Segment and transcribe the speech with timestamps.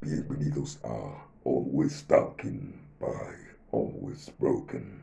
[0.00, 3.34] Bienvenidos a Always Talking by
[3.72, 5.02] Always Broken.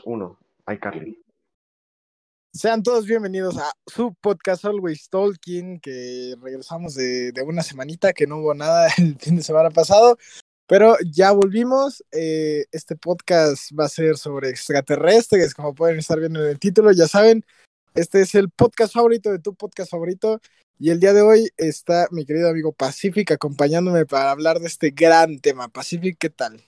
[0.00, 0.38] Dos, uno.
[0.66, 1.22] Ay, Carly.
[2.52, 8.26] Sean todos bienvenidos a su podcast Always Talking, que regresamos de, de una semanita que
[8.26, 10.18] no hubo nada el fin de semana pasado,
[10.66, 12.04] pero ya volvimos.
[12.12, 16.92] Eh, este podcast va a ser sobre extraterrestres, como pueden estar viendo en el título,
[16.92, 17.44] ya saben,
[17.94, 20.40] este es el podcast favorito de tu podcast favorito.
[20.78, 24.90] Y el día de hoy está mi querido amigo Pacific acompañándome para hablar de este
[24.90, 25.68] gran tema.
[25.68, 26.62] Pacific, ¿qué tal?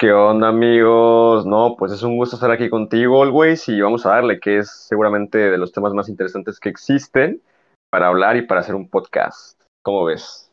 [0.00, 1.44] ¿Qué onda, amigos?
[1.44, 4.70] No, pues es un gusto estar aquí contigo, Always, y vamos a darle, que es
[4.70, 7.42] seguramente de los temas más interesantes que existen
[7.90, 9.60] para hablar y para hacer un podcast.
[9.82, 10.50] ¿Cómo ves?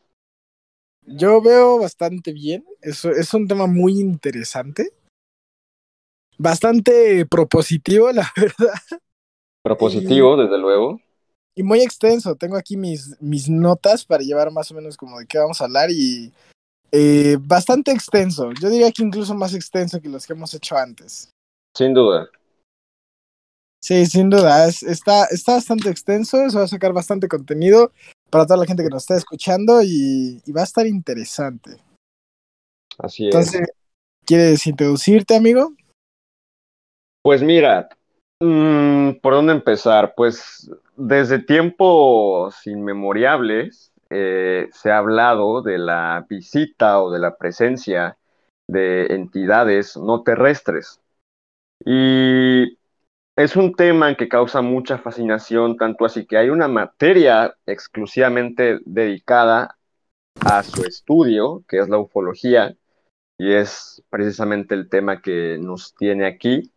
[1.06, 2.62] Yo veo bastante bien.
[2.82, 4.90] Es, es un tema muy interesante.
[6.36, 9.00] Bastante propositivo, la verdad.
[9.62, 11.00] Propositivo, desde luego.
[11.56, 12.36] Y muy extenso.
[12.36, 15.64] Tengo aquí mis, mis notas para llevar más o menos como de qué vamos a
[15.64, 16.34] hablar y
[16.92, 18.50] eh, bastante extenso.
[18.52, 21.30] Yo diría que incluso más extenso que los que hemos hecho antes.
[21.76, 22.28] Sin duda.
[23.82, 24.66] Sí, sin duda.
[24.66, 26.48] Es- está, está bastante extenso.
[26.50, 27.92] Se va a sacar bastante contenido
[28.30, 31.76] para toda la gente que nos está escuchando y, y va a estar interesante.
[32.98, 33.34] Así es.
[33.34, 33.68] Entonces,
[34.24, 35.72] ¿quieres introducirte, amigo?
[37.22, 37.88] Pues mira,
[38.40, 40.14] mm, ¿por dónde empezar?
[40.16, 48.16] Pues desde tiempos inmemoriales eh, se ha hablado de la visita o de la presencia
[48.68, 51.00] de entidades no terrestres.
[51.84, 52.78] Y
[53.36, 59.78] es un tema que causa mucha fascinación, tanto así que hay una materia exclusivamente dedicada
[60.40, 62.74] a su estudio, que es la ufología,
[63.38, 66.72] y es precisamente el tema que nos tiene aquí.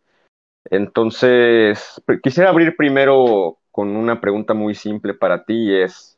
[0.70, 6.11] Entonces, quisiera abrir primero con una pregunta muy simple para ti, y es,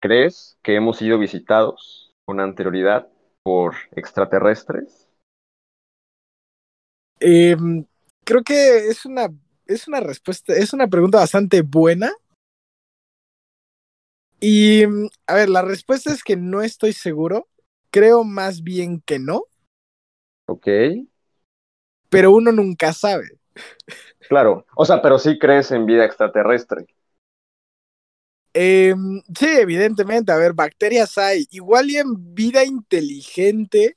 [0.00, 3.08] ¿crees que hemos sido visitados con anterioridad
[3.42, 5.08] por extraterrestres?
[7.20, 7.56] Eh,
[8.24, 9.28] creo que es una,
[9.66, 12.12] es una respuesta, es una pregunta bastante buena.
[14.40, 17.48] Y, mm, a ver, la respuesta es que no estoy seguro.
[17.90, 19.44] Creo más bien que no,
[20.46, 20.66] ¿Ok?
[22.08, 23.38] pero uno nunca sabe.
[24.28, 26.86] Claro, o sea, pero sí crees en vida extraterrestre.
[28.54, 28.94] Eh,
[29.38, 31.46] sí, evidentemente, a ver, bacterias hay.
[31.50, 33.96] Igual y en vida inteligente,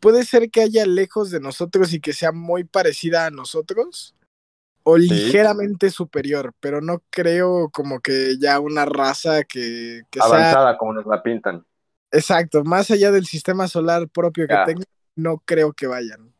[0.00, 4.14] puede ser que haya lejos de nosotros y que sea muy parecida a nosotros.
[4.88, 10.78] O ligeramente superior, pero no creo como que ya una raza que, que sea Avanzada
[10.78, 11.66] como nos la pintan.
[12.12, 14.64] exacto, más allá del sistema solar propio que Ya.
[14.64, 14.84] tenga,
[15.16, 16.32] no creo que vayan.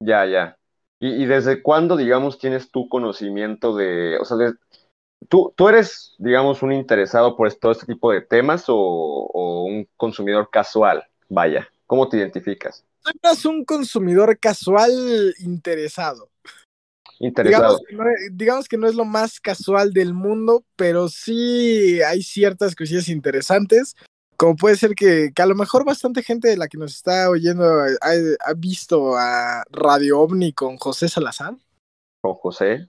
[0.00, 0.58] Ya, ya.
[1.00, 4.52] ¿Y, y desde cuándo, digamos, tienes tu conocimiento de, o sea, de-
[5.28, 9.88] tú, tú eres, digamos, un interesado por todo este tipo de temas o, o un
[9.96, 11.04] consumidor casual?
[11.28, 12.84] Vaya, ¿cómo te identificas?
[13.04, 16.30] Soy más un consumidor casual interesado.
[17.20, 17.78] Interesado.
[17.78, 18.04] Digamos que, no,
[18.36, 23.96] digamos que no es lo más casual del mundo, pero sí hay ciertas cosillas interesantes.
[24.36, 27.28] Como puede ser que, que a lo mejor bastante gente de la que nos está
[27.28, 31.54] oyendo ha, ha visto a Radio OVNI con José Salazar,
[32.20, 32.88] Con José.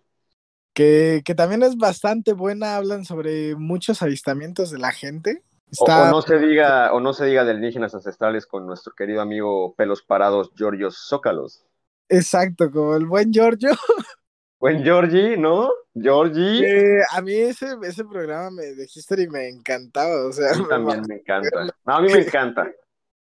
[0.73, 5.43] Que, que también es bastante buena, hablan sobre muchos avistamientos de la gente.
[5.77, 9.75] O, no se diga, o no se diga de alienígenas ancestrales con nuestro querido amigo
[9.75, 11.63] pelos parados, Giorgio Zócalos.
[12.07, 13.69] Exacto, como el buen Giorgio.
[14.59, 15.71] Buen Georgie, ¿no?
[15.95, 16.65] Georgie.
[16.65, 20.65] Eh, a mí ese, ese programa me, de History me encantaba, o sea, A mí
[20.67, 21.65] también me encanta.
[21.85, 22.69] No, a mí me encanta.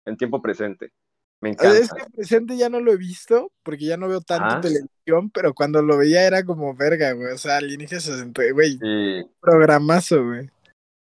[0.07, 0.93] En tiempo presente.
[1.41, 2.05] Me sea, Es encanta.
[2.07, 4.61] que presente ya no lo he visto porque ya no veo tanto Ah.
[4.61, 7.33] televisión, pero cuando lo veía era como verga, güey.
[7.33, 10.49] O sea, alienígenas 60, güey, Y programazo, güey.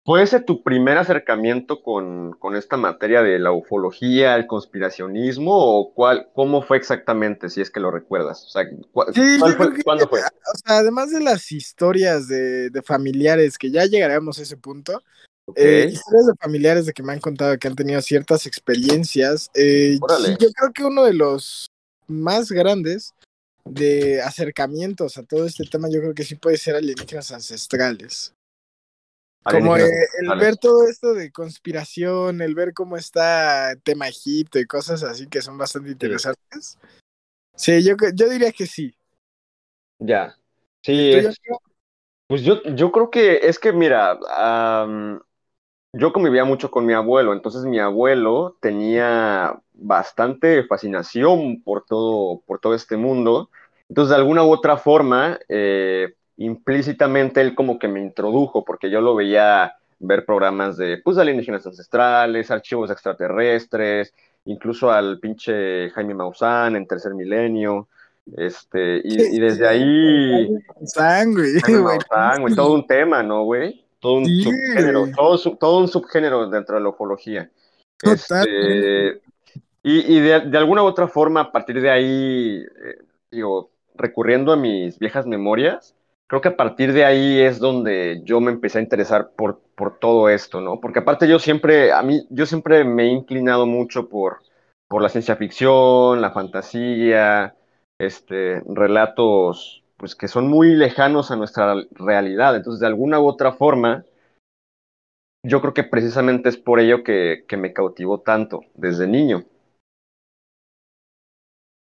[0.06, 5.94] ¿Fue ese tu primer acercamiento con, con esta materia de la ufología, el conspiracionismo, o
[5.94, 8.44] cuál, cómo fue exactamente, si es que lo recuerdas?
[8.44, 10.20] O sea, ¿cuál- Sí, cuál yo fue- creo que- ¿cuándo fue?
[10.20, 15.02] O sea, además de las historias de, de familiares, que ya llegaremos a ese punto,
[15.46, 19.50] Ok, eh, historias de familiares de que me han contado que han tenido ciertas experiencias.
[19.54, 19.98] eh,
[20.38, 21.66] yo creo que uno de los
[22.06, 23.12] más grandes
[23.64, 28.34] de acercamientos a todo este tema, yo creo que sí puede ser alienígenas ancestrales.
[29.42, 29.82] Como eh,
[30.20, 35.26] el ver todo esto de conspiración, el ver cómo está tema Egipto y cosas así
[35.26, 36.78] que son bastante interesantes.
[37.54, 38.96] Sí, yo, yo diría que sí.
[39.98, 40.36] Ya.
[40.86, 41.38] ¿Y Sí, es-
[42.26, 45.20] pues yo, yo creo que es que, mira, am,
[45.96, 52.58] yo convivía mucho con mi abuelo, entonces mi abuelo tenía bastante fascinación por todo, por
[52.58, 53.50] todo este mundo.
[53.88, 59.00] Entonces, de alguna u otra forma, eh, implícitamente él como que me introdujo, porque yo
[59.00, 64.12] lo veía ver programas de, pues, alienígenas ancestrales, archivos extraterrestres,
[64.46, 67.88] incluso al pinche Jaime Maussan en Tercer Milenio.
[68.36, 70.48] Este, y, y desde ahí,
[70.84, 71.48] Sangre.
[71.82, 73.83] Maussan, güey, todo un tema, ¿no, güey?
[74.04, 75.06] Todo un Sí, subgénero,
[75.58, 77.50] todo, un subgénero dentro de la ufología.
[78.02, 79.22] Este,
[79.82, 82.98] y, y de, de alguna u otra forma, a partir de ahí, eh,
[83.30, 85.96] digo, recurriendo a mis viejas memorias,
[86.26, 89.98] creo que a partir de ahí es donde yo me empecé a interesar por, por
[89.98, 90.80] todo esto, ¿no?
[90.80, 94.40] Porque aparte yo siempre, a mí, yo siempre me he inclinado mucho por,
[94.86, 97.54] por la ciencia ficción, la fantasía,
[97.98, 102.56] este, relatos, pues que son muy lejanos a nuestra realidad.
[102.56, 104.04] Entonces, de alguna u otra forma,
[105.44, 109.44] yo creo que precisamente es por ello que, que me cautivó tanto desde niño.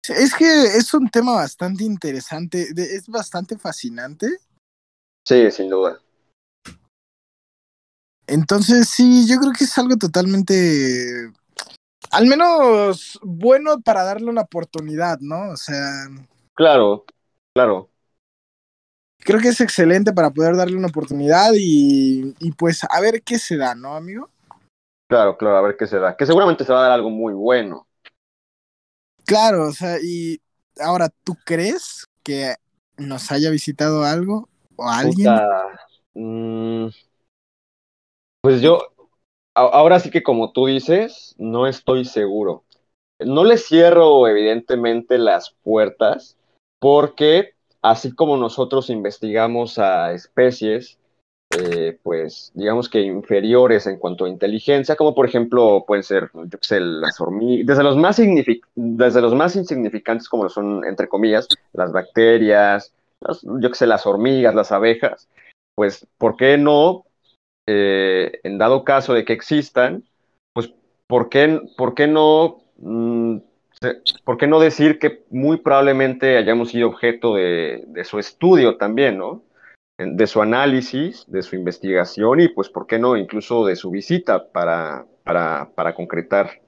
[0.09, 0.45] Es que
[0.77, 4.27] es un tema bastante interesante, es bastante fascinante.
[5.27, 5.99] Sí, sin duda.
[8.27, 11.33] Entonces, sí, yo creo que es algo totalmente,
[12.11, 15.51] al menos bueno para darle una oportunidad, ¿no?
[15.51, 16.09] O sea,
[16.55, 17.05] Claro,
[17.55, 17.91] claro.
[19.25, 23.39] Creo que es excelente para poder darle una oportunidad y, y pues a ver qué
[23.39, 24.31] se da, ¿no, amigo?
[25.09, 26.17] Claro, claro, a ver qué se da.
[26.17, 27.87] Que seguramente se va a dar algo muy bueno.
[29.27, 30.41] Claro, o sea, y
[30.79, 32.57] ahora, ¿tú crees que
[32.97, 35.35] nos haya visitado algo o alguien?
[35.35, 35.79] Puta,
[36.15, 36.89] mm,
[38.41, 38.79] pues yo,
[39.55, 42.65] a- ahora sí que como tú dices, no estoy seguro.
[43.21, 46.37] No le cierro evidentemente las puertas
[46.81, 50.99] porque así como nosotros investigamos a especies,
[51.51, 56.59] eh, pues digamos que inferiores en cuanto a inteligencia, como por ejemplo pueden ser, yo
[56.63, 58.19] sé, las hormigas, desde los más
[58.75, 62.95] desde los más insignificantes como son, entre comillas, las bacterias,
[63.43, 65.29] yo qué sé, las hormigas, las abejas,
[65.75, 67.05] pues, ¿por qué no,
[67.67, 70.05] eh, en dado caso de que existan,
[70.55, 70.73] pues,
[71.07, 73.37] ¿por qué, por qué no, mm,
[74.25, 79.19] por qué no decir que muy probablemente hayamos sido objeto de, de su estudio también,
[79.19, 79.43] ¿no?
[79.99, 84.51] De su análisis, de su investigación y, pues, ¿por qué no, incluso de su visita
[84.51, 86.61] para, para, para concretar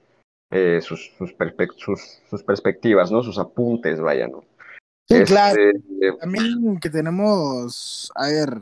[0.51, 1.99] eh, sus, sus, perspec- sus,
[2.29, 3.21] sus perspectivas, ¿no?
[3.23, 4.45] Sus apuntes, vaya, ¿no?
[5.09, 5.61] Sí, Este, claro.
[6.19, 8.61] También que tenemos, a ver,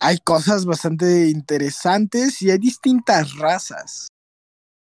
[0.00, 4.08] hay cosas bastante interesantes y hay distintas razas.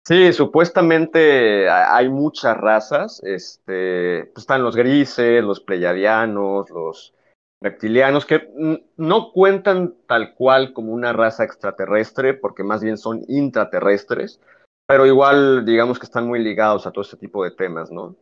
[0.07, 3.21] Sí, supuestamente ha- hay muchas razas.
[3.25, 7.13] Este, pues están los grises, los pleyadianos, los
[7.61, 8.49] reptilianos, que
[8.97, 14.41] no cuentan tal cual como una raza extraterrestre, porque más bien son intraterrestres,
[14.87, 18.15] pero igual digamos que están muy ligados a todo este tipo de temas, ¿no?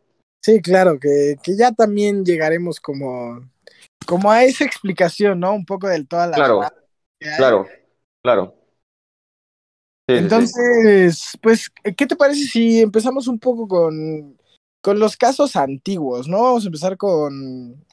[0.43, 3.47] Sí, claro, que, que ya también llegaremos como,
[4.07, 5.53] como a esa explicación, ¿no?
[5.53, 6.67] Un poco de todas las Claro,
[7.19, 7.67] claro,
[8.23, 8.55] claro.
[10.07, 10.21] Sí, sí, sí.
[10.23, 14.37] Entonces, pues, ¿qué te parece si empezamos un poco con,
[14.81, 16.43] con los casos antiguos, ¿no?
[16.43, 17.83] Vamos a empezar con,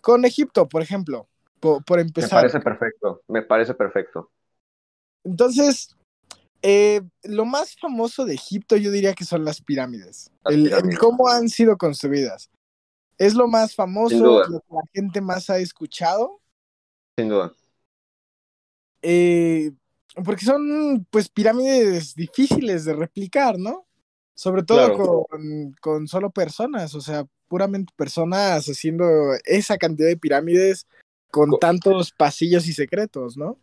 [0.00, 1.28] con Egipto, por ejemplo,
[1.60, 2.40] por, por Me empezar.
[2.40, 4.30] parece perfecto, me parece perfecto.
[5.24, 5.94] Entonces,
[6.62, 10.32] eh, lo más famoso de Egipto yo diría que son las pirámides.
[10.44, 10.98] Las el, el pirámides.
[10.98, 12.50] cómo han sido construidas.
[13.18, 16.40] Es lo más famoso, lo que la gente más ha escuchado.
[17.18, 17.52] Sin duda.
[19.02, 19.72] eh,
[20.24, 23.86] porque son pues pirámides difíciles de replicar, ¿no?
[24.34, 25.26] Sobre todo Claro.
[25.28, 29.04] con, con solo personas, o sea, puramente personas haciendo
[29.44, 30.86] esa cantidad de pirámides
[31.30, 33.58] con Co- tantos pasillos y secretos, ¿no?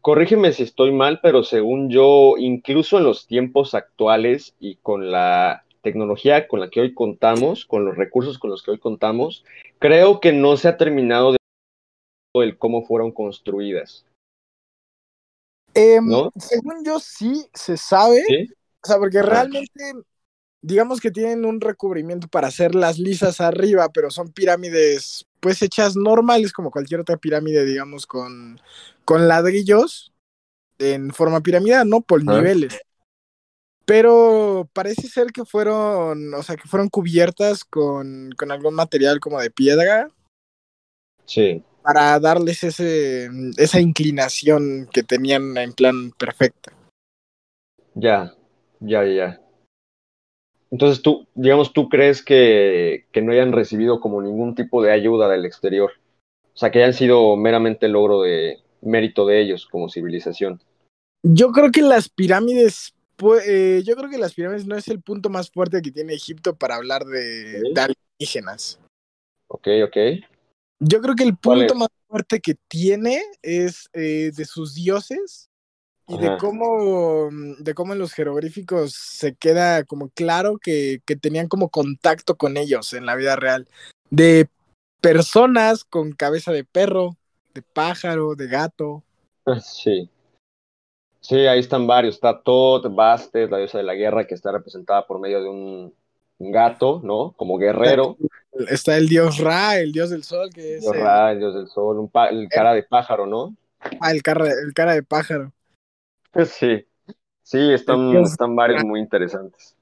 [0.00, 5.64] Corrígeme si estoy mal, pero según yo, incluso en los tiempos actuales y con la
[5.82, 9.44] tecnología con la que hoy contamos, con los recursos con los que hoy contamos,
[9.78, 11.38] creo que no se ha terminado de
[12.36, 14.04] el cómo fueron construidas,
[15.74, 16.30] Em, ¿no?
[16.36, 18.48] según yo sí se sabe, ¿Sí?
[18.82, 19.22] o sea, porque Ah.
[19.22, 19.92] realmente
[20.62, 25.94] digamos que tienen un recubrimiento para hacer las lisas arriba, pero son pirámides pues hechas
[25.94, 28.58] normales como cualquier otra pirámide, digamos, con,
[29.04, 30.10] con ladrillos
[30.78, 32.00] en forma piramidal, ¿no?
[32.00, 32.80] Por niveles.
[33.84, 39.38] Pero parece ser que fueron, o sea, que fueron cubiertas con, con algún material como
[39.40, 40.08] de piedra.
[41.26, 41.62] Sí.
[41.84, 46.72] Para darles ese, esa inclinación que tenían en plan perfecta.
[47.94, 48.34] Ya,
[48.80, 49.40] ya, ya.
[50.70, 55.28] Entonces tú, digamos, tú crees que, que no hayan recibido como ningún tipo de ayuda
[55.28, 55.92] del exterior.
[56.54, 60.62] O sea, que hayan sido meramente logro de mérito de ellos como civilización.
[61.22, 62.94] Yo creo que las pirámides,
[63.46, 66.56] eh, yo creo que las pirámides no es el punto más fuerte que tiene Egipto
[66.56, 68.80] para hablar de, de alienígenas.
[69.48, 69.96] Ok, ok.
[70.86, 75.48] Yo creo que el ¿Cuál punto más fuerte que tiene es eh, de sus dioses
[76.06, 81.48] y de cómo, de cómo en los jeroglíficos se queda como claro que, que tenían
[81.48, 83.66] como contacto con ellos en la vida real.
[84.10, 84.48] De
[85.00, 87.16] personas con cabeza de perro,
[87.54, 89.02] de pájaro, de gato.
[89.62, 90.10] Sí.
[91.20, 92.16] Sí, ahí están varios.
[92.16, 95.94] Está Tot, Bastet, la diosa de la guerra, que está representada por medio de un,
[96.38, 97.32] un gato, ¿no?
[97.36, 98.16] Como guerrero.
[98.68, 101.54] Está el dios Ra, el dios del sol, que es Dios el, Ra, el dios
[101.54, 103.56] del sol, un pa- el cara de pájaro, ¿no?
[104.00, 105.52] ah, el cara, el cara de pájaro.
[106.46, 106.86] Sí.
[107.42, 109.76] Sí, están, están varios muy interesantes.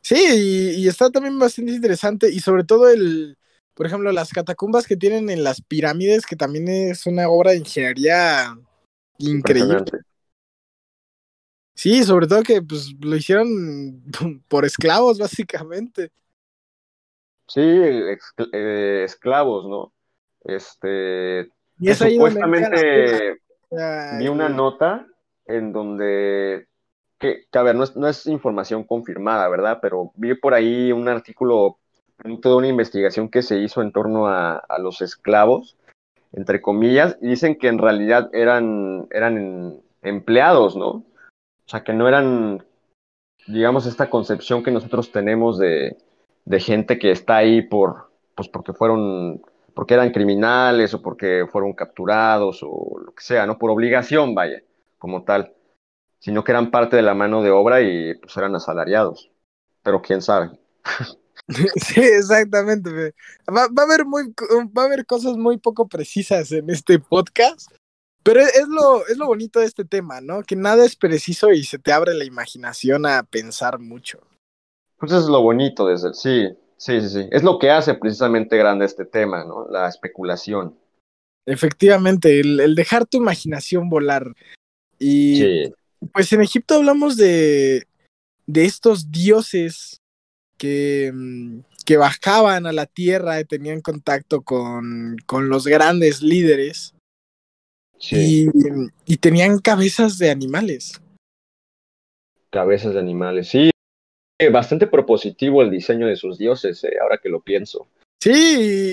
[0.00, 3.36] Sí, y, y está también bastante interesante y sobre todo el,
[3.74, 7.58] por ejemplo, las catacumbas que tienen en las pirámides, que también es una obra de
[7.58, 8.56] ingeniería
[9.18, 9.84] increíble.
[11.76, 14.02] Sí, sobre todo que pues lo hicieron
[14.48, 16.10] por esclavos, básicamente.
[17.46, 19.92] Sí, eh, esclavos, ¿no?
[20.42, 23.40] Este, Y es supuestamente
[24.18, 25.06] vi una nota
[25.44, 26.66] en donde,
[27.18, 29.78] que, que, a ver, no es, no es información confirmada, ¿verdad?
[29.82, 31.76] Pero vi por ahí un artículo,
[32.16, 35.76] fruto de una investigación que se hizo en torno a, a los esclavos,
[36.32, 41.04] entre comillas, y dicen que en realidad eran, eran empleados, ¿no?
[41.66, 42.64] O sea, que no eran,
[43.46, 45.96] digamos, esta concepción que nosotros tenemos de,
[46.44, 49.42] de gente que está ahí por, pues porque fueron,
[49.74, 53.58] porque eran criminales o porque fueron capturados o lo que sea, ¿no?
[53.58, 54.62] Por obligación, vaya,
[54.98, 55.52] como tal,
[56.20, 59.30] sino que eran parte de la mano de obra y pues eran asalariados.
[59.82, 60.50] Pero quién sabe.
[61.48, 63.14] Sí, exactamente.
[63.48, 64.34] Va, va a haber muy,
[64.76, 67.70] va a haber cosas muy poco precisas en este podcast,
[68.26, 70.42] pero es lo, es lo bonito de este tema, ¿no?
[70.42, 74.18] Que nada es preciso y se te abre la imaginación a pensar mucho.
[74.98, 77.28] Pues es lo bonito desde el, sí, sí, sí, sí.
[77.30, 79.68] Es lo que hace precisamente grande este tema, ¿no?
[79.70, 80.76] La especulación.
[81.46, 84.34] Efectivamente, el, el dejar tu imaginación volar.
[84.98, 85.72] Y Sí,
[86.12, 87.86] pues en Egipto hablamos de,
[88.46, 90.00] de estos dioses
[90.58, 91.12] que,
[91.84, 96.95] que bajaban a la tierra y tenían contacto con, con los grandes líderes
[97.98, 98.48] sí.
[99.06, 101.00] y, y tenían cabezas de animales.
[102.50, 103.48] Cabezas de animales.
[103.48, 103.70] Sí,
[104.52, 107.88] bastante propositivo el diseño de sus dioses, eh, ahora que lo pienso.
[108.22, 108.32] Sí,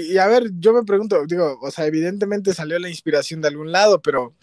[0.09, 3.47] y, y a ver, yo me pregunto, digo, o sea, evidentemente salió la inspiración de
[3.47, 4.33] algún lado, pero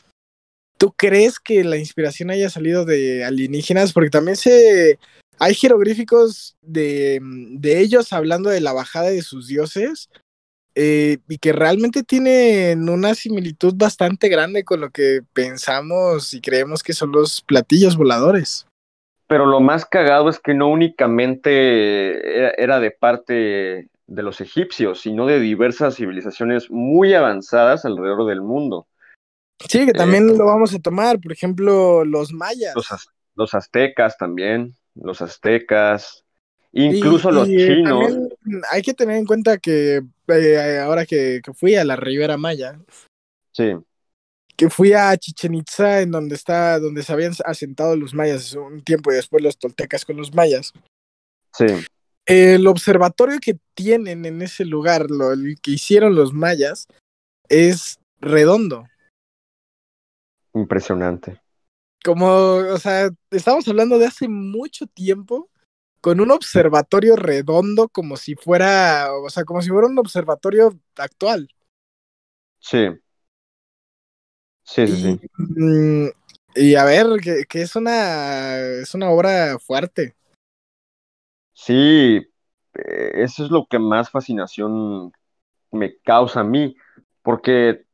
[0.78, 3.92] ¿tú crees que la inspiración haya salido de alienígenas?
[3.92, 4.98] Porque también se
[5.38, 10.10] hay jeroglíficos de, de ellos hablando de la bajada de sus dioses
[10.74, 16.82] eh, y que realmente tienen una similitud bastante grande con lo que pensamos y creemos
[16.82, 18.66] que son los platillos voladores.
[19.26, 25.26] Pero lo más cagado es que no únicamente era, de parte de los egipcios, sino
[25.26, 28.88] de diversas civilizaciones muy avanzadas alrededor del mundo.
[29.68, 32.74] Sí, que también lo vamos a tomar, por ejemplo, los mayas.
[32.74, 36.24] Los, az- los aztecas también, los aztecas,
[36.72, 38.14] incluso Y- los y, eh, chinos.
[38.70, 42.78] hay que tener en cuenta que eh, ahora que, que fui a la Ribera Maya,
[43.52, 43.72] Sí,
[44.56, 48.82] que fui a Chichen Itza, en donde está, donde se habían asentado los mayas un
[48.82, 50.72] tiempo y después los toltecas con los mayas.
[51.52, 51.66] sí,
[52.26, 56.86] El observatorio que tienen en ese lugar, lo el que hicieron los mayas,
[57.48, 58.86] es redondo.
[60.54, 61.40] impresionante.
[62.04, 65.48] Como, o sea, estamos hablando de hace mucho tiempo
[66.00, 71.48] con un observatorio redondo como si fuera, o sea, como si fuera un observatorio actual.
[72.58, 72.88] Sí.
[74.62, 75.20] Sí, sí, sí.
[75.56, 76.08] Y, mm,
[76.54, 80.14] y a ver, que, que es una es una obra fuerte.
[81.52, 81.74] Sí,
[82.74, 85.12] eh, eso es lo que más fascinación
[85.72, 86.76] me causa a mí,
[87.22, 87.84] porque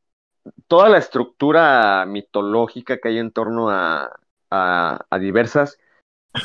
[0.67, 5.77] toda la estructura mitológica que hay en torno a, a, a diversas,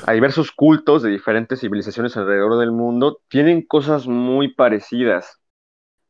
[0.06, 5.40] a diversos cultos de diferentes civilizaciones alrededor del mundo, tienen cosas muy parecidas,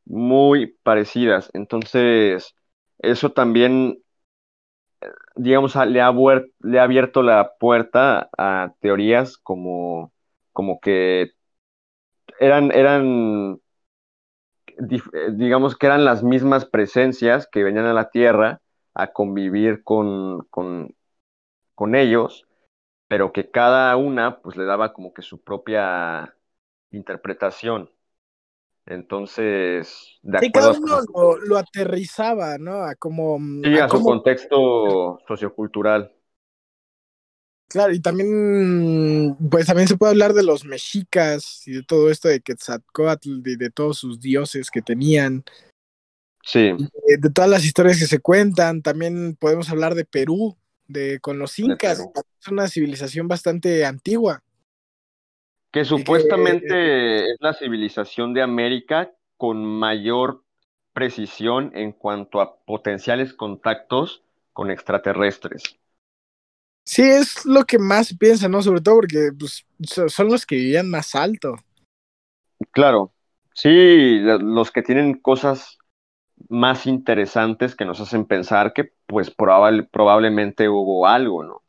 [0.05, 1.51] muy parecidas.
[1.55, 2.55] Entonces,
[2.99, 4.03] eso también,
[5.01, 6.12] eh, digamos, le ha,
[6.61, 10.12] le ha abierto la puerta a teorías como,
[10.53, 11.33] como que
[12.41, 13.61] eran, eran
[15.33, 18.61] digamos que eran las mismas presencias que venían a la Tierra
[18.95, 20.95] a convivir con, con,
[21.75, 22.47] con ellos,
[23.12, 26.35] pero que cada una pues le daba como que su propia
[26.92, 27.90] interpretación.
[28.87, 32.76] Entonces, de sí, cada uno lo, lo, aterrizaba, ¿no?
[32.76, 33.38] A como...
[33.62, 36.11] Sí, a, su contexto sociocultural.
[37.69, 42.28] Claro, y también, pues también se puede hablar de los mexicas y de todo esto
[42.28, 45.45] de Quetzalcoatl y de todos sus dioses que tenían.
[46.42, 46.73] Sí.
[47.21, 50.57] De, todas las historias que se cuentan, también podemos hablar de Perú,
[50.93, 52.01] de con los incas,
[52.41, 54.43] es una civilización bastante antigua.
[55.71, 60.45] Que supuestamente es la civilización de América con mayor
[60.93, 64.23] precisión en cuanto a potenciales contactos
[64.53, 65.79] con extraterrestres.
[66.85, 68.61] Sí, es lo que más se piensa, ¿no?
[68.61, 69.65] Sobre todo porque pues,
[70.09, 71.57] son los que vivían más alto.
[72.73, 73.13] Claro,
[73.55, 75.79] sí, los que tienen cosas
[76.49, 81.63] más interesantes que nos hacen pensar que pues probablemente hubo algo, ¿no?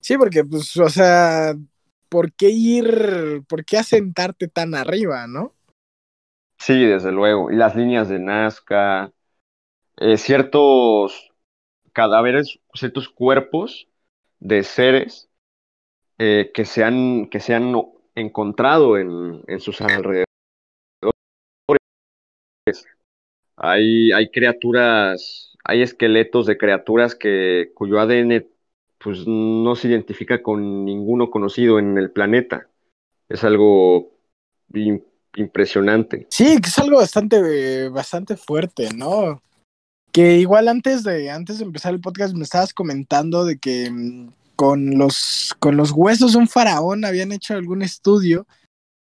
[0.00, 1.54] Sí, porque pues, o sea,
[2.08, 5.52] ¿por qué ir, por qué asentarte tan arriba, no?
[6.58, 7.50] Sí, desde luego.
[7.50, 9.12] Y las líneas de Nazca,
[9.96, 11.32] eh, ciertos
[11.92, 13.88] cadáveres, ciertos cuerpos
[14.40, 15.30] de seres
[16.18, 17.74] eh, que, se han, que se han
[18.14, 20.26] encontrado en, en sus alrededores.
[23.64, 28.44] Hay, hay criaturas, hay esqueletos de criaturas que, cuyo ADN
[28.98, 32.66] pues, no se identifica con ninguno conocido en el planeta.
[33.28, 34.10] Es algo
[35.36, 36.26] impresionante.
[36.28, 39.40] Sí, es algo bastante, bastante fuerte, ¿no?
[40.10, 44.30] Que igual antes de, antes de empezar el podcast me estabas comentando de que mm,
[44.56, 48.44] con los, con los huesos de un faraón habían hecho algún estudio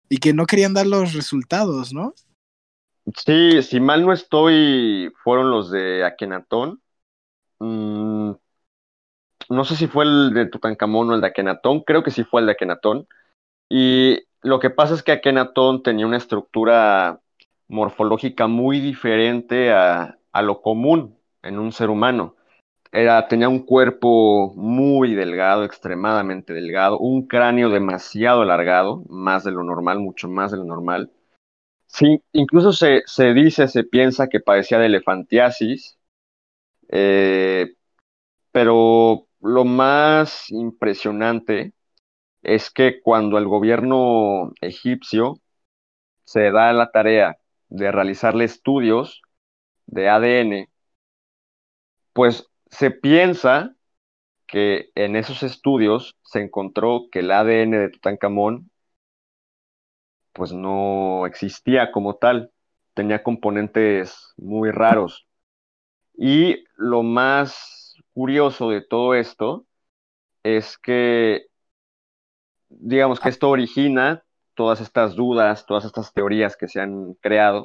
[0.08, 2.14] y que no querían dar los resultados, ¿no?
[3.16, 6.82] Sí, si mal no estoy, fueron los de Akenatón.
[7.60, 8.34] Mm,
[9.50, 12.42] no sé si fue el de Tutankamón o el de Akenatón, creo que sí fue
[12.42, 13.08] el de Akenatón.
[13.70, 17.22] Y lo que pasa es que Akenatón tenía una estructura
[17.70, 22.36] morfológica muy diferente a, a lo común en un ser humano.
[22.92, 29.64] Era, tenía un cuerpo muy delgado, extremadamente delgado, un cráneo demasiado alargado, más de lo
[29.64, 31.12] normal, mucho más de lo normal.
[31.98, 35.98] Sí, incluso se, se dice, se piensa que padecía de elefantiasis,
[36.90, 37.76] eh,
[38.52, 41.74] pero lo más impresionante
[42.44, 45.42] es que cuando el gobierno egipcio
[46.26, 47.38] se da la tarea
[47.70, 49.22] de realizarle estudios
[49.88, 50.70] de ADN,
[52.14, 53.76] pues se piensa
[54.48, 58.72] que en esos estudios se encontró que el ADN de Tutankamón
[60.38, 62.52] pues no existía como tal,
[62.94, 65.28] tenía componentes muy raros.
[66.16, 69.66] Y lo más curioso de todo esto
[70.44, 71.48] es que,
[72.70, 74.24] digamos que esto origina
[74.54, 77.64] todas estas dudas, todas estas teorías que se han creado,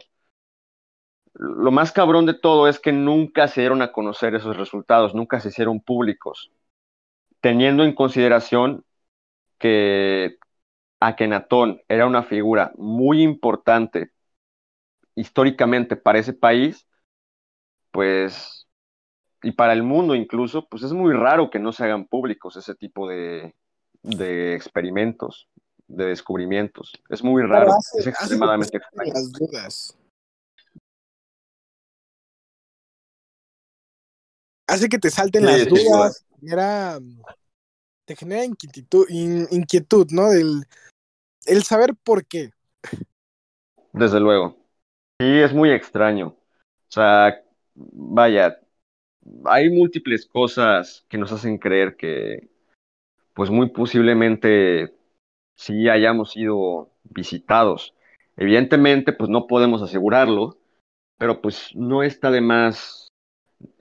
[1.35, 5.41] lo más cabrón de todo es que nunca se dieron a conocer esos resultados, nunca
[5.41, 6.51] se hicieron públicos,
[7.43, 8.83] teniendo en consideración
[9.59, 10.39] que
[11.07, 14.13] Akenatón era una figura muy importante
[15.15, 16.87] históricamente para ese país,
[17.91, 18.67] pues,
[19.43, 22.75] y para el mundo incluso, pues es muy raro que no se hagan públicos ese
[22.75, 23.55] tipo de,
[24.03, 25.49] de experimentos,
[25.89, 26.93] de descubrimientos.
[27.09, 29.13] Es muy raro, es extremadamente extraño.
[29.13, 29.99] Las dudas.
[34.73, 36.25] hace que te salten las dudas,
[38.05, 40.29] te genera inquietud, inquietud ¿no?
[41.47, 42.51] El saber por qué.
[43.93, 44.57] Desde luego.
[45.21, 46.29] Sí, es muy extraño.
[46.29, 47.43] O sea,
[47.75, 48.59] vaya,
[49.45, 52.49] hay múltiples cosas que nos hacen creer que,
[53.35, 54.95] pues muy posiblemente
[55.57, 57.95] sí hayamos sido visitados.
[58.37, 60.59] Evidentemente, pues no podemos asegurarlo,
[61.19, 63.09] pero pues no está de más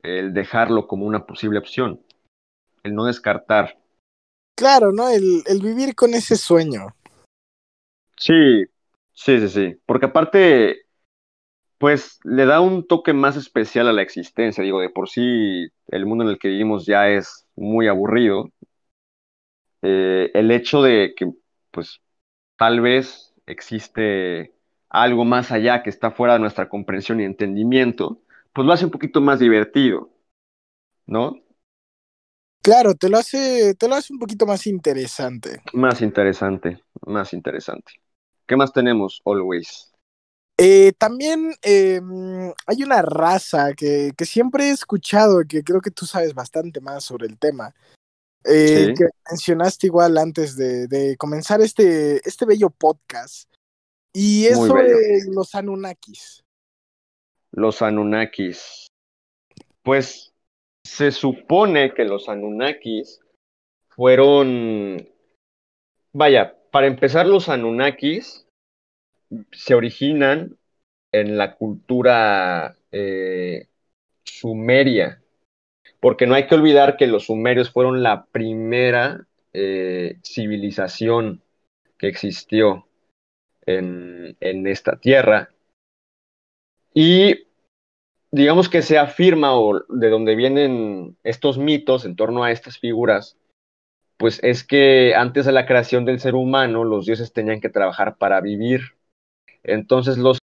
[0.03, 2.01] el dejarlo como una posible opción,
[2.83, 3.79] el no descartar.
[4.55, 5.09] Claro, ¿no?
[5.09, 6.93] El, el vivir con ese sueño.
[8.21, 8.65] Sí,
[9.13, 9.75] sí, sí, sí.
[9.85, 10.83] Porque aparte,
[11.79, 14.63] pues le da un toque más especial a la existencia.
[14.63, 18.51] Digo, de por sí el mundo en el que vivimos ya es muy aburrido.
[19.81, 21.31] Eh, el hecho de que,
[21.71, 21.99] pues,
[22.57, 24.53] tal vez existe
[24.89, 28.21] algo más allá que está fuera de nuestra comprensión y entendimiento,
[28.53, 30.11] pues lo hace un poquito más divertido,
[31.07, 31.41] ¿no?
[32.61, 35.61] Claro, te lo hace, te lo hace un poquito más interesante.
[35.73, 37.93] Más interesante, más interesante.
[38.51, 39.93] ¿Qué más tenemos, Always?
[40.57, 42.01] Eh, también eh,
[42.67, 47.05] hay una raza que, que, siempre he escuchado, que creo que tú sabes bastante más
[47.05, 47.73] sobre el tema,
[48.43, 48.93] eh, sí.
[48.93, 53.49] que mencionaste igual antes de, de, comenzar este, este bello podcast,
[54.11, 55.31] y es Muy sobre bello.
[55.31, 56.43] los Anunnakis.
[57.51, 58.87] Los Anunnakis.
[59.81, 60.33] Pues
[60.83, 63.21] se supone que los Anunnakis
[63.87, 65.07] fueron,
[66.11, 68.47] vaya, para empezar los Anunnakis
[69.51, 70.57] se originan
[71.11, 73.67] en la cultura eh,
[74.23, 75.21] sumeria,
[75.99, 81.41] porque no hay que olvidar que los sumerios fueron la primera eh, civilización
[81.97, 82.87] que existió
[83.65, 85.49] en, en, esta tierra.
[86.93, 87.47] Y
[88.31, 93.37] digamos que se afirma, o de donde vienen estos mitos en torno a estas figuras,
[94.21, 98.17] pues es que antes de la creación del ser humano, los dioses tenían que trabajar
[98.17, 98.81] para vivir.
[99.63, 100.37] Entonces los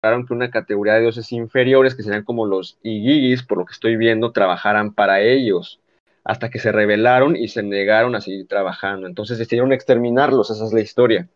[0.00, 3.96] que una categoría de dioses inferiores, que serían como los Igigis, por lo que estoy
[3.96, 5.82] viendo, trabajaran para ellos,
[6.24, 9.06] hasta que se rebelaron y se negaron a seguir trabajando.
[9.06, 11.28] Entonces decidieron exterminarlos, esa es la historia.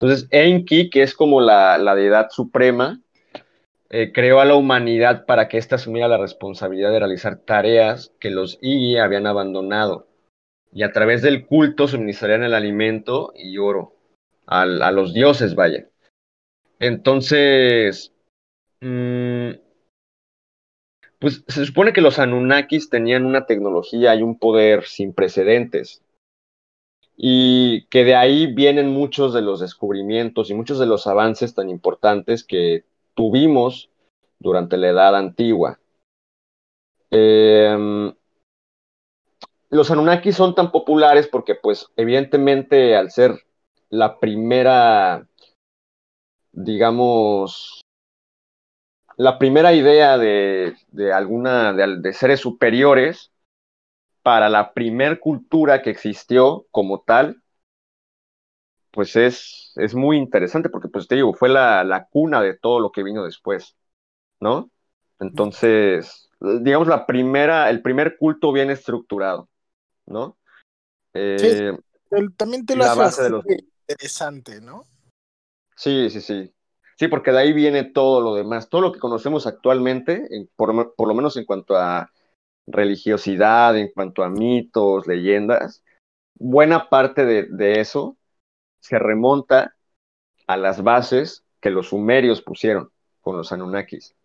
[0.00, 3.00] Entonces Enki, que es como la, deidad suprema,
[3.90, 8.30] eh, creó a la humanidad para que ésta asumiera la responsabilidad de realizar tareas que
[8.30, 10.08] los Igi habían abandonado.
[10.72, 13.94] Y a través del culto suministrarían el alimento y oro
[14.46, 15.88] a, a los dioses, vaya.
[16.78, 18.12] Entonces,
[18.80, 19.50] mmm,
[21.18, 26.02] pues se supone que los Anunnakis tenían una tecnología y un poder sin precedentes.
[27.16, 31.68] Y que de ahí vienen muchos de los descubrimientos y muchos de los avances tan
[31.68, 33.90] importantes que tuvimos
[34.38, 35.80] durante la Edad Antigua.
[37.10, 38.12] Eh,
[39.70, 43.44] los Anunnakis son tan populares porque, pues, evidentemente, al ser
[43.90, 45.28] la primera
[46.64, 47.80] digamos,
[49.16, 53.32] la primera idea de, de alguna, de, de, seres superiores
[54.22, 57.42] para la primer cultura que existió como tal,
[58.90, 62.80] pues es, es muy interesante porque, pues te digo, fue la, la cuna de todo
[62.80, 63.76] lo que vino después,
[64.40, 64.70] ¿no?
[65.20, 69.48] Entonces, digamos, la primera, el primer culto bien estructurado,
[70.08, 70.36] ¿no?
[71.14, 71.72] Eh,
[72.10, 73.44] sí, también te lo la hace base de los...
[73.88, 74.84] interesante, ¿no?
[75.76, 76.52] Sí, sí, sí.
[76.98, 78.68] Sí, porque de ahí viene todo lo demás.
[78.68, 82.10] Todo lo que conocemos actualmente, por, por, lo menos en cuanto a
[82.66, 85.84] religiosidad, en cuanto a mitos, leyendas,
[86.34, 88.16] buena parte de, de eso
[88.80, 89.76] se remonta
[90.46, 92.90] a las bases que los sumerios pusieron
[93.20, 94.16] con los Anunnakis.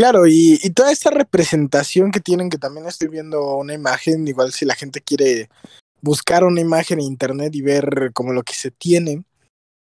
[0.00, 4.50] Claro, y, y, toda esta representación que tienen, que también estoy viendo una imagen, igual
[4.50, 5.50] si la gente quiere
[6.00, 9.24] buscar una imagen en internet y ver como lo que se tiene.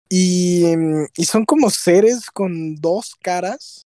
[0.09, 0.65] Y,
[1.15, 3.83] y son como seres con dos caras,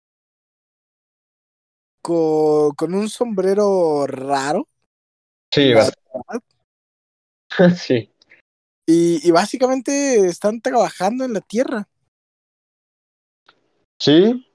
[2.00, 4.68] con, con un sombrero raro.
[5.52, 5.72] Sí,
[7.76, 8.12] sí.
[8.86, 11.88] Y, y básicamente están trabajando en la tierra.
[13.98, 14.46] Sí,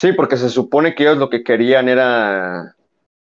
[0.00, 2.76] sí, porque se supone que ellos lo que querían era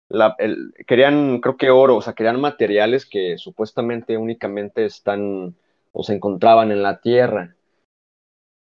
[0.08, 5.56] la, el, querían, creo que oro, o sea, querían materiales que supuestamente únicamente están
[5.92, 7.56] o se encontraban en la Tierra.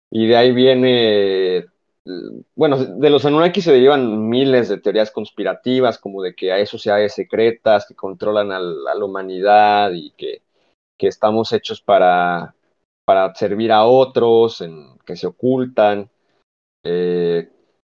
[0.09, 1.65] Y de ahí viene,
[2.55, 7.13] bueno, de los Anunnaki se derivan miles de teorías conspirativas, como de que hay sociedades
[7.13, 10.41] secretas que controlan a la, humanidad y que,
[10.97, 12.55] que, estamos hechos para,
[13.05, 16.09] para servir a otros, en, que se ocultan,
[16.83, 17.49] eh,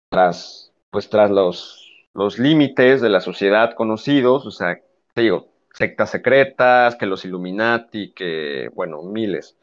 [0.09, 4.79] tras, pues tras los, los límites de la sociedad conocidos, o sea,
[5.13, 9.55] te digo, sectas secretas, que los Illuminati, que, bueno, miles.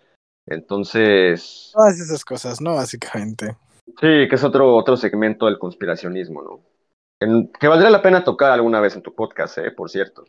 [0.46, 1.70] Entonces.
[1.74, 2.76] Todas esas cosas, ¿no?
[2.76, 3.56] Básicamente.
[3.86, 6.60] Sí, que es otro, otro segmento del conspiracionismo, ¿no?
[7.20, 9.70] En, que valdría la pena tocar alguna vez en tu podcast, ¿eh?
[9.70, 10.24] Por cierto.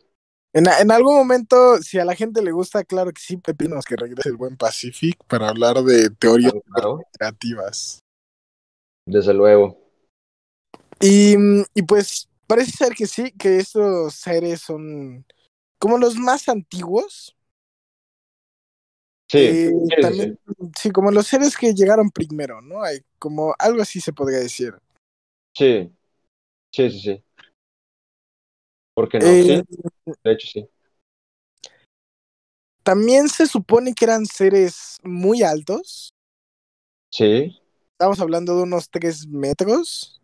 [0.54, 3.96] En, en, algún momento, si a la gente le gusta, claro que sí, pepinos que
[3.96, 8.00] regrese el buen Pacific para hablar de teorías claro, creativas.
[9.06, 9.87] Desde luego.
[11.00, 11.34] Y,
[11.74, 15.24] y pues parece ser que sí, que estos seres son
[15.78, 17.36] como los más antiguos.
[19.30, 20.70] Sí, eh, sí, también, sí.
[20.76, 22.82] sí, como los seres que llegaron primero, ¿no?
[22.82, 24.74] Hay como algo así se podría decir.
[25.54, 25.92] Sí,
[26.72, 27.24] sí, sí, sí.
[28.94, 29.26] ¿Por qué no?
[29.26, 30.68] Eh, sí, de hecho sí.
[32.82, 36.10] También se supone que eran seres muy altos.
[37.12, 37.60] Sí.
[37.92, 40.22] Estamos hablando de unos tres metros.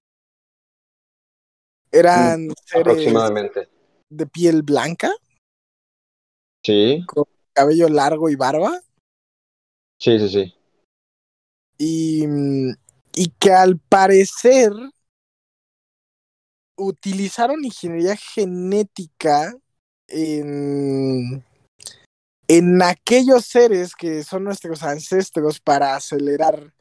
[1.94, 3.68] Eran Mm, seres Aproximadamente.
[4.10, 5.12] de piel blanca,
[6.64, 8.80] Sí, con cabello largo y barba.
[10.00, 10.54] sí, sí, sí.
[11.78, 12.24] y,
[13.14, 14.72] y que al parecer
[16.76, 19.54] utilizaron ingeniería genética
[20.08, 21.44] en,
[22.48, 26.72] en aquellos seres que son nuestros ancestros para acelerar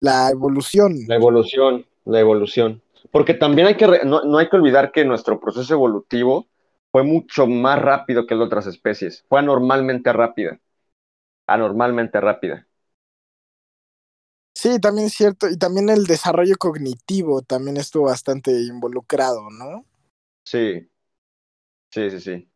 [0.00, 0.96] la evolución.
[1.06, 2.82] La evolución, la evolución.
[3.16, 6.48] Porque también hay que, no, no, hay que olvidar que nuestro proceso evolutivo
[6.92, 9.24] fue mucho más rápido que el de otras especies.
[9.30, 10.60] Fue anormalmente rápida.
[11.46, 12.68] Anormalmente rápida.
[14.54, 15.48] Sí, también es cierto.
[15.48, 19.86] Y también el desarrollo cognitivo también estuvo bastante involucrado, ¿no?
[20.44, 20.86] Sí.
[21.90, 22.50] Sí, sí, sí.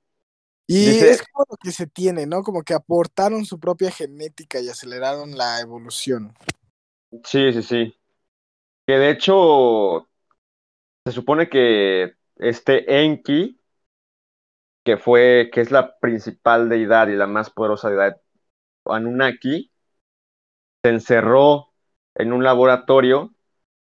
[0.66, 1.10] Y Dice...
[1.12, 2.42] es como lo que se tiene, ¿no?
[2.42, 6.34] Como que aportaron su propia genética y aceleraron la evolución.
[7.24, 7.96] Sí, sí, sí.
[8.86, 10.09] Que de hecho,
[11.10, 13.60] se supone que este Enki,
[14.84, 18.20] que fue, que es la principal deidad y la más poderosa deidad
[18.84, 19.72] Anunnaki,
[20.82, 21.72] se encerró
[22.14, 23.34] en un laboratorio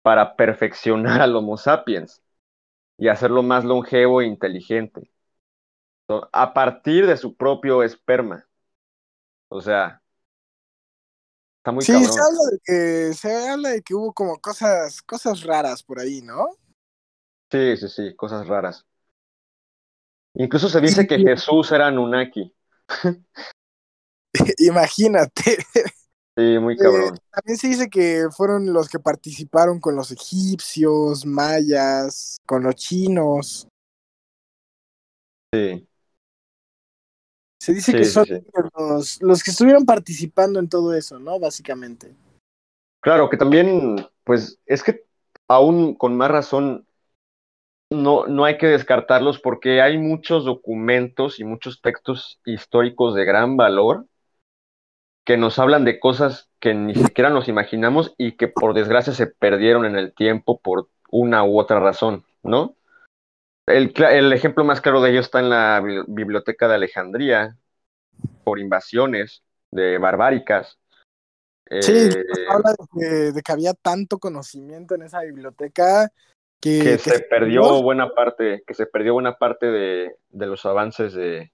[0.01, 2.21] para perfeccionar al Homo sapiens
[2.97, 5.11] y hacerlo más longevo e inteligente.
[6.31, 8.47] A partir de su propio esperma.
[9.49, 10.01] O sea,
[11.57, 12.13] está muy sí, cabrón.
[12.13, 16.21] se habla de que se habla de que hubo como cosas cosas raras por ahí,
[16.21, 16.47] ¿no?
[17.51, 18.85] Sí, sí, sí, cosas raras.
[20.33, 22.53] Incluso se dice que Jesús era Anunnaki.
[24.59, 25.57] Imagínate.
[26.37, 27.15] Sí, muy cabrón.
[27.15, 32.75] Eh, también se dice que fueron los que participaron con los egipcios, mayas, con los
[32.75, 33.67] chinos.
[35.51, 35.87] Sí.
[37.59, 38.45] Se dice Sí, que sí, son sí.
[38.77, 41.39] Los, los que estuvieron participando en todo eso, ¿no?
[41.39, 42.13] Básicamente.
[43.01, 45.05] Claro, que también, pues, es que
[45.47, 46.86] aún con más razón
[47.89, 53.57] no, no hay que descartarlos porque hay muchos documentos y muchos textos históricos de gran
[53.57, 54.05] valor
[55.25, 59.27] que nos hablan de cosas que ni siquiera nos imaginamos y que por desgracia se
[59.27, 62.75] perdieron en el tiempo por una u otra razón, ¿no?
[63.65, 67.57] El, el ejemplo más claro de ello está en la bibli- Biblioteca de Alejandría,
[68.45, 70.77] por invasiones de barbáricas.
[71.69, 76.09] Sí, eh, habla de que, de que había tanto conocimiento en esa biblioteca
[76.79, 80.65] que, que que se perdió buena parte, que se perdió buena parte de, de los
[80.65, 81.51] avances de,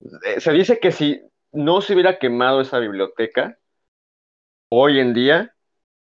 [0.00, 3.58] de- Se dice que si no se hubiera quemado esa biblioteca,
[4.70, 5.54] hoy en día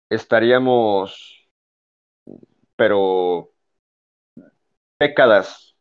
[0.10, 1.50] estaríamos,
[2.76, 3.52] pero
[5.00, 5.76] décadas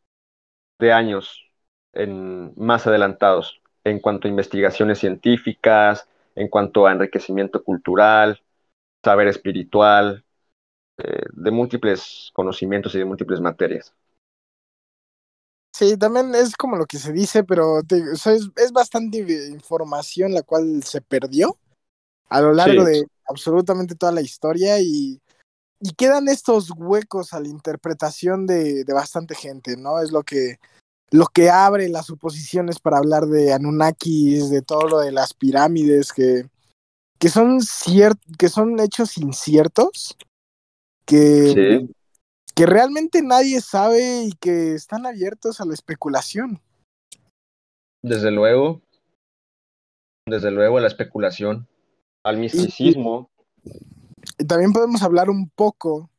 [0.78, 1.50] de años
[1.92, 8.42] en, más adelantados en cuanto a investigaciones científicas, en cuanto a enriquecimiento cultural,
[9.04, 10.24] saber espiritual,
[10.98, 13.94] eh, de múltiples conocimientos y de múltiples materias.
[15.72, 19.18] Sí, también es como lo que se dice, pero te- o sea, es, es bastante
[19.50, 21.56] información la cual se perdió
[22.28, 22.92] a lo largo Sí.
[22.92, 25.20] de absolutamente toda la historia y,
[25.80, 30.00] y quedan estos huecos a la interpretación de, de bastante gente, ¿no?
[30.00, 30.58] Es lo que,
[31.10, 36.12] lo que abre las suposiciones para hablar de Anunnakis, de todo lo de las pirámides,
[36.12, 36.48] que,
[37.18, 40.16] que, son, cier que son hechos inciertos,
[41.08, 41.94] que, Sí,
[42.54, 46.60] que realmente nadie sabe y que están abiertos a la especulación.
[48.02, 48.80] desde luego,
[50.26, 51.66] desde luego a la especulación,
[52.22, 53.30] al misticismo.
[54.38, 56.10] Y también podemos hablar un poco,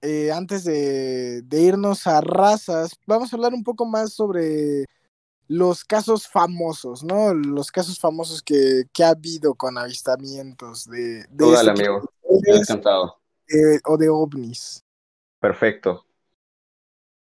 [0.00, 4.84] eh, antes de, de irnos a razas, vamos a hablar un poco más sobre
[5.48, 7.34] los casos famosos, ¿no?
[7.34, 12.10] Los casos famosos que, que ha habido con avistamientos de, de Tú dale, este amigo.
[12.46, 13.21] encantado.
[13.52, 14.84] Eh, o de ovnis.
[15.40, 16.06] Perfecto.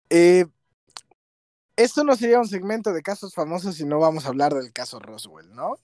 [0.09, 0.45] Eh,
[1.75, 4.99] esto no sería un segmento de casos famosos si no vamos a hablar del caso
[4.99, 5.77] Roswell, ¿no?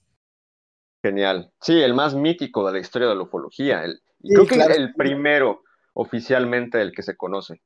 [1.02, 1.52] Genial.
[1.60, 3.84] Sí, el más mítico de la historia de la ufología.
[3.84, 4.74] El, Sí, creo que claro.
[4.74, 5.62] el primero
[5.94, 7.60] oficialmente del que se conoce.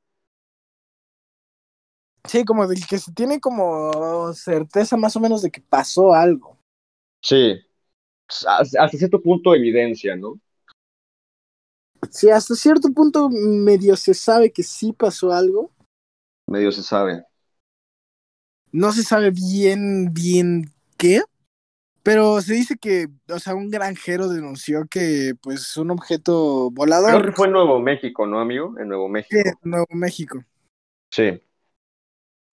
[2.27, 6.57] Sí, como del que se tiene como certeza más o menos de que pasó algo.
[7.21, 7.59] Sí.
[8.27, 10.39] Hasta hasta cierto punto evidencia, ¿no?
[12.09, 15.71] Sí, hasta cierto punto medio se sabe que sí pasó algo.
[16.47, 17.25] Medio se sabe.
[18.71, 21.21] No se sabe bien, bien qué.
[22.03, 27.25] Pero se dice que, o sea, un granjero denunció que, pues, un objeto Creo volador
[27.27, 28.73] que fue en Nuevo México, ¿no, amigo?
[28.79, 29.35] En Nuevo México.
[29.37, 30.43] en Nuevo México.
[31.11, 31.43] Sí.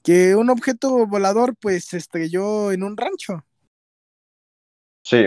[0.03, 3.43] Que un objeto volador, pues, se estrelló en un rancho.
[5.03, 5.25] Sí.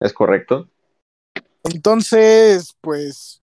[0.00, 0.68] Es correcto.
[1.64, 3.42] Entonces, pues,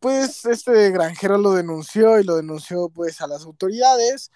[0.00, 4.30] pues este granjero lo denunció y lo denunció pues a las autoridades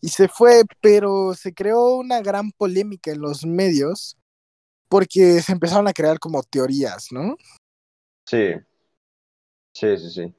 [0.00, 4.16] y se fue, pero se creó una gran polémica en los medios
[4.88, 7.36] porque se empezaron a crear como teorías, ¿no?
[8.26, 8.54] Sí.
[9.72, 10.34] Sí, sí, sí.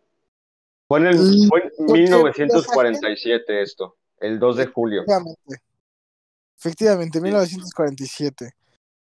[0.87, 5.01] Fue en, el, fue en porque 1947 esto, el 2 de julio.
[5.01, 5.61] Efectivamente.
[6.57, 7.23] Efectivamente, Sí.
[7.23, 8.51] 1947.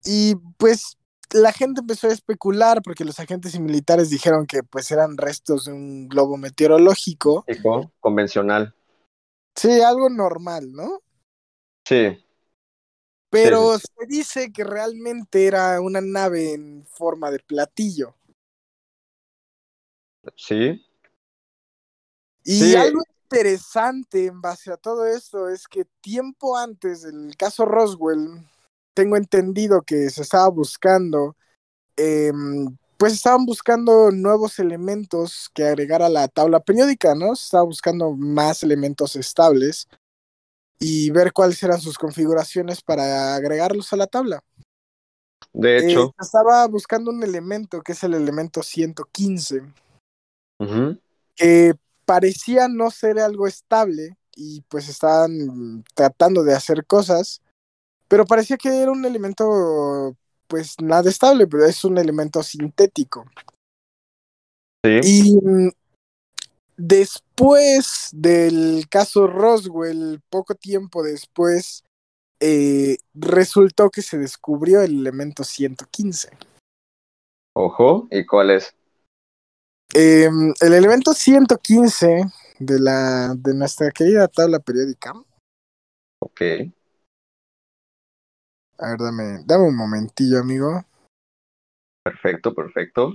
[0.04, 0.97] Y pues
[1.32, 5.66] la gente empezó a especular porque los agentes y militares dijeron que pues eran restos
[5.66, 7.44] de un globo meteorológico.
[7.48, 8.74] Hijo, convencional.
[9.54, 11.00] Sí, algo normal, ¿no?
[11.84, 12.24] Sí,
[13.30, 18.14] Pero se dice que realmente era una nave en forma de platillo.
[20.36, 20.84] sí.
[22.44, 22.76] Y Sí.
[22.76, 28.46] algo interesante en base a todo esto es que tiempo antes del caso Roswell,
[28.98, 31.36] tengo entendido que se estaba buscando,
[31.96, 37.36] em, pues estaban buscando nuevos elementos que agregar a la tabla periódica, ¿no?
[37.36, 39.86] Se estaba buscando más elementos estables
[40.80, 44.42] y ver cuáles eran sus configuraciones para agregarlos a la tabla.
[45.52, 49.62] De Eh, hecho, estaba buscando un elemento que es el elemento 115.
[50.58, 50.98] ujú,
[51.36, 57.42] que parecía no ser algo estable y pues estaban tratando de hacer cosas,
[58.08, 60.16] pero parecía que era un elemento
[60.48, 63.26] pues nada estable, pero es un elemento sintético.
[64.84, 65.70] sí, Y mm,
[66.76, 71.84] después del caso Roswell, poco tiempo después,
[72.40, 76.30] eh, resultó que se descubrió el elemento 115.
[77.54, 78.74] ojo, ¿y cuál es?
[79.94, 82.24] Eh, el elemento 115
[82.58, 85.12] de, la, de nuestra querida tabla periódica.
[86.20, 86.40] Ok,
[88.78, 90.84] A ver, dame, dame un momentillo, amigo.
[92.04, 93.12] perfecto, perfecto.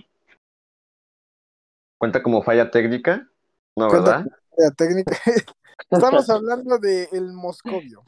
[1.98, 3.30] ¿Cuenta como falla técnica?
[3.78, 4.26] No, ¿verdad?
[4.58, 5.18] La técnica.
[5.90, 8.04] Estamos hablando de el moscovio.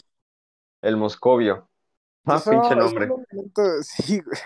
[0.81, 1.69] El moscovio.
[2.25, 3.05] Ah, Son- pinche nombre.
[3.05, 4.37] elementos- sí, güey.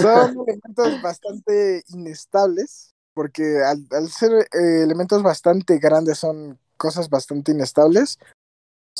[0.00, 7.52] Son elementos bastante inestables, porque al, al ser eh, elementos bastante grandes son cosas bastante
[7.52, 8.18] inestables.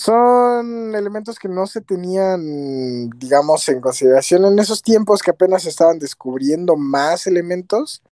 [0.01, 5.99] Son elementos que no se tenían, digamos, en consideración en esos tiempos que apenas estaban
[5.99, 8.03] descubriendo más elementos.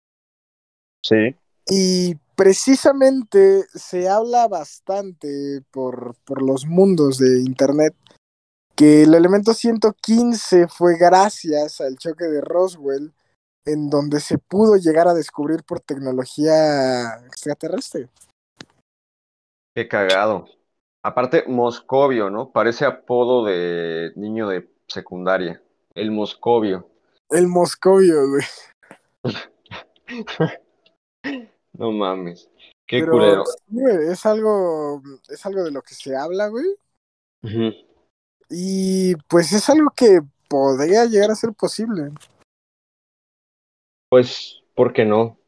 [1.03, 1.35] Sí,
[1.67, 7.95] Y precisamente se habla bastante por, por los mundos de Internet
[8.77, 13.15] que el elemento 115 fue gracias al choque de Roswell,
[13.65, 18.11] en donde se pudo llegar a descubrir por tecnología extraterrestre.
[19.75, 20.58] qué cagado.
[21.03, 22.51] Aparte, moscovio, ¿no?
[22.51, 25.63] Parece apodo de niño de secundaria.
[25.95, 26.89] El moscovio.
[27.31, 28.45] El moscovio, güey.
[31.75, 32.51] No mames.
[32.89, 33.45] Qué Pero culero.
[33.69, 36.65] güey, es algo, es algo de lo que se habla, güey.
[38.51, 42.11] Y pues es algo que podría llegar a ser posible.
[44.09, 45.39] Pues, ¿por qué no?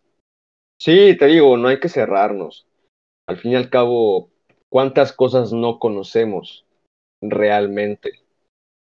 [0.79, 2.69] Sí, te digo, no hay que cerrarnos.
[3.27, 4.30] Al fin y al cabo,
[4.71, 6.65] ¿cuántas cosas no conocemos
[7.21, 8.13] realmente?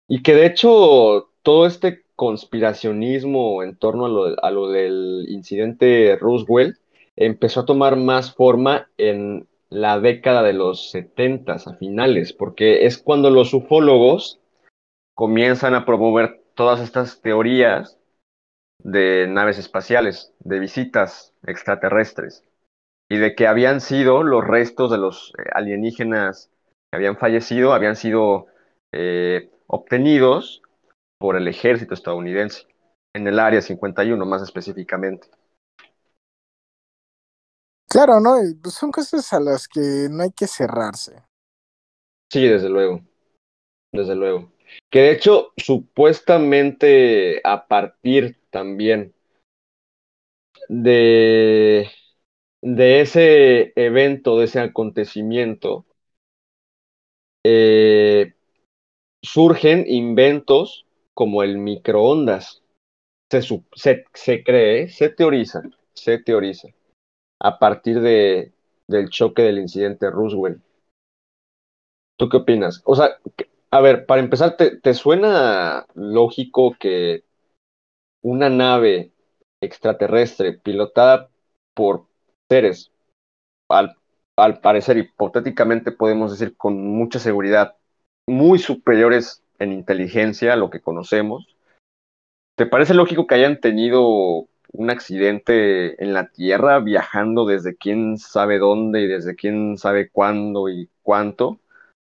[0.07, 4.05] Y que de hecho, todo este conspiracionismo en torno
[4.41, 6.77] a lo, del incidente Roosevelt
[7.15, 12.97] empezó a tomar más forma en la década de los setentas a finales, porque es
[12.97, 14.39] cuando los ufólogos
[15.15, 17.97] comienzan a promover todas estas teorías
[18.83, 22.43] de naves espaciales, de visitas extraterrestres,
[23.09, 26.51] y de que habían sido los restos de los eh, alienígenas
[26.89, 28.45] que habían fallecido, habían sido
[28.91, 30.61] eh, obtenidos
[31.17, 32.67] por el ejército estadounidense,
[33.13, 35.27] en el Área 51 más específicamente.
[37.89, 38.35] Claro, ¿no?
[38.61, 41.23] Pues, son cosas a las que no hay que cerrarse.
[42.31, 43.01] Sí, desde luego,
[43.91, 44.51] desde luego.
[44.91, 49.15] Que de hecho, supuestamente a partir también
[50.67, 51.89] de,
[52.61, 55.85] de ese evento, de ese acontecimiento,
[57.43, 58.33] eh,
[59.21, 62.63] surgen inventos como el microondas.
[63.31, 66.69] Se, se, se cree, se teoriza, se teoriza,
[67.39, 68.53] a partir de,
[68.87, 70.61] del choque del incidente Roosevelt.
[72.17, 72.81] ¿Tú qué opinas?
[72.85, 73.17] O sea,
[73.71, 77.23] a ver, para empezar, ¿te, te suena lógico que
[78.21, 79.13] una nave
[79.61, 81.29] extraterrestre pilotada
[81.73, 82.08] por
[82.49, 82.91] seres,
[83.69, 83.95] al,
[84.37, 87.75] al parecer hipotéticamente podemos decir con mucha seguridad,
[88.27, 91.55] muy superiores en inteligencia a lo que conocemos,
[92.55, 98.59] ¿te parece lógico que hayan tenido un accidente en la Tierra viajando desde quién sabe
[98.59, 101.59] dónde y desde quién sabe cuándo y cuánto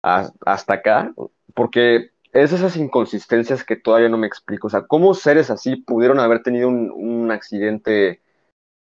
[0.01, 1.13] hasta acá?
[1.53, 4.67] Porque es esas inconsistencias que todavía no me explico.
[4.67, 8.21] O sea, ¿cómo seres así pudieron haber tenido un, un accidente,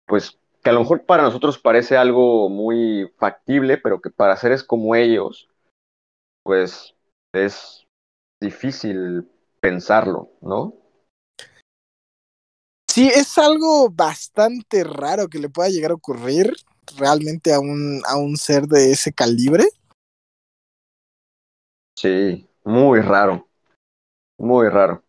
[0.07, 4.65] pues, que a lo mejor para nosotros parece algo muy factible, pero que para seres
[4.65, 5.51] como ellos,
[6.43, 6.95] pues
[7.35, 7.87] es
[8.41, 9.29] difícil
[9.61, 10.73] pensarlo, ¿no?
[12.91, 16.51] Sí, es algo bastante raro que le pueda llegar a ocurrir
[16.97, 19.65] realmente a un, a un ser de ese calibre.
[21.99, 23.47] Sí, muy raro,
[24.39, 25.03] muy raro.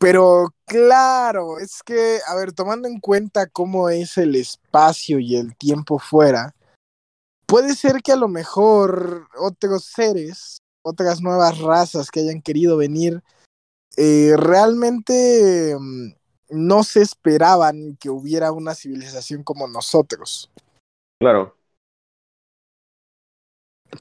[0.00, 5.56] Pero claro, es que, a ver, tomando en cuenta cómo es el espacio y el
[5.56, 6.54] tiempo fuera,
[7.46, 13.22] puede ser que a lo mejor otros seres, otras nuevas razas que hayan querido venir,
[13.96, 16.12] eh, realmente mm,
[16.50, 20.50] no se esperaban que hubiera una civilización como nosotros.
[21.18, 21.56] Claro.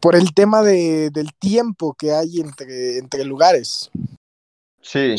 [0.01, 3.89] Por el tema de, del tiempo que hay entre, entre lugares.
[4.81, 5.15] Sí.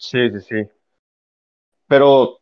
[0.00, 0.70] Sí, sí, sí.
[1.86, 2.40] Pero,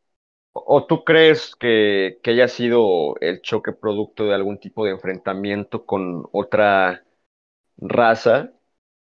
[0.53, 5.85] ¿o tú crees que, que haya sido el choque producto de algún tipo de enfrentamiento
[5.85, 7.05] con otra
[7.79, 8.53] raza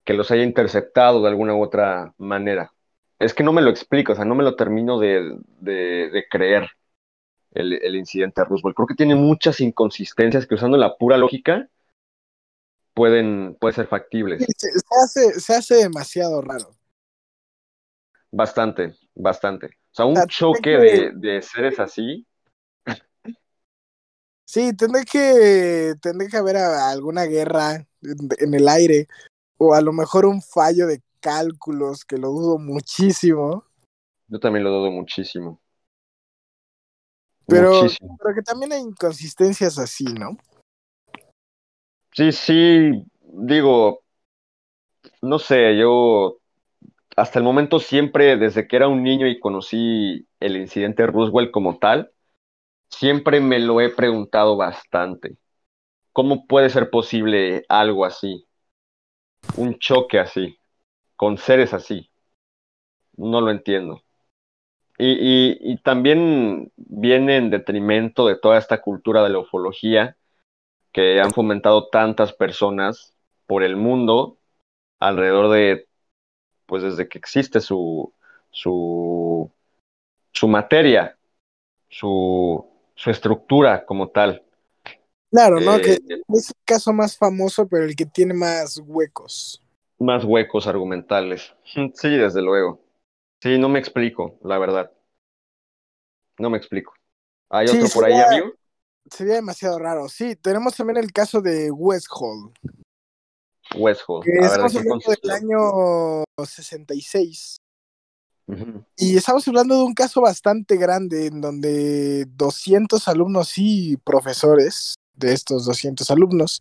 [0.05, 2.72] que los haya interceptado de alguna u otra manera?
[3.20, 6.68] Es que no me lo explico, o sea, no me lo termino de, de, creer
[7.53, 8.74] el, el, incidente de Roosevelt.
[8.74, 11.68] Creo que tiene muchas inconsistencias que usando la pura lógica
[12.93, 14.45] pueden, pueden ser factibles.
[14.59, 14.68] Se,
[15.05, 16.74] hace, se hace demasiado raro.
[18.32, 19.66] Bastante, bastante.
[19.66, 20.78] O sea, un sea, choque que...
[20.78, 22.26] de, de, seres así.
[24.46, 29.06] Sí, tendré que, tendré que haber alguna guerra en, en el aire
[29.58, 33.64] o a lo mejor un fallo de cálculos que lo dudo muchísimo.
[34.28, 35.60] Yo también lo dudo muchísimo.
[37.46, 38.16] Pero, muchísimo.
[38.18, 40.36] pero que también hay inconsistencias así, ¿no?
[42.12, 44.02] Sí, sí, digo,
[45.22, 46.38] no sé, yo
[47.16, 51.78] hasta el momento siempre, desde que era un niño y conocí el incidente Roosevelt como
[51.78, 52.12] tal,
[52.90, 55.36] siempre me lo he preguntado bastante.
[56.12, 58.46] ¿Cómo puede ser posible algo así?
[59.56, 60.58] Un choque así,
[61.16, 62.10] con seres así.
[63.16, 64.02] No lo entiendo.
[64.98, 70.16] Y, y, y, también viene en detrimento de toda esta cultura de la ufología
[70.92, 74.38] que han fomentado tantas personas por el mundo
[75.00, 75.88] alrededor de
[76.72, 78.10] pues desde que existe su,
[78.50, 79.52] su,
[80.32, 81.18] su materia,
[81.90, 84.42] su, su, estructura como tal.
[85.30, 85.76] Claro, ¿no?
[85.76, 85.92] Eh, que
[86.32, 89.62] es el caso más famoso, pero el que tiene más huecos.
[89.98, 91.52] Más huecos argumentales.
[91.94, 92.80] Sí, desde luego.
[93.42, 94.90] Sí, no me explico, la verdad.
[96.38, 96.94] No me explico.
[97.50, 98.54] ¿Hay sí, otro por sería, ahí, amigo?
[99.10, 100.08] Sería demasiado raro.
[100.08, 102.50] Sí, tenemos también el caso de West Hall.
[103.76, 104.24] Westhold.
[104.24, 107.56] Que estamos hablando del año 66.
[108.46, 108.86] Uh -huh.
[108.96, 115.32] Y estamos hablando de un caso bastante grande en donde 200 alumnos y profesores de
[115.32, 116.60] estos 200 alumnos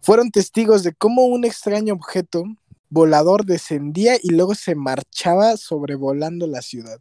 [0.00, 2.44] fueron testigos de cómo un extraño objeto
[2.88, 7.00] volador descendía y luego se marchaba sobrevolando la ciudad.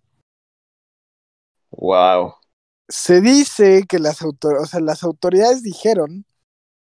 [1.71, 2.35] Wow.
[2.87, 6.25] Se dice que las, autor o sea, las autoridades dijeron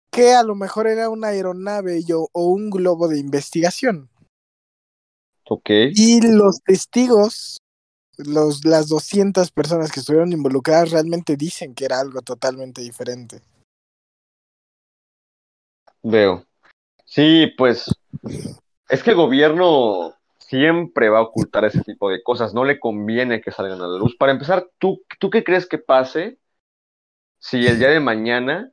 [0.09, 4.09] que a lo mejor era una aeronave yo, o un globo de investigación.
[5.49, 5.69] Ok.
[5.93, 7.61] Y los testigos,
[8.17, 13.41] los, las 200 personas que estuvieron involucradas realmente dicen que era algo totalmente diferente.
[16.03, 16.45] Veo.
[17.05, 17.89] Sí, pues
[18.87, 23.41] es que el gobierno siempre va a ocultar ese tipo de cosas, no le conviene
[23.41, 24.15] que salgan a la luz.
[24.15, 26.39] Para empezar, ¿tú, ¿tú qué crees que pase
[27.39, 28.71] si el día de mañana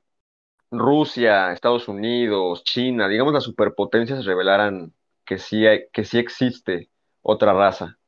[0.70, 4.92] Rusia, Estados Unidos, China, digamos las superpotencias revelaran
[5.24, 6.90] que sí, hay, que sí existe
[7.22, 7.98] otra raza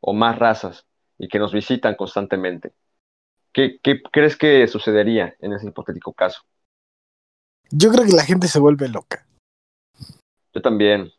[0.00, 0.86] o más razas
[1.18, 2.72] y que nos visitan constantemente.
[3.52, 6.42] ¿Qué, ¿Qué, crees que sucedería en ese hipotético caso?
[7.70, 9.26] Yo creo que la gente se vuelve loca.
[10.52, 11.12] Yo también,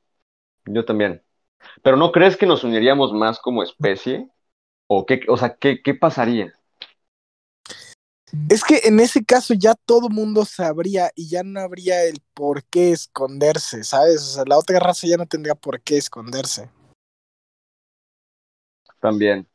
[0.65, 1.23] yo también.
[1.81, 4.29] Pero ¿no crees que nos uniríamos más como especie?
[4.87, 6.53] ¿O, qué, o sea, ¿qué, qué pasaría?
[8.49, 12.63] Es que en ese caso ya todo mundo sabría y ya no habría el por
[12.65, 14.21] qué esconderse, ¿sabes?
[14.21, 16.69] O sea, la otra raza ya no tendría por qué esconderse.
[18.99, 19.47] También.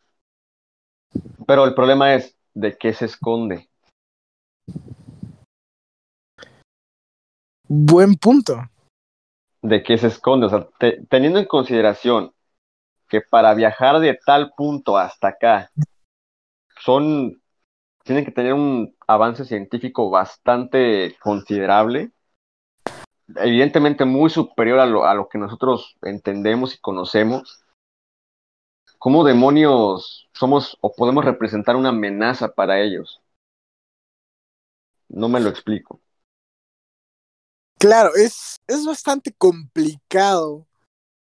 [1.47, 3.68] Pero el problema es, ¿de qué se esconde?
[7.66, 8.68] Buen punto.
[9.62, 10.47] ¿De qué se esconde?
[10.47, 12.33] O sea, te, teniendo en consideración
[13.09, 15.70] que para viajar de tal punto hasta acá
[16.83, 17.41] son
[18.11, 22.11] tienen que tener un avance científico bastante considerable,
[23.36, 27.62] evidentemente muy superior a lo, a lo que nosotros entendemos y conocemos.
[28.98, 33.20] cómo demonios somos o podemos representar una amenaza para ellos.
[35.08, 36.00] No me lo explico.
[37.78, 40.66] Claro, es, es bastante complicado,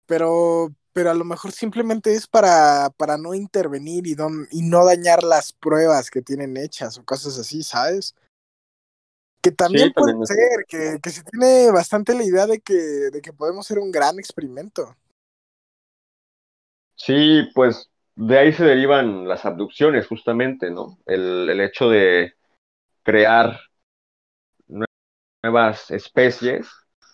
[0.06, 4.86] pero, pero a lo mejor simplemente es para, para no intervenir y, don, y no
[4.86, 8.16] dañar las pruebas que tienen hechas o cosas así, ¿sabes?
[9.42, 12.60] Que también, Sí, también puede es- ser, que, que se tiene bastante la idea de
[12.62, 14.96] que, de que podemos ser un gran experimento.
[16.96, 20.98] Sí, pues de ahí se derivan las abducciones, justamente, ¿no?
[21.06, 22.34] El, el hecho de
[23.04, 23.60] crear
[24.68, 24.86] nue-
[25.44, 26.68] nuevas especies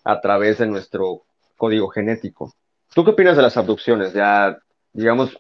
[0.05, 1.23] a través de nuestro
[1.57, 2.53] código genético.
[2.94, 4.14] ¿Tú qué opinas de las abducciones?
[4.14, 4.58] Ya,
[4.94, 5.38] digamos,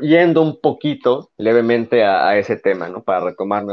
[0.00, 3.02] yendo un poquito levemente a, a ese tema, ¿no?
[3.02, 3.64] Para retomar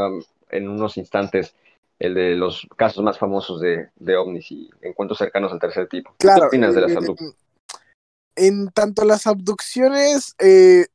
[0.50, 1.56] en unos instantes
[2.00, 6.12] el de los casos más famosos de, de ovnis y encuentros cercanos al tercer tipo.
[6.12, 6.41] ¿Tú Claro.
[6.41, 7.36] ¿Qué opinas de las eh, abducciones?
[8.36, 10.88] En tanto las abducciones, eh,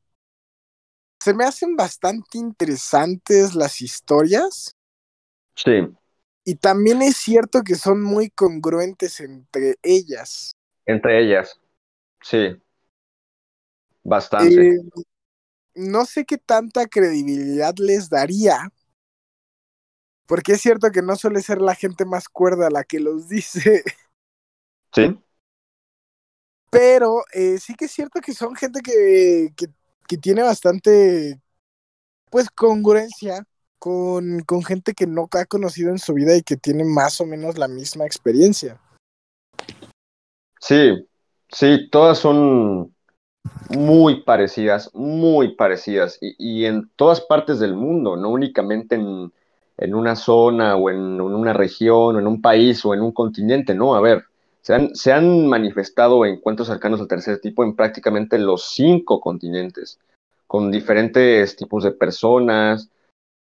[1.21, 4.75] se me hacen bastante interesantes las historias.
[5.55, 5.89] Sí,
[6.45, 10.51] Y también es cierto que son muy congruentes entre ellas.
[10.85, 11.58] entre ellas.
[12.21, 12.61] Sí,
[14.03, 14.67] bastante.
[14.67, 14.79] Eh,
[15.75, 18.71] no sé qué tanta credibilidad les daría.
[20.25, 23.83] Porque es cierto que no suele ser la gente más cuerda la que los dice.
[24.93, 25.19] Sí,
[26.71, 29.67] Pero eh, sí que es cierto que son gente que, que,
[30.07, 31.39] que tiene bastante,
[32.29, 33.43] pues, congruencia
[33.79, 37.25] con, con gente que no ha conocido en su vida y que tiene más o
[37.25, 38.79] menos la misma experiencia.
[40.61, 41.08] sí,
[41.49, 42.93] sí, todas son
[43.69, 49.31] muy parecidas, muy parecidas, y, y en todas partes del mundo, no únicamente en,
[49.77, 53.11] en una zona o en, en una región o en un país o en un
[53.11, 54.25] continente, no, a ver,
[54.61, 59.99] se han, se han manifestado encuentros cercanos al tercer tipo en prácticamente los cinco continentes,
[60.47, 62.89] con diferentes tipos de personas,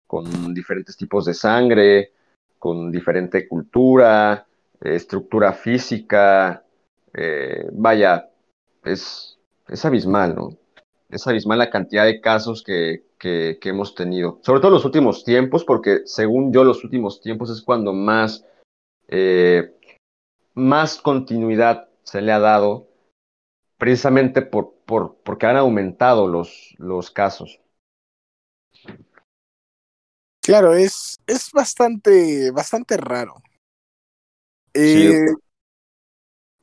[0.05, 2.11] con diferentes tipos de sangre,
[2.59, 4.45] con diferente cultura,
[4.79, 6.63] estructura física,
[7.17, 8.29] eh, vaya,
[8.83, 9.37] es,
[9.67, 10.49] es abismal, ¿no?
[11.09, 14.85] Es abismal la cantidad de casos que, que, que hemos tenido, sobre todo en los
[14.85, 18.45] últimos tiempos, porque según yo los últimos tiempos es cuando más,
[19.07, 19.73] eh,
[20.53, 22.87] más continuidad se le ha dado,
[23.77, 27.59] precisamente por, por, porque han aumentado los, los casos.
[30.41, 33.35] Claro, es, es bastante, bastante raro.
[34.73, 35.13] Sí.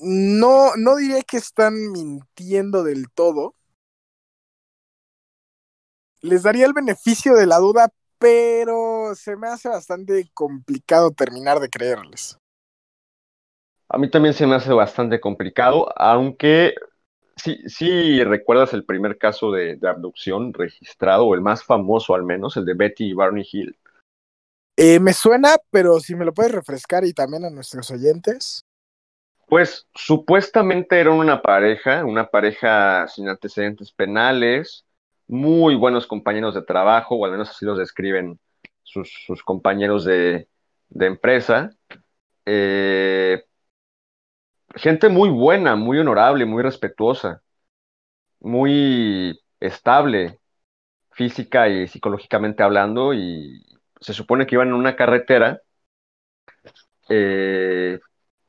[0.05, 3.55] No, no diré que están mintiendo del todo.
[6.21, 7.89] Les daría el beneficio de la duda,
[8.19, 12.39] pero se me hace bastante complicado terminar de creerles.
[13.89, 16.75] A mí también se me hace bastante complicado, aunque
[17.37, 22.25] sí, sí recuerdas el primer caso de, de abducción registrado, o el más famoso al
[22.25, 23.79] menos, el de Betty y Barney Hill.
[24.77, 28.65] Eh, me suena, pero si me lo puedes refrescar y también a nuestros oyentes.
[29.55, 34.85] Pues supuestamente eran una pareja, una pareja sin antecedentes penales,
[35.29, 38.41] muy buenos compañeros de trabajo, o al menos así los describen
[38.83, 40.49] sus, compañeros de,
[40.89, 41.71] de empresa.
[42.45, 43.45] Eh,
[44.75, 47.41] gente muy buena, muy honorable, muy respetuosa,
[48.41, 50.41] muy estable
[51.13, 53.65] física y psicológicamente hablando, y
[54.01, 55.63] se supone que iban en una carretera
[57.09, 58.01] eh,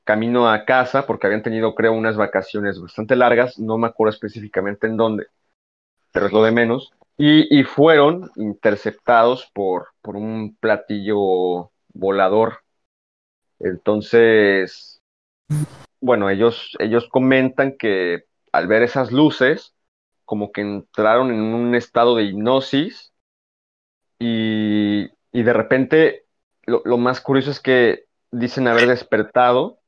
[0.06, 4.88] camino a casa, porque habían tenido, creo, unas vacaciones bastante largas, no me acuerdo específicamente
[4.88, 5.28] en dónde,
[6.14, 12.60] pero es lo de menos, y, y fueron interceptados por, por un platillo volador.
[13.60, 15.02] Entonces,
[16.02, 19.76] bueno, ellos, ellos comentan que al ver esas luces,
[20.26, 23.14] como que entraron en un estado de hipnosis
[24.20, 26.26] y, y de repente
[26.66, 29.85] lo, lo más curioso es que dicen haber despertado, des-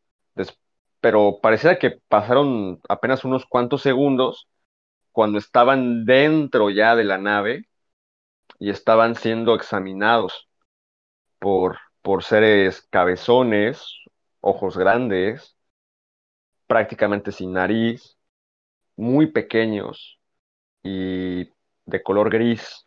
[1.02, 4.48] pero pareciera que pasaron apenas unos cuantos segundos
[5.12, 7.68] cuando estaban dentro ya de la nave
[8.60, 10.48] y estaban siendo examinados
[11.40, 13.86] por, por seres cabezones,
[14.42, 15.56] ojos grandes,
[16.68, 18.18] prácticamente sin nariz,
[18.96, 20.20] muy pequeños
[20.84, 21.50] y
[21.86, 22.86] de color gris.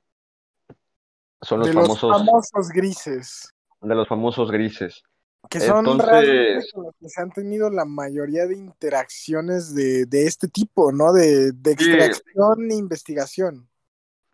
[1.42, 3.54] Son los de famosos, los famosos grises.
[3.80, 5.02] de los famosos grises.
[5.50, 10.26] Que son Entonces- con los que se han tenido la mayoría de interacciones de, de
[10.26, 11.12] este tipo, ¿no?
[11.12, 11.90] De, de Sí.
[11.90, 13.68] extracción e investigación.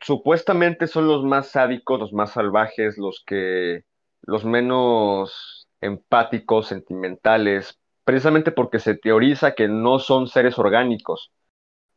[0.01, 3.85] Supuestamente son los más sádicos, los más salvajes, los que,
[4.23, 11.33] los menos empáticos, sentimentales, precisamente porque se teoriza que no son seres orgánicos,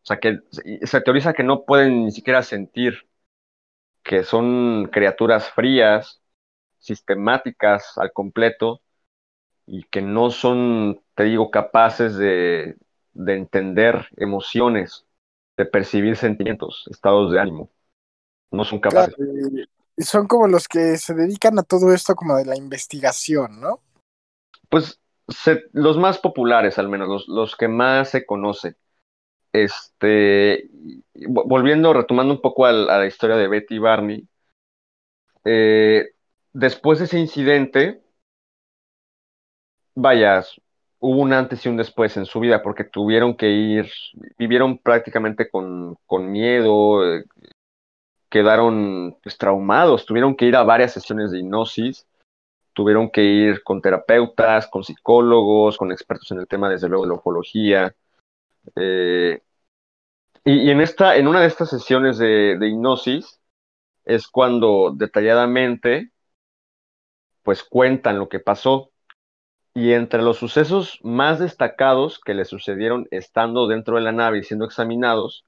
[0.03, 0.39] sea, que
[0.83, 3.07] se teoriza que no pueden ni siquiera sentir,
[4.03, 6.21] que son criaturas frías,
[6.79, 8.81] sistemáticas al completo,
[9.71, 12.75] y que no son, te digo, capaces de,
[13.13, 15.05] de entender emociones,
[15.57, 17.69] de percibir sentimientos, estados de ánimo.
[18.49, 19.13] No son capaces.
[19.15, 19.29] Claro,
[19.99, 23.79] son como los que se dedican a todo esto como de la investigación, ¿no?
[24.69, 28.75] Pues se- los más populares, al menos, los, los que más se conocen.
[29.53, 30.67] Este,
[31.27, 34.27] volviendo, retomando un poco a, la historia de Betty y Barney,
[35.45, 36.05] eh,
[36.53, 38.01] después de ese incidente,
[40.01, 40.43] vaya,
[40.99, 43.91] hubo un antes y un después en su vida, porque tuvieron que ir,
[44.37, 47.25] vivieron prácticamente con, con miedo, eh,
[48.29, 52.07] quedaron pues traumados, tuvieron que ir a varias sesiones de hipnosis,
[52.73, 57.09] tuvieron que ir con terapeutas, con psicólogos, con expertos en el tema, desde luego, de
[57.09, 57.95] la ufología.
[58.75, 59.41] eh,
[60.45, 63.39] y, en esta, en una de estas sesiones de, de hipnosis
[64.05, 66.11] es cuando detalladamente
[67.43, 68.91] pues cuentan lo que pasó.
[69.79, 74.43] Y entre los sucesos más destacados que le sucedieron estando dentro de la nave y
[74.43, 75.45] siendo examinados,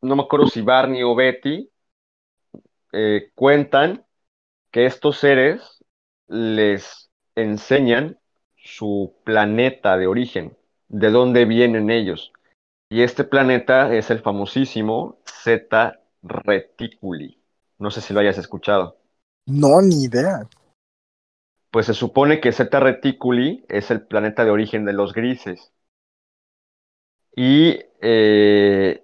[0.00, 1.68] no me acuerdo si Barney o Betty
[2.92, 4.06] eh, cuentan
[4.70, 5.84] que estos seres
[6.28, 8.16] les enseñan
[8.54, 10.56] su planeta de origen,
[10.86, 12.32] de dónde vienen ellos.
[12.88, 17.42] Y este planeta es el famosísimo Zeta Reticuli.
[17.80, 18.98] No sé si lo hayas escuchado.
[19.46, 20.48] No, ni idea.
[21.76, 25.74] Pues se supone que Zeta Reticuli es el planeta de origen de los grises.
[27.36, 29.02] Y eh,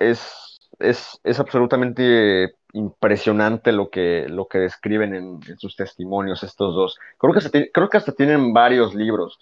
[0.00, 6.98] es, es, es absolutamente impresionante lo que, lo que describen en, sus testimonios estos dos.
[7.16, 9.38] Creo que, hasta creo que hasta tienen varios libros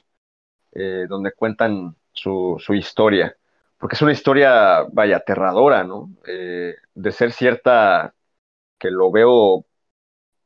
[0.72, 3.34] eh, donde cuentan su, su historia,
[3.78, 6.10] porque es una historia, vaya, aterradora, ¿no?
[6.26, 8.14] Eh, de ser cierta,
[8.78, 9.64] que lo veo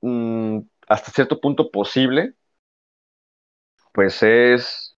[0.02, 0.45] mm,
[0.86, 2.34] hasta cierto punto posible,
[3.92, 4.96] pues es,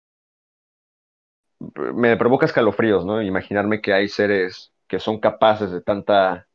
[1.93, 3.21] me provoca escalofríos, ¿no?
[3.21, 6.47] Imaginarme que hay seres que son capaces de tanta,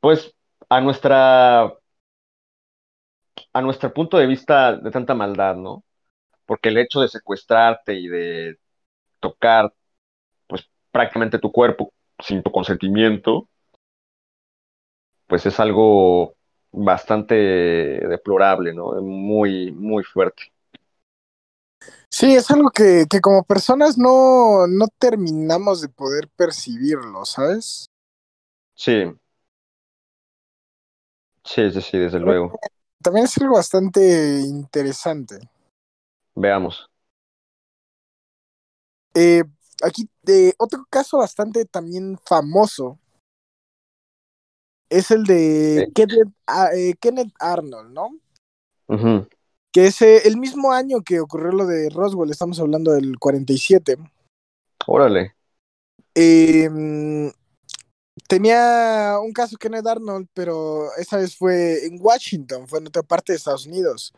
[0.00, 0.34] pues
[0.70, 1.74] a nuestra,
[3.52, 5.84] a nuestro punto de vista, de tanta maldad, ¿no?
[6.46, 8.58] Porque el hecho de secuestrarte y de
[9.20, 9.72] tocar,
[10.48, 13.48] pues prácticamente tu cuerpo sin tu consentimiento,
[15.26, 16.33] pues es algo
[16.74, 19.00] bastante deplorable, ¿no?
[19.00, 20.52] Muy, muy fuerte.
[22.08, 27.86] Sí, es algo que, que como personas no, no terminamos de poder percibirlo, ¿sabes?
[28.74, 29.14] Sí.
[31.44, 32.52] Sí, sí, sí, desde luego.
[33.02, 35.38] También es algo bastante interesante.
[36.34, 36.88] Veamos.
[39.14, 39.44] Eh,
[39.82, 42.98] aquí, eh, otro caso bastante también famoso
[44.98, 45.92] es el de Sí.
[45.92, 48.10] Kenneth, ah, eh, Kenneth Arnold, ¿no?
[49.72, 53.96] Que es eh, el mismo año que ocurrió lo de Roswell, estamos hablando del 47.
[54.86, 55.34] Órale.
[56.14, 57.28] Eh, mm,
[58.28, 63.32] tenía un caso Kenneth Arnold, pero esa vez fue en Washington, fue en otra parte
[63.32, 64.12] de Estados Unidos.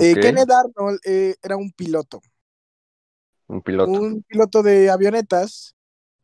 [0.00, 0.20] Eh, Ok.
[0.22, 2.20] Kenneth Arnold eh, era un piloto,
[3.48, 3.90] Un piloto.
[3.90, 5.74] un piloto de avionetas,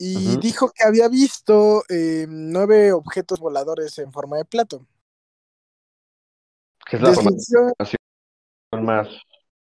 [0.02, 4.86] y dijo que había visto eh, nueve objetos voladores en forma de plato.
[6.88, 7.74] Que es la formación
[8.80, 9.08] más,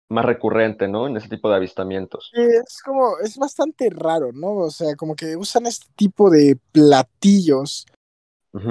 [0.08, 1.08] más recurrente, ¿no?
[1.08, 2.32] En ese tipo de avistamientos.
[2.32, 4.56] es como, es bastante raro, ¿no?
[4.60, 7.86] O sea, como que usan este tipo de platillos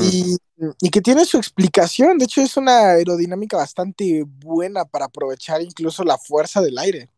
[0.00, 0.38] y,
[0.80, 2.16] y que tiene su explicación.
[2.16, 7.10] De hecho, es una aerodinámica bastante buena para aprovechar incluso la fuerza del aire.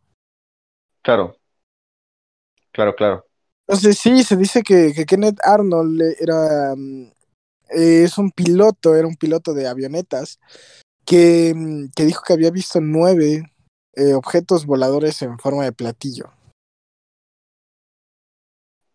[1.02, 1.36] Claro.
[2.72, 3.29] Claro, claro.
[3.70, 6.74] Entonces, sí, se dice que, que Kenneth Arnold era.
[6.76, 7.04] mm,
[7.70, 10.40] eh, es un piloto, era un piloto de avionetas
[11.06, 13.44] que, mm, que dijo que había visto nueve
[13.94, 16.32] eh, objetos voladores en forma de platillo.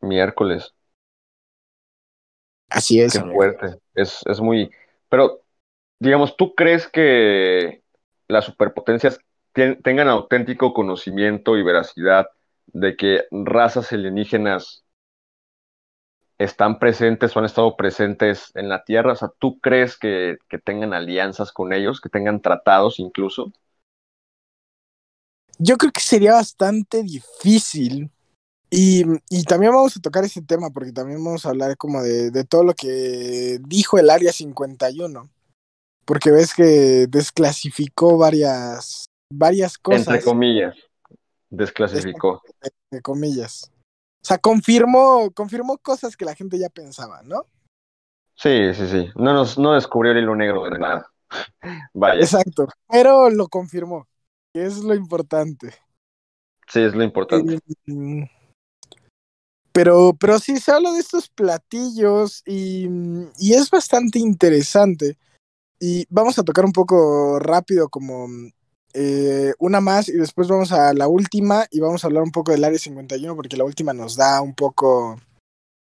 [0.01, 0.73] Miércoles.
[2.69, 3.13] Así es.
[3.13, 3.35] Qué amigo.
[3.35, 3.79] fuerte.
[3.93, 4.69] Es, es muy.
[5.07, 5.39] Pero,
[5.99, 7.81] digamos, ¿tú crees que
[8.27, 9.21] las superpotencias
[9.53, 12.27] tengan auténtico conocimiento y veracidad
[12.75, 14.83] de que razas alienígenas
[16.37, 19.13] están presentes o han estado presentes en la Tierra?
[19.13, 23.53] O sea, ¿tú crees que, que tengan alianzas con ellos, que tengan tratados incluso?
[25.57, 28.11] Yo creo que sería bastante difícil.
[28.69, 32.29] Y, y también vamos a tocar ese tema porque también vamos a hablar como de,
[32.29, 35.29] de todo lo que dijo el Área 51.
[36.03, 40.75] Porque ves que desclasificó varias, varias cosas, Entre comillas,
[41.55, 42.41] desclasificó.
[42.61, 43.71] entre comillas.
[44.21, 47.45] sea, confirmó, confirmó cosas que la gente ya pensaba, ¿no?
[48.35, 49.09] Sí, sí, sí.
[49.15, 51.11] No, nos, no descubrió el hilo negro de nada.
[51.93, 52.21] Vaya.
[52.21, 54.07] Exacto, pero lo confirmó,
[54.53, 55.73] que es lo importante.
[56.67, 57.59] Sí, es lo importante.
[57.87, 58.29] Eh,
[59.71, 62.87] pero, pero sí se habla de estos platillos y,
[63.37, 65.17] y es bastante interesante.
[65.79, 68.27] Y vamos a tocar un poco rápido como
[68.97, 72.53] eh, una más y después vamos a la última y vamos a hablar un poco
[72.53, 75.19] del Área 51 porque la última nos da un poco,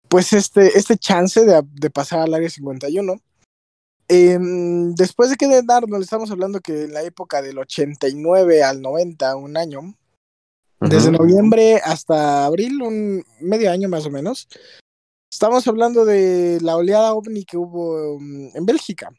[0.08, 3.20] pues este, este chance de, de pasar al Área 51.
[4.08, 4.38] Eh,
[4.96, 9.36] después de que de darnos, estamos hablando que en la época del 89 al 90,
[9.36, 9.94] un año,
[10.80, 14.48] desde noviembre hasta abril, un medio año más o menos,
[15.30, 19.12] estamos hablando de la oleada ovni que hubo um, en Bélgica.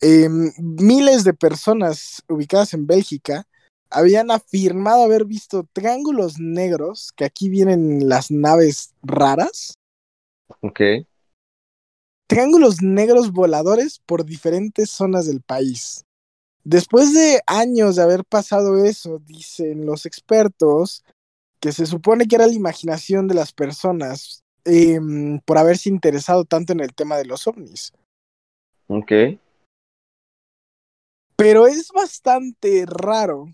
[0.00, 0.28] Eh,
[0.58, 3.46] miles de personas ubicadas en Bélgica
[3.90, 9.74] habían afirmado haber visto triángulos negros, que aquí vienen las naves raras,
[10.60, 10.80] Ok.
[12.26, 16.04] triángulos negros voladores por diferentes zonas del país.
[16.64, 21.04] Después de años de haber pasado eso, dicen los expertos
[21.60, 24.98] que se supone que era la imaginación de las personas eh,
[25.44, 27.92] por haberse interesado tanto en el tema de los ovnis.
[28.88, 29.12] Ok.
[31.36, 33.46] Pero es bastante raro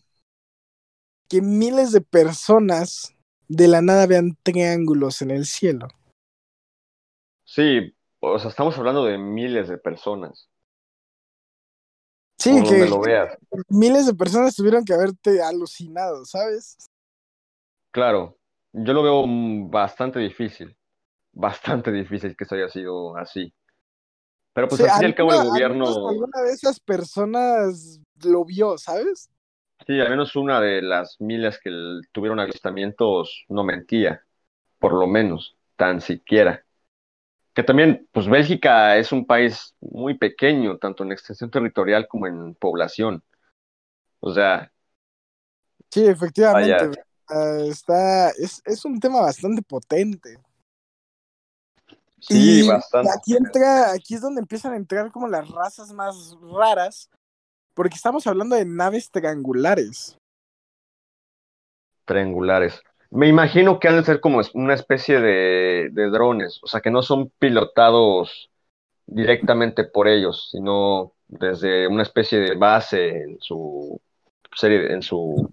[1.28, 3.14] que miles de personas
[3.48, 5.88] de la nada vean triángulos en el cielo.
[7.44, 10.48] Sí, o sea, estamos hablando de miles de personas.
[12.38, 13.36] Sí, que lo veas.
[13.68, 16.76] miles de personas tuvieron que haberte alucinado, ¿sabes?
[17.90, 18.38] Claro,
[18.72, 19.24] yo lo veo
[19.68, 20.76] bastante difícil.
[21.32, 23.52] Bastante difícil que eso haya sido así.
[24.52, 28.44] Pero pues Sí, al fin y al cabo el gobierno, alguna de esas personas lo
[28.44, 29.30] vio, ¿sabes?
[29.86, 31.70] sí, al menos una de las miles que
[32.12, 34.22] tuvieron avistamientos no mentía,
[34.78, 36.64] por lo menos, tan siquiera.
[37.54, 42.54] Que también, pues Bélgica es un país muy pequeño, tanto en extensión territorial como en
[42.54, 43.22] población.
[44.20, 44.72] O sea,
[45.90, 46.90] Sí, efectivamente.
[47.68, 50.38] está, es, es un tema bastante potente.
[52.20, 53.10] Sí, Y bastante.
[53.16, 57.10] aquí entra, aquí es donde empiezan a entrar como las razas más raras,
[57.74, 60.16] porque estamos hablando de naves triangulares.
[62.04, 62.82] triangulares.
[63.10, 66.90] Me imagino que han de ser como una especie de, de drones, o sea, que
[66.90, 68.50] no son pilotados
[69.06, 74.00] directamente por ellos, sino desde una especie de base en su
[74.54, 75.52] serie, en su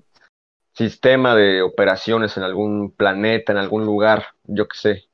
[0.74, 5.07] sistema de operaciones en algún planeta, en algún lugar, yo qué sé.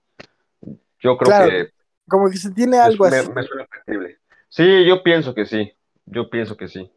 [1.04, 1.70] Yo creo Claro, que
[2.08, 3.30] como que se tiene algo me, así.
[3.30, 4.18] me suena factible.
[4.50, 5.72] Sí, yo pienso que sí,
[6.06, 6.92] yo pienso que sí,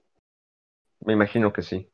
[1.01, 1.91] me imagino que sí.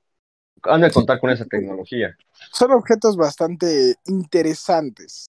[0.64, 2.16] Han de contar con esa tecnología.
[2.52, 5.26] Son objetos bastante interesantes.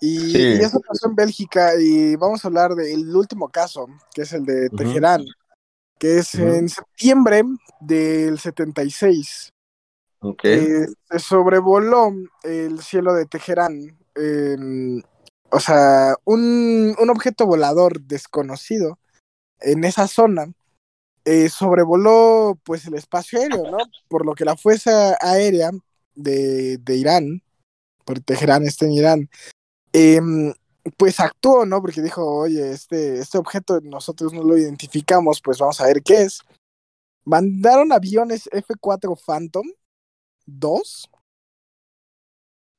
[0.00, 0.38] Y, Sí.
[0.38, 4.44] y eso pasó en Bélgica y vamos a hablar del último caso, que es el
[4.44, 4.68] de.
[4.70, 5.24] Teherán,
[5.98, 7.42] que es en septiembre
[7.80, 9.52] del 76.
[10.20, 12.12] Ok, Eh, se sobrevoló
[12.42, 13.96] el cielo de Teherán.
[15.52, 18.98] O sea, un, un objeto volador desconocido
[19.60, 20.52] en esa zona
[21.24, 23.78] eh, sobrevoló pues el espacio aéreo, ¿no?
[24.08, 25.70] Por lo que la fuerza aérea
[26.14, 27.42] de, de Irán,
[28.04, 29.30] por Teherán está en Irán,
[29.92, 30.54] em,
[30.96, 31.80] pues actuó, ¿no?
[31.82, 36.22] Porque dijo, oye, este, este objeto nosotros no lo identificamos, pues vamos a ver qué
[36.22, 36.40] es.
[37.24, 39.66] Mandaron aviones F-4 Phantom
[40.46, 41.10] 2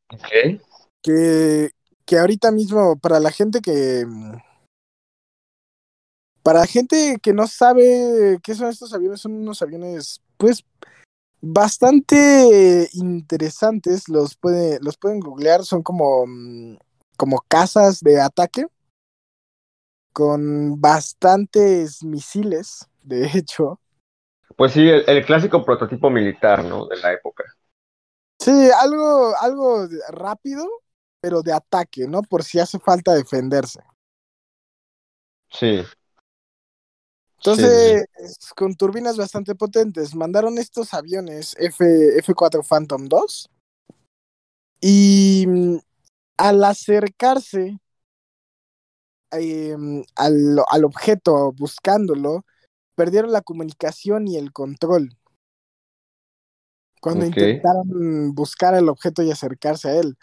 [0.09, 0.59] ok.
[1.01, 1.71] que,
[2.05, 4.05] que ahorita mismo, para la gente que.
[4.05, 4.33] mm,
[6.43, 10.65] Para la gente que no sabe qué son estos aviones, son unos aviones, pues,
[11.41, 14.09] bastante interesantes.
[14.09, 16.77] Los, puede, los pueden googlear, son como, mm,
[17.15, 18.67] como casas de ataque
[20.11, 23.79] con bastantes misiles, de hecho.
[24.55, 26.85] Pues sí, el, el clásico prototipo militar, ¿no?
[26.85, 27.43] De la época.
[28.39, 30.67] Sí, algo, algo rápido,
[31.23, 32.21] pero de ataque, ¿no?
[32.21, 33.79] Por si hace falta defenderse.
[35.49, 35.81] Sí.
[37.37, 38.05] Entonces,
[38.57, 41.85] con turbinas bastante potentes, mandaron estos aviones F,
[42.21, 43.49] F4 Phantom 2
[44.81, 45.77] y mm,
[46.39, 47.79] al acercarse
[49.31, 52.45] em, al, al objeto buscándolo,
[52.95, 55.17] perdieron la comunicación y el control.
[56.99, 60.17] Cuando intentaron buscar el objeto y acercarse a él.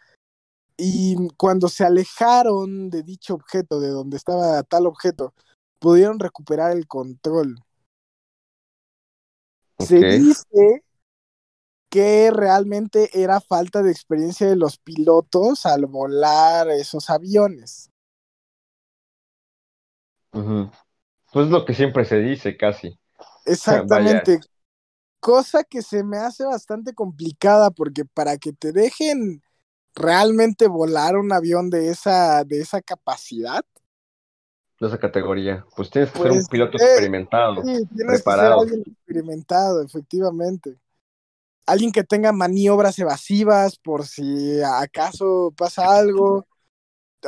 [0.83, 5.35] Y cuando se alejaron de dicho objeto, de donde estaba tal objeto,
[5.78, 7.57] pudieron recuperar el control.
[9.78, 10.83] Se dice
[11.91, 17.91] que realmente era falta de experiencia de los pilotos al volar esos aviones.
[20.33, 20.70] Ujú.
[21.31, 22.99] Pues es lo que siempre se dice, casi.
[23.45, 24.41] Exactamente.
[25.18, 29.43] Cosa que se me hace bastante complicada porque para que te dejen
[29.95, 33.64] realmente volar un avión de esa, de esa capacidad,
[34.80, 35.64] De esa categoría.
[35.76, 38.61] Pues tienes que ser un Pues, piloto eh, experimentado, sí, tienes que ser preparado.
[38.61, 40.78] alguien experimentado, efectivamente.
[41.66, 46.47] Alguien que tenga maniobras evasivas por si acaso pasa algo.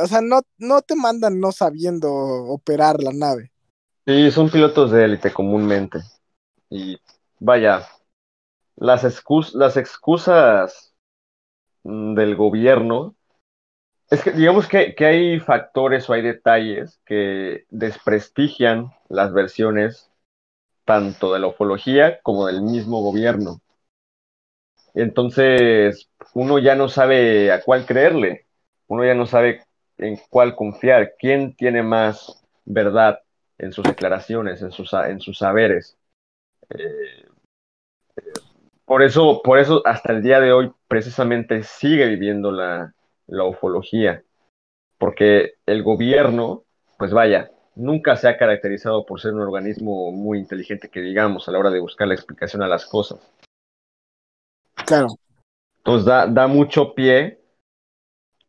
[0.01, 3.53] O sea, no, no te mandan no sabiendo operar la nave.
[4.07, 6.01] Sí, son pilotos de élite comúnmente.
[6.71, 6.99] Y
[7.41, 7.89] vaya,
[8.77, 10.92] las excus- las excusas
[11.85, 13.15] del gobierno,
[14.11, 20.11] es que digamos que, que hay factores o hay detalles que desprestigian las versiones
[20.85, 23.61] tanto de la ufología como del mismo gobierno.
[24.95, 28.47] Entonces, uno ya no sabe a cuál creerle,
[28.87, 29.65] uno ya no sabe
[29.99, 33.21] en cuál confiar, quién tiene más verdad
[33.59, 35.97] en sus declaraciones, en sus, en sus saberes.
[36.71, 37.27] Eh,
[38.93, 42.93] por eso, por eso hasta el día de hoy precisamente sigue viviendo la,
[43.27, 44.23] la ufología,
[44.99, 46.65] porque el gobierno,
[46.99, 51.53] pues vaya, nunca se ha caracterizado por ser un organismo muy inteligente que digamos a
[51.53, 53.19] la hora de buscar la explicación a las cosas.
[54.85, 55.07] Claro.
[55.79, 57.41] Entonces da, da mucho pie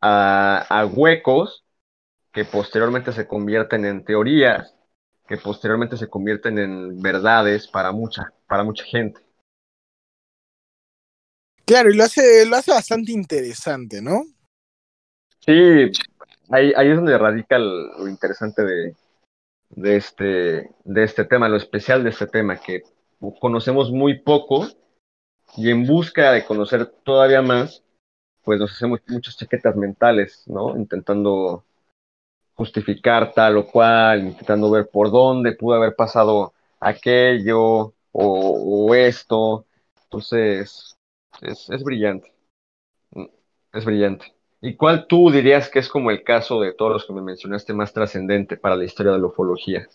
[0.02, 1.64] a, a huecos
[2.32, 4.76] que posteriormente se convierten en teorías,
[5.26, 9.23] que posteriormente se convierten en verdades para mucha, para mucha gente.
[11.66, 14.22] Claro, y lo hace, lo hace bastante interesante, ¿no?
[15.40, 15.90] Sí,
[16.50, 18.96] ahí, ahí es donde radica lo interesante de,
[19.70, 22.82] de este, de este tema, lo especial de este tema, que
[23.40, 24.66] conocemos muy poco
[25.56, 27.82] y en busca de conocer todavía más,
[28.42, 30.76] pues nos hacemos muchas chaquetas mentales, ¿no?
[30.76, 31.64] Intentando
[32.54, 39.66] justificar tal o cual, intentando ver por dónde pudo haber pasado aquello o, o esto.
[40.04, 40.93] Entonces,
[41.42, 42.32] es, es brillante.
[43.12, 43.26] Mm,
[43.72, 44.34] Es brillante.
[44.60, 47.74] ¿Y cuál tú dirías que es como el caso de todos los que me mencionaste
[47.74, 49.86] más trascendente para la historia de la ufología?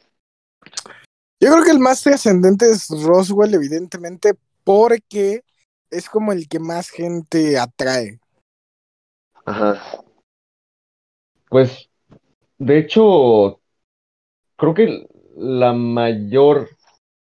[1.41, 4.33] Yo creo que el más trascendente es Roswell, evidentemente,
[4.63, 5.41] porque
[5.89, 8.19] es como el que más gente atrae.
[9.45, 10.03] Ajá.
[11.49, 11.89] Pues,
[12.59, 13.61] de hecho,
[14.57, 16.69] creo que la mayor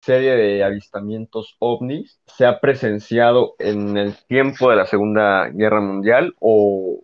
[0.06, 6.34] serie de avistamientos ovnis se ha presenciado en el tiempo de la Segunda Guerra Mundial
[6.38, 7.02] o,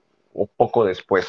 [0.56, 1.26] poco después.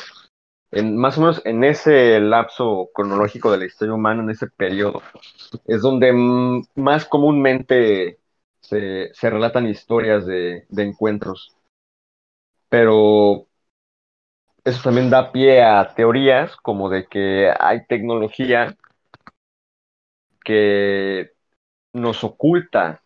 [0.72, 5.02] En, más o menos en ese lapso cronológico de la historia humana, en ese periodo,
[5.66, 6.14] es donde
[6.76, 8.20] más comúnmente
[8.62, 11.56] se, se relatan historias de, de encuentros.
[12.70, 13.48] Pero
[14.64, 18.76] eso también da pie a teorías como de que hay tecnología
[20.44, 21.34] que
[21.94, 23.04] nos oculta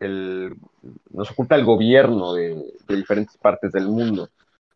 [0.00, 0.56] el,
[1.10, 4.30] nos oculta el gobierno de, diferentes partes del mundo.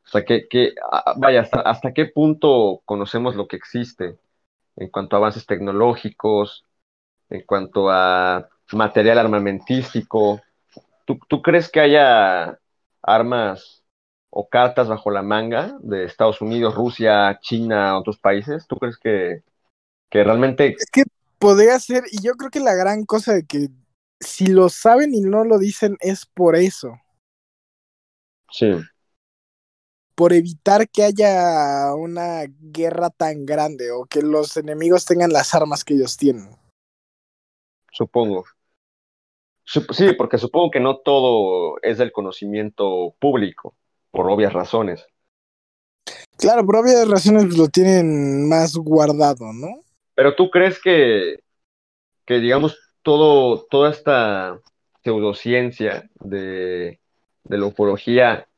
[0.04, 0.74] O sea, que, que
[1.16, 4.16] vaya, hasta, hasta qué punto conocemos lo que existe
[4.76, 6.64] en cuanto a avances tecnológicos,
[7.28, 10.40] en cuanto a material armamentístico.
[11.04, 12.58] ¿Tú, tú crees que haya
[13.02, 13.84] armas
[14.30, 18.66] o cartas bajo la manga de Estados Unidos, Rusia, China, otros países?
[18.66, 19.42] ¿Tú crees que,
[20.10, 21.02] que realmente Es que
[21.38, 23.68] podría ser, y yo creo que la gran cosa de que
[24.20, 26.92] si lo saben y no lo dicen es por eso,
[28.50, 28.66] sí?
[30.14, 35.84] por evitar que haya una guerra tan grande o que los enemigos tengan las armas
[35.84, 36.50] que ellos tienen.
[37.92, 38.44] Supongo.
[39.64, 43.76] Sup- sí, porque supongo que no todo es del conocimiento público,
[44.10, 45.06] por obvias razones.
[46.38, 49.82] Claro, por obvias razones lo tienen más guardado, ¿no?
[50.18, 51.44] Pero tú crees que,
[52.26, 54.58] que digamos, todo, toda esta
[55.04, 56.98] pseudociencia de,
[57.44, 58.48] de la ufología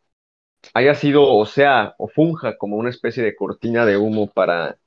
[0.73, 4.79] haya sido, o sea, o funja como una especie de cortina de humo para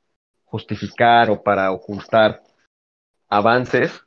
[0.45, 2.41] justificar o para ocultar
[3.29, 4.01] avances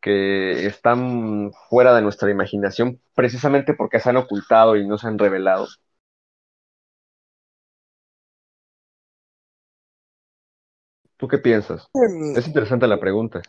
[0.00, 5.18] que están fuera de nuestra imaginación precisamente porque se han ocultado y no se han
[5.18, 5.68] revelado.
[11.20, 11.86] ¿Tú qué piensas?
[11.92, 13.42] Mm, Es interesante la pregunta.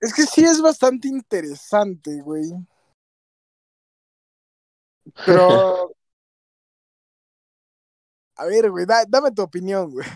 [0.00, 2.44] Es que sí es bastante interesante, güey.
[5.26, 5.92] Pero.
[8.36, 10.06] A ver, güey, da- dame tu opinión, güey.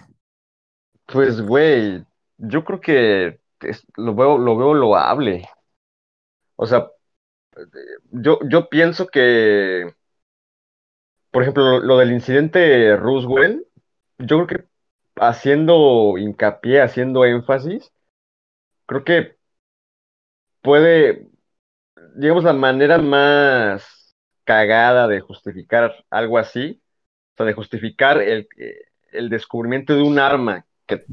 [1.07, 2.05] Pues, güey,
[2.39, 5.49] yo creo que es- lo veo, lo veo loable.
[6.57, 6.89] O sea,
[8.11, 9.95] yo, yo pienso que,
[11.31, 13.63] por ejemplo, lo, lo del incidente Roosevelt,
[14.19, 14.76] yo creo que
[15.17, 17.93] haciendo hincapié, haciendo énfasis,
[18.87, 19.37] creo que
[20.63, 21.29] puede,
[22.17, 26.83] digamos, la manera más cagada de justificar algo así,
[27.35, 28.49] o sea, de justificar el,
[29.13, 31.05] el descubrimiento de un arma que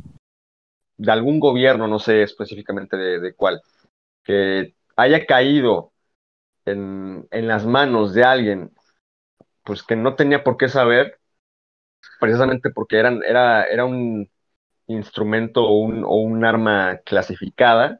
[0.97, 3.61] de algún gobierno, no sé específicamente de, de cuál,
[4.23, 5.93] que haya caído
[6.65, 8.71] en, en las manos de alguien,
[9.63, 11.19] pues que no tenía por qué saber,
[12.23, 14.29] precisamente porque eran, era, era un
[14.87, 15.75] instrumento o
[16.21, 17.99] un, arma clasificada,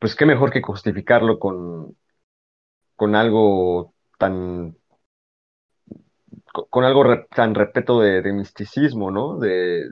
[0.00, 1.96] pues qué mejor que justificarlo con,
[2.96, 4.76] con algo tan
[6.70, 9.38] con, algo tan repleto de, de misticismo, ¿no?
[9.38, 9.90] De,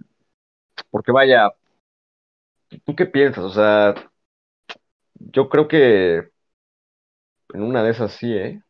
[0.91, 1.51] porque vaya,
[2.85, 3.45] ¿tú qué piensas?
[3.45, 3.95] O sea,
[5.15, 6.31] yo creo que
[7.55, 8.63] en una de esas sí, ¿eh?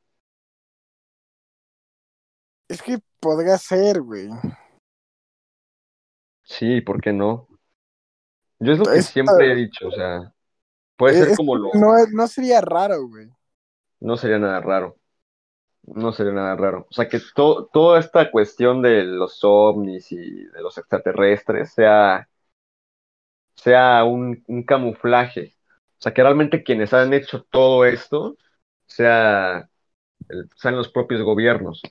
[2.73, 4.31] Es que podría ser, güey.
[6.43, 7.47] Sí, ¿por qué no?
[8.61, 10.33] Yo es lo que siempre he dicho, o sea,
[10.97, 11.70] puede ser como lo...
[11.75, 13.29] No, no sería raro, güey.
[14.01, 14.97] No sería nada raro.
[15.83, 16.87] No sería nada raro.
[16.91, 22.27] O sea, que to- toda esta cuestión de los ovnis y de los extraterrestres sea,
[23.55, 25.55] sea un, un camuflaje.
[25.99, 28.39] O sea, que realmente quienes han hecho todo esto
[28.87, 29.68] sea,
[30.29, 31.83] el- sean los propios gobiernos.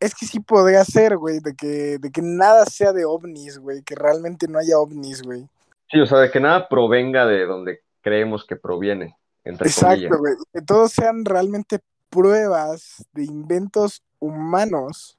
[0.00, 3.82] Es que sí podría ser, güey, de que, de que nada sea de ovnis, güey,
[3.82, 5.48] que realmente no haya ovnis, güey.
[5.90, 10.18] Sí, o sea, de que nada provenga de donde creemos que proviene, entre Exacto, comillas.
[10.18, 10.34] güey.
[10.52, 11.80] Que todos sean realmente
[12.10, 15.18] pruebas de inventos humanos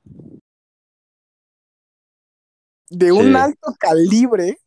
[2.90, 3.36] de un Sí.
[3.36, 4.58] alto calibre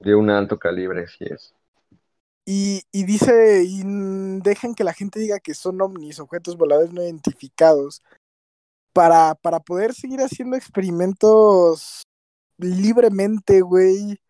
[0.00, 1.52] De un alto calibre, sí es.
[2.46, 3.82] y, y dice, y
[4.40, 8.00] dejan que la gente diga que son ovnis, objetos voladores no identificados,
[8.98, 12.02] para, para poder seguir haciendo experimentos
[12.56, 14.20] libremente, güey.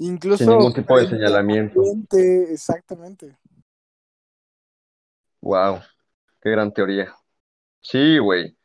[0.00, 1.80] Incluso Sin ningún tipo de a señalamiento.
[2.50, 3.38] exactamente.
[5.40, 5.82] Wow,
[6.40, 7.14] qué gran teoría.
[7.80, 8.58] Sí, güey.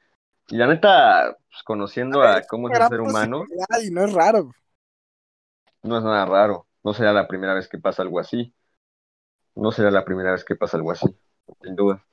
[0.48, 3.44] Y la neta, pues, conociendo a cómo es el ser humano,
[3.84, 4.50] Y no es raro.
[5.84, 6.66] no es nada raro.
[6.84, 8.56] No será la primera vez que pasa algo así.
[9.54, 11.06] No será la primera vez que pasa algo así,
[11.62, 12.04] sin duda.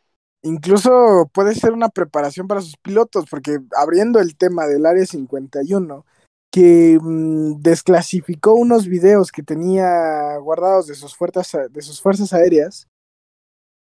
[0.45, 6.05] Incluso puede ser una preparación para sus pilotos, porque abriendo el tema del Área 51,
[6.53, 12.86] que mm, desclasificó unos videos que tenía guardados de sus fuerzas, de sus fuerzas aéreas,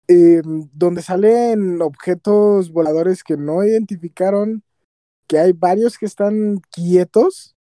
[0.08, 0.42] eh,
[0.72, 4.64] donde salen objetos voladores que no identificaron,
[5.28, 7.58] que hay varios que están quietos,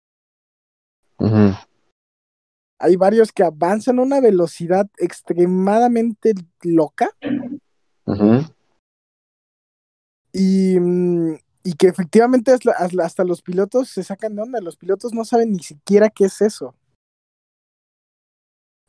[1.20, 1.54] Ujú.
[2.80, 7.10] hay varios que avanzan a una velocidad extremadamente loca.
[8.06, 8.44] Ujú.
[10.34, 12.54] Y, mm, y que efectivamente
[13.00, 16.42] hasta, los pilotos se sacan de onda, los pilotos no saben ni siquiera qué es
[16.42, 16.76] eso.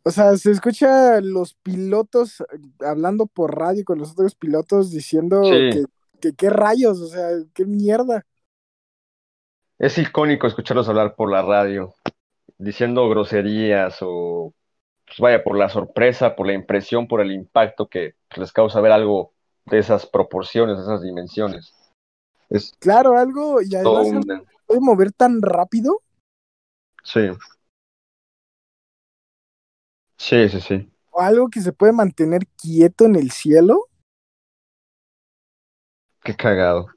[0.04, 2.44] O sea, se escucha los pilotos eh,
[2.86, 5.70] hablando por radio con los otros pilotos diciendo Sí.
[5.70, 5.84] que,
[6.20, 8.26] que qué rayos, o sea, qué mierda.
[9.78, 11.94] Es icónico escucharlos hablar por la radio,
[12.58, 14.54] diciendo groserías o,
[15.06, 18.92] pues vaya, por la sorpresa, por la impresión, por el impacto que les causa ver
[18.92, 19.34] algo
[19.66, 21.74] de esas proporciones, de esas dimensiones.
[22.48, 24.46] Es Claro, algo, y además algo un...
[24.66, 26.00] puede mover tan rápido.
[27.02, 27.30] Sí.
[30.16, 30.90] Sí, sí, sí.
[31.10, 33.88] o algo que se puede mantener quieto en el cielo.
[36.22, 36.88] Qué cagado.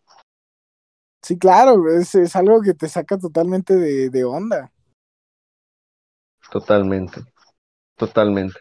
[1.24, 4.72] Sí, claro, es, es algo que te saca totalmente de, de onda.
[6.50, 7.22] Totalmente.
[7.98, 8.60] Totalmente.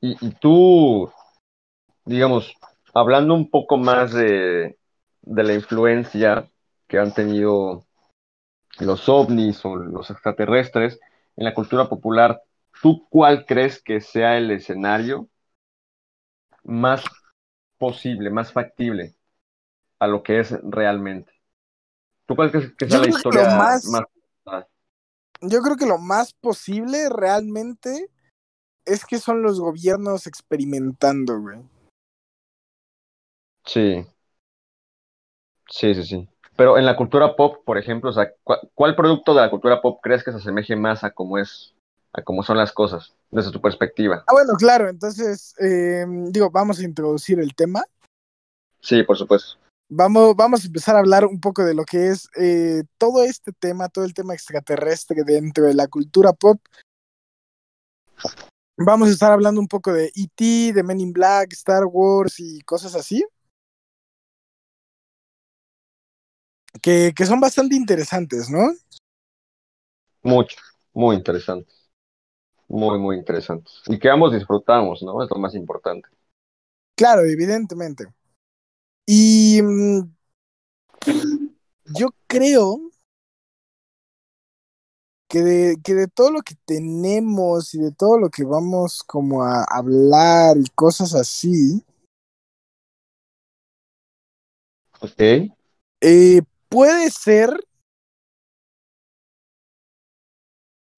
[0.00, 1.10] Y, y tú,
[2.04, 2.52] digamos,
[2.92, 4.78] hablando un poco más de,
[5.22, 6.50] de la influencia
[6.86, 7.84] que han tenido
[8.78, 11.00] los ovnis o los extraterrestres
[11.36, 12.42] en la cultura popular,
[12.82, 15.28] ¿tú cuál crees que sea el escenario
[16.64, 17.04] más
[17.78, 19.14] posible, más factible
[19.98, 21.32] a lo que es realmente?
[22.26, 24.66] ¿Tú cuál crees que sea Yo la historia más- más...
[25.40, 28.08] Yo creo que lo más posible realmente
[28.84, 31.58] es que son los gobiernos experimentando, güey.
[33.64, 34.04] Sí.
[35.68, 36.28] Sí, sí, sí.
[36.56, 39.80] Pero en la cultura pop, por ejemplo, o sea, ¿cuál, cuál producto de la cultura
[39.80, 41.74] pop crees que se asemeje más a cómo es,
[42.12, 44.24] a cómo son las cosas, desde tu perspectiva?
[44.26, 47.82] Ah, bueno, claro, entonces, eh, digo, vamos a introducir el tema.
[48.80, 49.56] Sí, por supuesto.
[49.88, 53.52] Vamos, vamos a empezar a hablar un poco de lo que es eh, todo este
[53.52, 56.60] tema, todo el tema extraterrestre dentro de la cultura pop.
[58.78, 62.62] Vamos a estar hablando un poco de E.T., de Men in Black, Star Wars y
[62.62, 63.22] cosas así.
[66.80, 68.72] Que, que son bastante interesantes, ¿no?
[70.22, 70.56] Mucho,
[70.94, 71.90] muy interesantes.
[72.68, 73.72] Muy, muy interesantes.
[73.86, 75.22] Y que ambos disfrutamos, ¿no?
[75.22, 76.08] Es lo más importante.
[76.96, 78.06] Claro, evidentemente.
[79.06, 80.02] Y mm,
[81.94, 82.80] yo creo
[85.28, 89.42] que de, que de todo lo que tenemos y de todo lo que vamos como
[89.42, 91.82] a hablar y cosas así,
[95.00, 95.52] Ok.
[96.00, 96.42] eh,
[96.72, 97.62] puede ser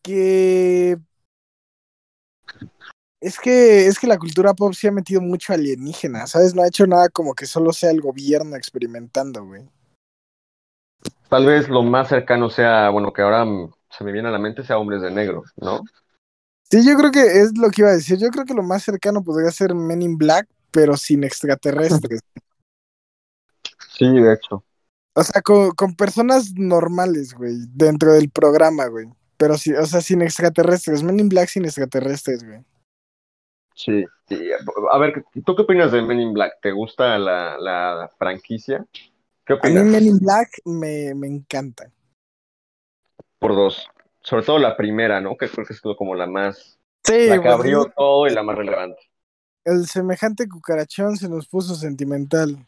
[0.03, 0.97] que
[3.21, 6.55] es que es que la cultura pop se ha metido mucho alienígena, ¿sabes?
[6.55, 9.69] No ha hecho nada como que solo sea el gobierno experimentando, güey.
[11.29, 13.45] Tal vez lo más cercano sea, bueno, que ahora
[13.91, 15.83] se me viene a la mente sea Hombres de Negro, ¿no?
[16.71, 18.19] Sí, yo creo que es lo que iba a decir.
[18.19, 22.21] Yo creo que lo más cercano podría ser Men in Black, pero sin extraterrestres.
[23.97, 24.65] Sí, de hecho.
[25.15, 29.07] O sea, con, con personas normales, güey, dentro del programa, güey.
[29.37, 31.03] Pero sí, o sea, sin extraterrestres.
[31.03, 32.65] Men in Black sin extraterrestres, güey.
[33.75, 34.05] Sí.
[34.29, 34.51] sí.
[34.93, 36.55] A ver, ¿tú qué opinas de Men in Black?
[36.63, 38.87] ¿Te gusta la, la franquicia?
[39.45, 39.87] ¿Qué A mí opinas?
[39.87, 41.91] Men in Black me, me encanta.
[43.39, 43.89] Por dos.
[44.23, 45.37] Sobre todo la primera, ¿no?
[45.37, 48.57] Que creo que es como la más, Sí, la que abrió todo y la más
[48.57, 49.01] relevante.
[49.65, 52.65] el semejante cucarachón se nos puso sentimental.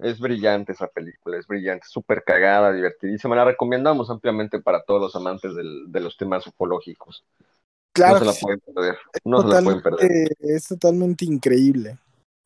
[0.00, 3.36] Es brillante esa película, es brillante, súper cagada, divertidísima.
[3.36, 7.24] La recomendamos ampliamente para todos los amantes del- de los temas ufológicos.
[7.92, 8.98] Claro no se la sí, pueden perder.
[9.24, 10.32] No se la pueden perder.
[10.40, 11.98] es totalmente increíble.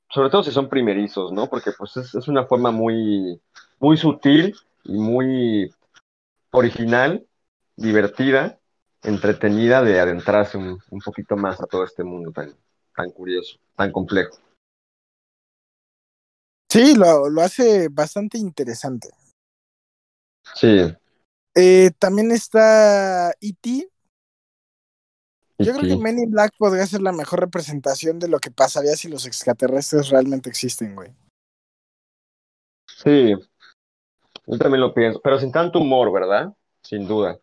[0.09, 1.48] Sobre todo si son primerizos, ¿no?
[1.48, 3.40] Porque pues es, es una forma muy,
[3.78, 5.72] muy sutil y muy
[6.51, 7.24] original,
[7.76, 8.59] divertida,
[9.03, 12.55] entretenida de adentrarse un, un poquito más a todo este mundo tan,
[12.94, 14.36] tan curioso, tan complejo.
[16.70, 19.08] Sí, lo, lo hace bastante interesante.
[20.54, 20.94] Sí.
[21.56, 23.88] Eh, también está E.T.
[25.58, 28.96] Yo creo que Men in Black podría ser la mejor representación de lo que pasaría
[28.96, 31.12] si los extraterrestres realmente existen, güey.
[32.86, 33.34] Sí,
[34.46, 36.54] yo también lo pienso, pero sin tanto humor, ¿verdad?
[36.82, 37.34] Sin duda.
[37.34, 37.40] Yo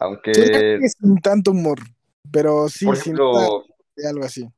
[0.00, 1.78] Aunque, creo que sin tanto humor,
[2.30, 3.64] pero sí, por sin duda, ejemplo,
[4.08, 4.48] algo así.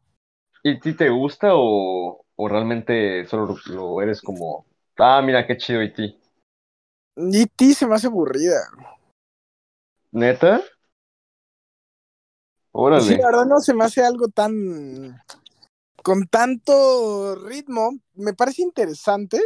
[0.64, 4.64] ¿y ti te gusta o, o realmente solo lo eres como,
[4.98, 6.16] ah, mira qué chido ti?
[7.16, 7.74] E.T.
[7.74, 8.60] se me hace aburrida.
[10.12, 10.62] ¿Neta?
[12.96, 13.16] Sí, Órale.
[13.16, 15.20] la verdad no se me hace algo tan...
[16.02, 17.98] con tanto ritmo.
[18.14, 19.40] Me parece interesante.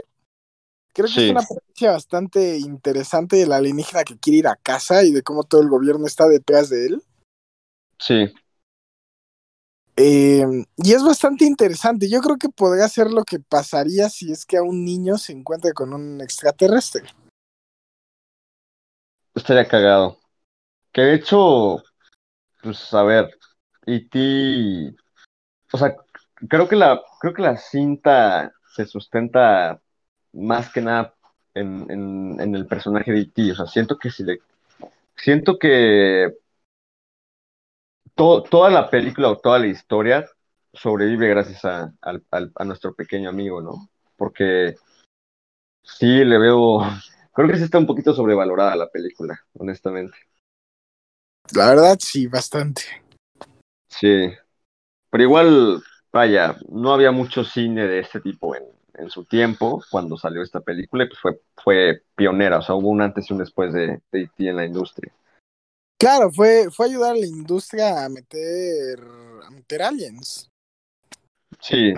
[0.94, 1.20] Creo que Sí.
[1.20, 5.22] es una premisa bastante interesante de la alienígena que quiere ir a casa y de
[5.22, 7.02] cómo todo el gobierno está detrás de él.
[7.98, 8.32] Sí,
[9.96, 10.44] Eh,
[10.76, 12.08] y es bastante interesante.
[12.08, 15.32] Yo creo que podría ser lo que pasaría si es que a un niño se
[15.32, 17.04] encuentra con un extraterrestre.
[19.34, 20.18] estaría cagado.
[20.92, 21.82] Que de hecho,
[22.62, 23.30] pues a ver,
[24.10, 24.94] ti,
[25.72, 25.96] o sea,
[26.48, 29.80] creo que la, creo que la cinta se sustenta
[30.32, 31.14] más que nada
[31.54, 33.52] en, en, en el personaje de E.T.
[33.52, 34.40] O sea, siento que si le,
[35.16, 36.36] siento que
[38.14, 40.26] to- toda la película o toda la historia
[40.72, 43.88] sobrevive gracias a, al- al- a nuestro pequeño amigo, ¿no?
[44.16, 44.76] Porque
[45.82, 46.80] sí le veo,
[47.34, 50.16] creo que sí está un poquito sobrevalorada la película, honestamente.
[51.54, 52.82] La verdad, sí, bastante.
[53.88, 54.28] Sí,
[55.10, 55.82] pero igual,
[56.12, 58.64] vaya, no había mucho cine de este tipo en,
[58.94, 62.88] en su tiempo cuando salió esta película y pues fue, fue pionera, o sea, hubo
[62.88, 64.48] un antes y un después de, de E.T.
[64.48, 65.12] en la industria.
[66.02, 68.98] Claro, fue, fue ayudar a la industria a meter,
[69.46, 70.50] a meter aliens.
[71.60, 71.94] Sí,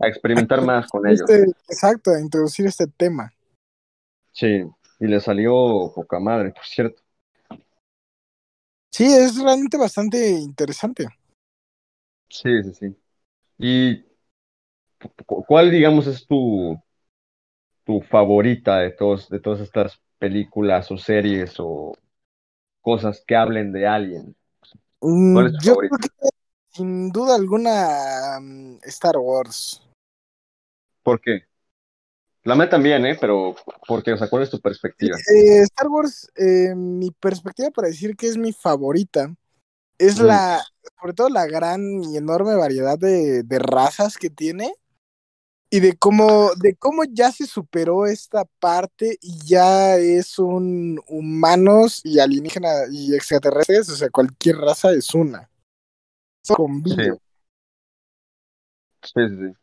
[0.00, 1.20] a experimentar más con ellos.
[1.30, 3.32] Este- exacto, a introducir este tema.
[4.32, 4.64] Sí,
[4.98, 7.00] y le salió poca madre, por cierto.
[8.90, 11.06] Sí, es realmente bastante interesante.
[12.28, 12.96] Sí, sí, sí.
[13.58, 14.02] ¿Y
[15.24, 16.76] cu- cuál, digamos, es tu,
[17.84, 21.92] tu favorita de todos, de todas estas películas o series o
[22.84, 24.36] cosas que hablen de alguien?
[25.00, 26.08] Mm, ¿Cuál es tu Yo creo que
[26.70, 29.82] sin duda alguna mm, Star Wars.
[31.02, 31.44] ¿Por qué?
[32.42, 33.16] La mía también, ¿eh?
[33.18, 33.56] Pero,
[33.88, 34.12] ¿por qué?
[34.12, 35.16] O sea, ¿cuál es tu perspectiva?
[35.16, 39.34] Eh, Star Wars, eh, mi perspectiva para decir que es mi favorita
[39.96, 40.62] es la,
[41.00, 44.74] sobre todo la gran y enorme variedad de, de razas que tiene
[45.74, 52.00] y de cómo, de cómo ya se superó esta parte y ya es un humanos
[52.04, 55.50] y alienígena y extraterrestres, o sea, cualquier raza es una.
[56.46, 56.94] con Sí.
[59.02, 59.54] Sí, sí,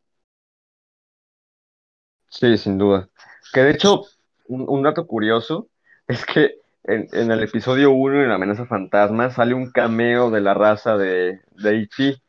[2.29, 2.57] sí.
[2.57, 3.07] Sin duda.
[3.53, 4.03] Que de hecho,
[4.49, 5.69] un, un dato curioso
[6.09, 10.41] es que en, en el episodio 1 en la amenaza fantasma sale un cameo de
[10.41, 12.21] la raza de, de E.T.,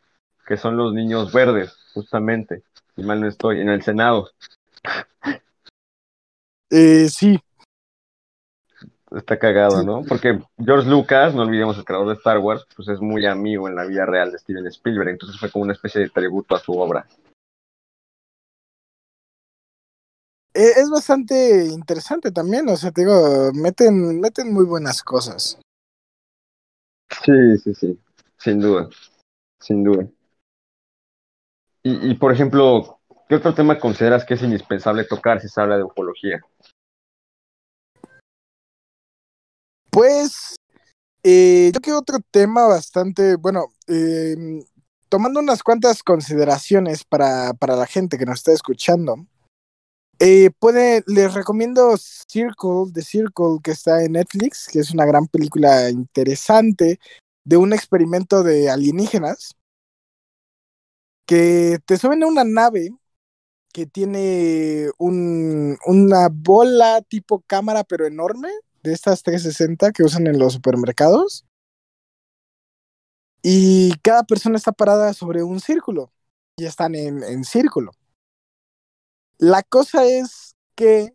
[0.46, 2.62] que son los niños verdes, justamente,
[2.96, 4.30] si mal no estoy, en el Senado.
[6.70, 7.38] Eh, sí,
[9.16, 9.86] Está cagado, Sí.
[9.86, 10.02] ¿no?
[10.08, 13.74] Porque George Lucas, no olvidemos el creador de Star Wars, pues es muy amigo en
[13.74, 16.72] la vida real de Steven Spielberg, entonces fue como una especie de tributo a su
[16.72, 17.06] obra.
[20.54, 25.58] eh, es bastante interesante también, o sea, te digo, meten, meten muy buenas cosas.
[27.24, 27.98] Sí, sí, sí,
[28.38, 28.88] sin duda,
[29.60, 30.06] sin duda.
[31.82, 35.76] Y, y, por ejemplo, ¿qué otro tema consideras que es indispensable tocar si se habla
[35.76, 36.40] de ufología?
[39.90, 40.56] Pues,
[41.22, 44.64] eh, yo creo que otro tema bastante, bueno, eh,
[45.08, 49.26] tomando unas cuantas consideraciones para, para la gente que nos está escuchando,
[50.18, 55.26] eh, puede, les recomiendo Circle, The Circle, que está en Netflix, que es una gran
[55.26, 56.98] película interesante
[57.44, 59.56] de un experimento de alienígenas
[61.26, 62.90] que te suben a una nave
[63.72, 68.50] que tiene un, una bola tipo cámara, pero enorme,
[68.82, 71.46] de estas 360 que usan en los supermercados.
[73.42, 76.12] Y cada persona está parada sobre un círculo.
[76.56, 77.92] Y están en, en círculo.
[79.38, 81.14] La cosa es que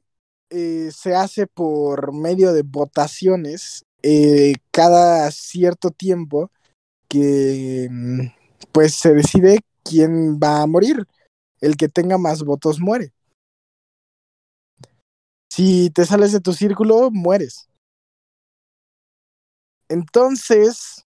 [0.49, 6.51] eh, se hace por medio de votaciones eh, cada cierto tiempo
[7.07, 8.27] que mm,
[8.71, 11.05] pues se decide quién va a morir.
[11.59, 13.13] El que tenga más votos muere.
[15.49, 17.67] Si te sales de tu círculo, mueres.
[19.89, 21.05] Entonces,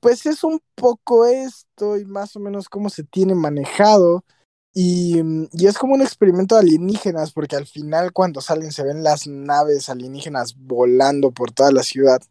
[0.00, 4.24] pues es un poco esto y más o menos cómo se tiene manejado.
[4.72, 5.20] Y,
[5.52, 9.26] y, es como un experimento de alienígenas, porque al final cuando salen se ven las
[9.26, 12.22] naves alienígenas volando por toda la ciudad.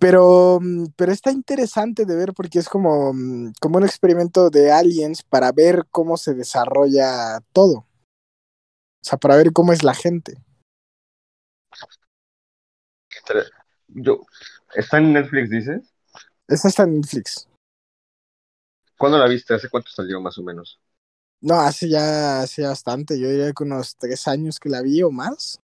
[0.00, 0.58] Pero,
[0.96, 3.12] pero está interesante de ver porque es como,
[3.60, 7.80] como un experimento de aliens para ver cómo se desarrolla todo.
[7.80, 10.42] O sea, para ver cómo es la gente.
[13.88, 14.24] Yo,
[14.74, 15.92] ¿Está en Netflix, dices?
[16.48, 17.48] Esta está en Netflix.
[18.96, 19.54] ¿Cuándo la viste?
[19.54, 20.80] ¿Hace cuánto salió más o menos?
[21.40, 23.18] No, hace ya, hace bastante.
[23.18, 25.60] Yo diría que unos tres años que la vi o más.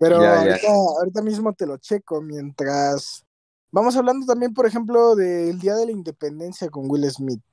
[0.00, 0.66] Pero ahorita,
[0.98, 3.22] ahorita mismo te lo checo mientras.
[3.70, 7.44] Vamos hablando también, por ejemplo, del Día de la Independencia con Will Smith.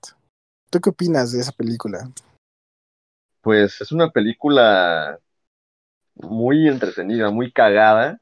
[0.69, 2.09] ¿Tú qué opinas de esa película?
[3.41, 5.19] Pues es una película
[6.15, 8.21] muy entretenida, muy cagada,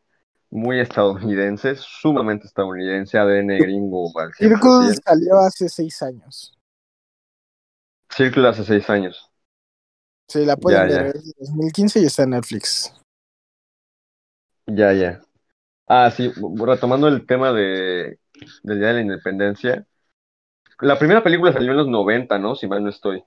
[0.49, 5.01] muy estadounidense, sumamente estadounidense, ADN gringo 100%.
[5.05, 6.57] salió hace seis años.
[8.09, 9.31] Círculo hace seis años.
[10.27, 11.19] Sí, la pueden Ya, ver, ya.
[11.19, 12.91] es de 2015 y está en Netflix.
[14.67, 15.21] Ya, ya.
[15.87, 18.19] Ah, sí, retomando el tema de,
[18.63, 19.87] del Día de la Independencia.
[20.81, 22.55] La primera película salió en los 90, ¿no?
[22.55, 23.23] Si mal no estoy.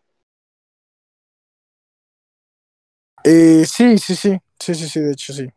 [3.25, 5.49] Eh, sí, sí, sí, sí, sí, sí, de hecho sí.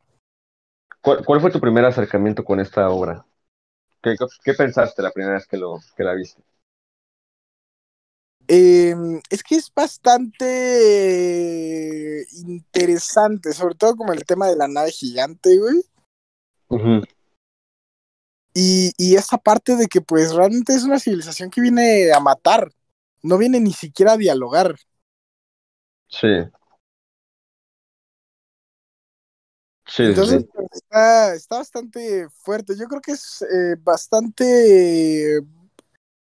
[1.01, 3.23] ¿Cuál, cuál fue tu primer acercamiento con esta obra?
[4.03, 6.43] ¿Qué, qué pensaste la primera vez que, lo, que la viste?
[8.53, 8.93] Eh,
[9.29, 10.27] es que es bastante
[12.33, 15.81] interesante, sobre todo como el tema de la nave gigante, güey.
[18.53, 22.69] Y, y esa parte de que pues realmente es una civilización que viene a matar,
[23.23, 24.75] no viene ni siquiera a dialogar.
[26.09, 26.27] Sí.
[29.87, 30.49] Sí, Entonces sí.
[30.53, 32.75] pues, está, está bastante fuerte.
[32.77, 35.37] Yo creo que es eh, bastante,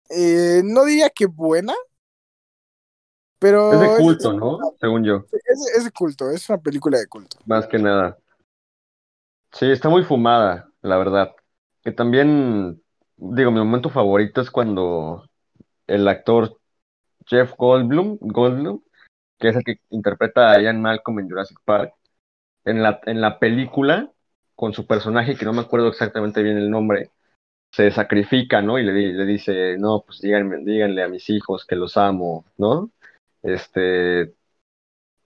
[0.09, 1.73] eh, no diría que buena,
[3.43, 4.57] pero Es de culto, ¿no?
[4.79, 7.37] Según yo, es, es de culto, es una película de culto.
[7.45, 8.17] más que nada.
[9.51, 11.35] Sí, está muy fumada, la verdad.
[11.83, 12.81] Que también,
[13.17, 15.29] digo, mi momento favorito es cuando
[15.87, 16.57] el actor
[17.25, 18.81] Jeff Goldblum, Goldblum,
[19.37, 21.93] que es el que interpreta a Ian Malcolm en Jurassic Park,
[22.63, 24.09] en la, en la película,
[24.55, 27.11] con su personaje, que no me acuerdo exactamente bien el nombre,
[27.73, 28.79] se sacrifica, ¿no?
[28.79, 32.89] Y le, le dice, no, pues díganme, díganle a mis hijos que los amo, ¿no?
[33.43, 34.33] Este,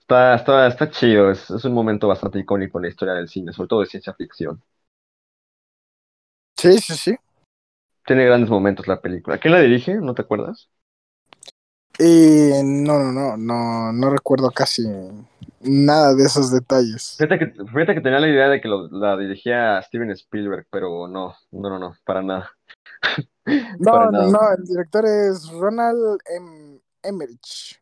[0.02, 3.53] está, está, está chido, es, es un momento bastante icónico en la historia del cine,
[3.53, 4.61] sobre todo de ciencia ficción.
[6.57, 7.15] Sí, sí, sí.
[8.06, 9.38] Tiene grandes momentos la película.
[9.38, 9.95] ¿Quién la dirige?
[9.95, 10.69] ¿No te acuerdas?
[11.99, 14.84] Eh, no, no, no, no, no recuerdo casi
[15.61, 17.15] nada de esos detalles.
[17.18, 21.07] Fíjate que, fíjate que tenía la idea de que lo- la dirigía Steven Spielberg, pero
[21.07, 22.52] no, no, no, no, para nada.
[23.80, 24.31] No, Para nada.
[24.31, 26.80] no, el director es Ronald M.
[27.02, 27.80] Emmerich.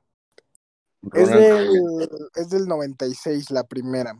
[1.13, 4.15] Es del, es del 96, la primera.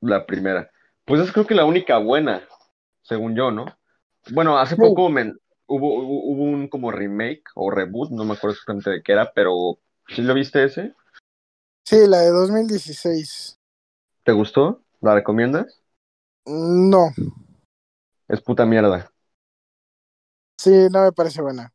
[0.00, 0.70] La primera.
[1.04, 2.42] Pues es creo que la única buena,
[3.02, 3.66] según yo, ¿no?
[4.32, 4.82] Bueno, hace Sí.
[4.82, 5.34] poco me-
[5.66, 9.32] hubo, hubo, hubo un como remake o reboot, no me acuerdo exactamente de qué era,
[9.34, 9.78] pero
[10.08, 10.94] ¿sí lo viste ese?
[11.84, 13.58] Sí, la de 2016.
[14.24, 14.82] ¿Te gustó?
[15.02, 15.82] ¿La recomiendas?
[16.46, 17.12] No,
[18.28, 19.12] Es puta mierda.
[20.58, 21.72] sí, no me parece buena.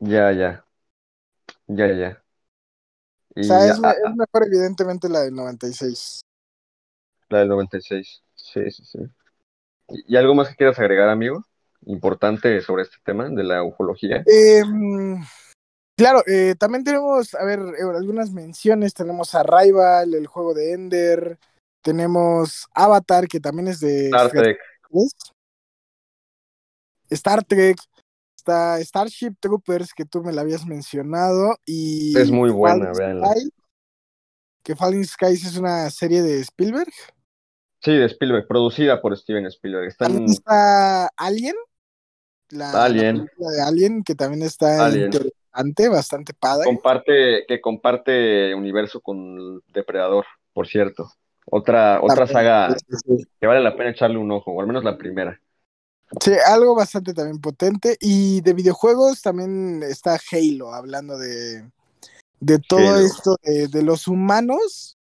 [0.00, 0.64] Ya, ya.
[1.68, 2.22] Ya, ya.
[3.40, 6.20] O sea, es, me- es mejor evidentemente la del 96.
[7.28, 8.22] la del 96.
[8.34, 8.98] Sí, sí, sí.
[9.88, 11.44] ¿Y y algo más que quieras agregar, amigo?
[11.86, 14.22] Importante sobre este tema de la ufología.
[14.26, 15.22] Eh, mm,
[15.96, 18.94] claro, eh, también tenemos, a ver, eh, algunas menciones.
[18.94, 21.38] Tenemos Arrival, el juego de Ender.
[21.82, 24.58] Tenemos Avatar, que también es de Star Trek.
[27.10, 27.78] Star Trek,
[28.48, 33.28] está Starship Troopers, que tú me la habías mencionado, y Es muy buena, véanla.
[34.62, 36.92] Que Falling Skies es una serie de Spielberg.
[37.80, 39.88] Sí, de Spielberg, producida por Steven Spielberg.
[39.88, 40.06] Está
[41.16, 41.54] Alien,
[42.50, 43.28] la, Alien.
[43.36, 45.06] de Alien, que también está Alien.
[45.06, 46.64] interesante, bastante padre.
[46.64, 51.12] comparte, que comparte universo con Depredador, por cierto.
[51.50, 53.24] Otra, otra saga sí, sí, sí.
[53.40, 55.40] que vale la pena echarle un ojo, o al menos la primera.
[56.20, 57.96] Sí, algo bastante también potente.
[58.00, 61.70] Y de videojuegos también está Halo, hablando de,
[62.40, 63.06] de todo Halo.
[63.06, 64.96] esto de, de los humanos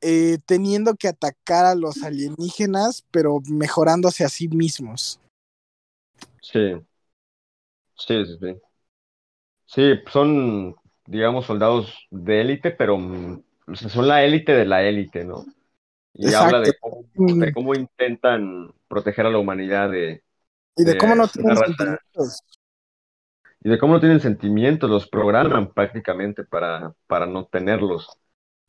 [0.00, 5.20] eh, teniendo que atacar a los alienígenas, pero mejorándose a sí mismos.
[6.40, 6.74] Sí.
[7.96, 8.60] Sí, sí, sí.
[9.66, 12.96] Sí, son, digamos, soldados de élite, pero
[13.74, 15.44] son la élite de la élite, ¿no?
[16.14, 16.46] Y Exacto.
[16.46, 20.22] habla de cómo, de cómo intentan proteger a la humanidad de,
[20.78, 22.42] Y de cómo no una tienen sentimientos.
[23.60, 28.08] y de cómo no tienen sentimientos, los programan prácticamente para, para no tenerlos.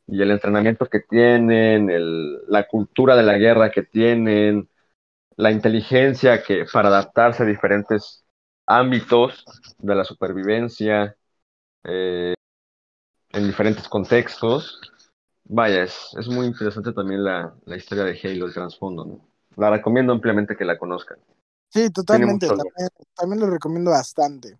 [0.06, 4.68] Y el entrenamiento que tienen, el, la cultura de la guerra que tienen,
[5.36, 8.24] la inteligencia que para adaptarse a diferentes
[8.66, 9.44] ámbitos
[9.78, 11.16] de la supervivencia,
[11.84, 12.34] eh,
[13.32, 14.80] en diferentes contextos.
[15.44, 19.28] Vaya, es, es muy interesante también la, la historia de Halo, el trasfondo, ¿no?
[19.56, 21.18] La recomiendo ampliamente que la conozcan.
[21.70, 22.48] Sí, totalmente.
[22.48, 24.58] También, también lo recomiendo bastante.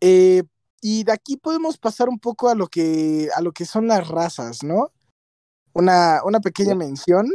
[0.00, 0.42] Eh,
[0.80, 4.08] y de aquí podemos pasar un poco a lo que, a lo que son las
[4.08, 4.90] razas, ¿no?
[5.72, 7.30] Una, una pequeña mención.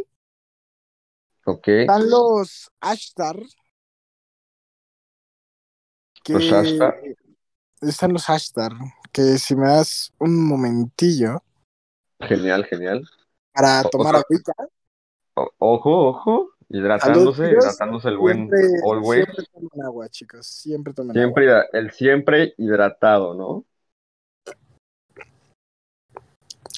[1.46, 1.68] ¿Ok?
[1.70, 3.40] Están los Ashtar.
[6.24, 7.02] Que Los Ashtar.
[7.80, 8.74] Están los Ashtar.
[9.14, 11.42] Que si me das un momentillo
[12.20, 13.08] Genial, genial.
[13.54, 14.54] para tomar agüita.
[15.36, 19.24] O- ojo, ojo, hidratándose, hidratándose el buen Siempre, always.
[19.26, 20.48] siempre tomen agua, chicos.
[20.48, 21.66] Siempre tomen Siempre, agua.
[21.74, 23.66] el siempre hidratado, ¿no?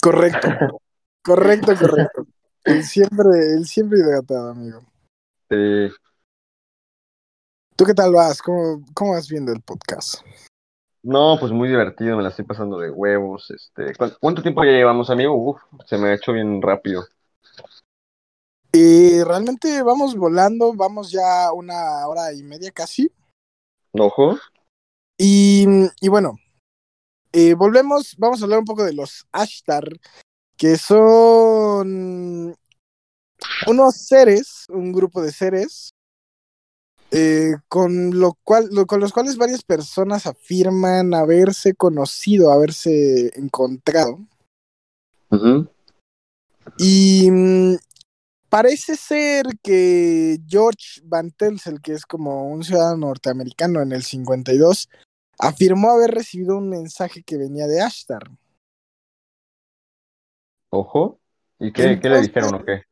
[0.01, 0.47] Correcto.
[1.23, 2.25] correcto, correcto.
[2.63, 4.81] El siempre, el siempre hidratado, amigo.
[5.49, 5.89] Sí.
[7.75, 8.41] ¿Tú qué tal vas?
[8.41, 10.21] ¿Cómo, cómo vas viendo el podcast?
[11.01, 13.49] No, pues muy divertido, me la estoy pasando de huevos.
[13.51, 15.33] Este, ¿cu- ¿cuánto tiempo ya llevamos, amigo?
[15.33, 17.05] Uf, se me ha hecho bien rápido.
[18.71, 23.11] Y realmente vamos volando, vamos ya una hora y media casi.
[23.93, 24.37] Ojo.
[25.17, 25.65] Y,
[26.01, 26.37] y bueno,
[27.33, 29.83] eh, volvemos, vamos a hablar un poco de los Ashtar,
[30.55, 32.55] que son
[33.67, 35.89] unos seres, un grupo de seres,
[37.11, 44.19] eh, con, lo cual, lo- con los cuales varias personas afirman haberse conocido, haberse encontrado.
[46.77, 47.75] Y mm,
[48.49, 54.89] parece ser que George Van Telsel, que es como un ciudadano norteamericano en el 52,
[55.37, 58.23] afirmó haber recibido un mensaje que venía de Ashtar.
[60.69, 61.19] Ojo.
[61.59, 62.83] ¿Y qué, qué le dijeron o qué?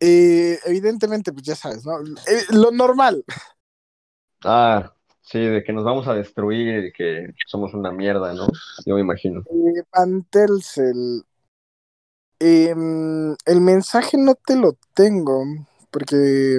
[0.00, 1.98] Eh, evidentemente, pues ya sabes, ¿no?
[2.00, 3.24] Eh, lo normal.
[4.44, 8.46] Ah, sí, de que nos vamos a destruir y que somos una mierda, ¿no?
[8.86, 9.40] Yo me imagino.
[9.40, 11.24] Eh, Van Telsel.
[12.40, 15.44] Em, el mensaje no te lo tengo,
[15.90, 16.58] porque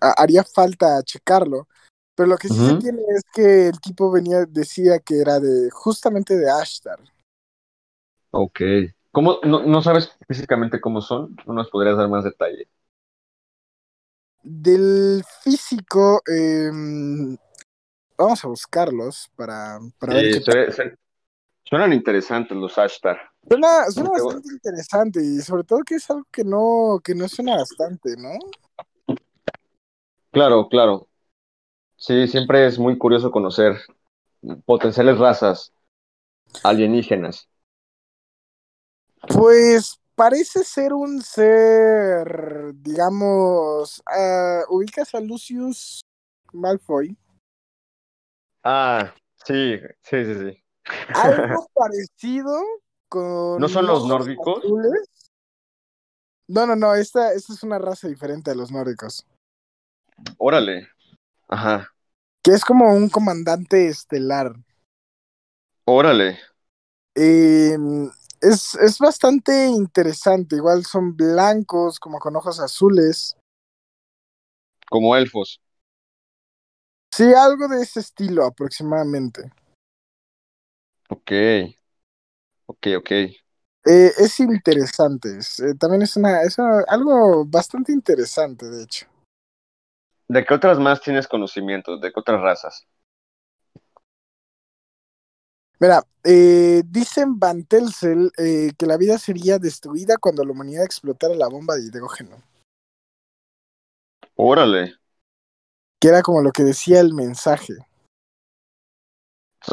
[0.00, 1.68] ha- haría falta checarlo.
[2.14, 5.70] Pero lo que sí se tiene es que el tipo venía, decía que era de
[5.70, 6.98] justamente de Ashtar.
[8.30, 8.60] Ok.
[9.12, 11.36] ¿Cómo, no, no sabes físicamente cómo son?
[11.46, 12.68] ¿No nos podrías dar más detalle?
[14.42, 17.36] Del físico, em,
[18.16, 20.96] vamos a buscarlos para, para ver qué se-
[21.64, 23.18] suenan interesantes los Ashtar.
[23.48, 27.56] Suena, suena bastante interesante y sobre todo que es algo que no, que no suena
[27.56, 28.30] bastante, ¿no?
[30.32, 31.08] Claro, claro.
[31.96, 33.76] Sí, siempre es muy curioso conocer
[34.64, 35.72] potenciales razas
[36.62, 37.48] alienígenas.
[39.28, 46.00] Pues parece ser un ser, digamos, ah, ubicas a Lucius
[46.52, 47.16] Malfoy.
[48.64, 49.14] Ah,
[49.44, 50.64] sí, sí, sí, sí.
[51.14, 52.60] Algo parecido
[53.08, 53.60] con.
[53.60, 54.58] ¿No son los nórdicos?
[54.58, 55.30] azules.
[56.48, 59.26] No, no, no, esta, esta es una raza diferente a los nórdicos.
[60.38, 60.88] Órale.
[61.48, 61.92] Ajá.
[62.42, 64.54] Que es como un comandante estelar.
[65.84, 66.38] Órale.
[67.16, 67.76] Eh,
[68.40, 70.56] es, es bastante interesante.
[70.56, 73.36] Igual son blancos, como con ojos azules.
[74.88, 75.60] Como elfos.
[77.12, 79.50] Sí, algo de ese estilo aproximadamente.
[81.08, 81.32] Ok.
[82.66, 83.10] Ok, ok.
[83.12, 85.38] Eh, es interesante.
[85.38, 89.06] es, eh, también es, una, es una- algo bastante interesante, de hecho.
[90.28, 91.98] ¿De qué otras más tienes conocimiento?
[91.98, 92.86] ¿De qué otras razas?
[95.78, 101.48] Mira, eh, dicen Van Telsel que la vida sería destruida cuando la humanidad explotara la
[101.48, 102.42] bomba de hidrógeno.
[104.34, 104.94] Órale.
[106.00, 107.74] Que era como lo que decía el mensaje.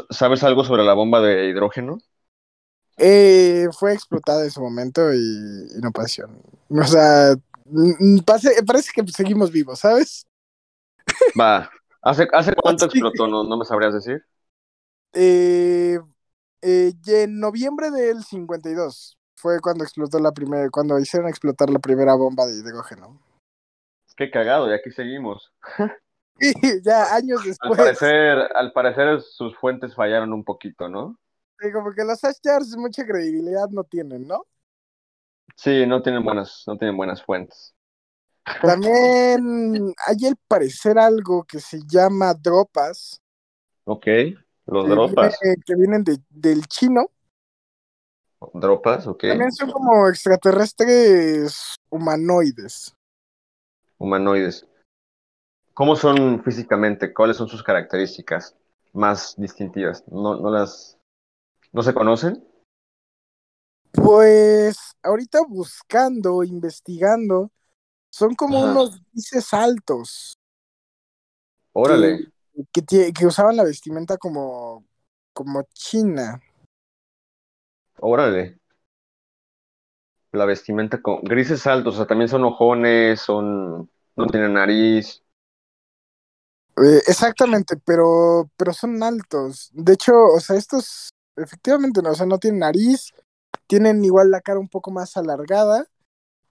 [0.09, 1.99] ¿Sabes algo sobre la bomba de hidrógeno?
[2.97, 6.23] Eh, fue explotada en su momento y, y no pasó.
[6.69, 7.35] O sea,
[8.25, 10.25] pase- parece que seguimos vivos, ¿sabes?
[11.39, 11.69] Va.
[12.01, 13.27] ¿Hace, hace cuánto explotó?
[13.27, 14.25] ¿No, no me sabrías decir?
[15.13, 15.99] Eh,
[16.61, 22.15] eh, en noviembre del 52 fue cuando explotó la primera, cuando hicieron explotar la primera
[22.15, 23.19] bomba de hidrógeno.
[24.15, 25.51] Qué cagado, y aquí seguimos.
[26.39, 31.17] Y ya años Al después, parecer, al parecer sus fuentes fallaron un poquito, ¿no?
[31.63, 34.45] Eh, como que los Ashjars mucha credibilidad no tienen, ¿no?
[35.55, 37.73] Sí, no tienen buenas, no tienen buenas fuentes.
[38.61, 43.19] También hay al parecer algo que se llama dropas,
[43.85, 44.07] Ok.
[44.65, 45.37] Los que, dropas.
[45.41, 47.05] viene- que vienen de- del chino.
[48.53, 49.21] Dropas, ok.
[49.21, 52.93] También son como extraterrestres humanoides.
[53.97, 54.65] Humanoides.
[55.73, 57.13] ¿Cómo son físicamente?
[57.13, 58.55] ¿Cuáles son sus características
[58.93, 60.03] más distintivas?
[60.07, 60.97] ¿No, no las,
[61.73, 62.47] no se conocen?
[63.91, 67.51] Pues ahorita buscando, investigando,
[68.09, 70.37] son como unos grises altos
[71.73, 72.31] Órale.
[72.71, 74.85] que usaban la vestimenta como,
[75.33, 76.39] como china.
[77.99, 78.59] Órale.
[80.31, 85.23] La vestimenta con grises altos, o sea, también son ojones, son, no tienen nariz.
[86.77, 89.69] Eh, exactamente, pero, pero son altos.
[89.73, 93.13] De hecho, o sea, estos efectivamente no, o sea, no tienen nariz,
[93.67, 95.87] tienen igual la cara un poco más alargada,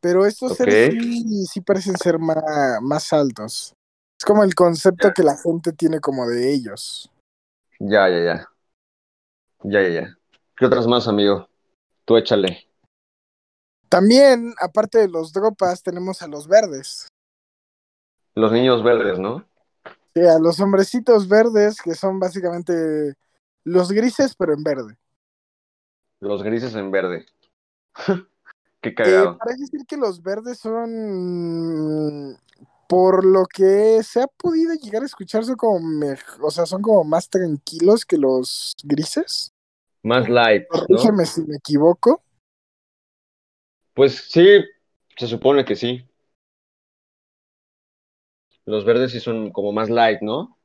[0.00, 2.42] pero estos seres sí, sí parecen ser más,
[2.80, 3.74] más altos.
[4.18, 7.10] Es como el concepto que la gente tiene como de ellos.
[7.78, 8.48] Ya, ya, ya.
[9.64, 10.18] Ya, ya, ya.
[10.56, 11.48] ¿Qué otras más, amigo?
[12.04, 12.68] Tú échale.
[13.88, 17.08] También, aparte de los dropas, tenemos a los verdes.
[18.34, 19.44] Los niños verdes, ¿no?
[20.14, 23.14] Sí, a los hombrecitos verdes, que son básicamente
[23.64, 24.96] los grises, pero en verde.
[26.20, 27.26] Los grises en verde.
[28.82, 29.38] Qué Eh, cagado.
[29.38, 32.38] parece decir que los verdes son,
[32.88, 35.80] por lo que se ha podido llegar a escuchar, son como,
[36.40, 39.52] o sea, son como más tranquilos que los grises.
[40.04, 41.12] Más light, ¿no?
[41.12, 42.20] Corrígeme si me equivoco.
[43.94, 44.62] Pues sí,
[45.16, 46.06] se supone que sí.
[48.64, 50.58] Los verdes sí son como más light, ¿no?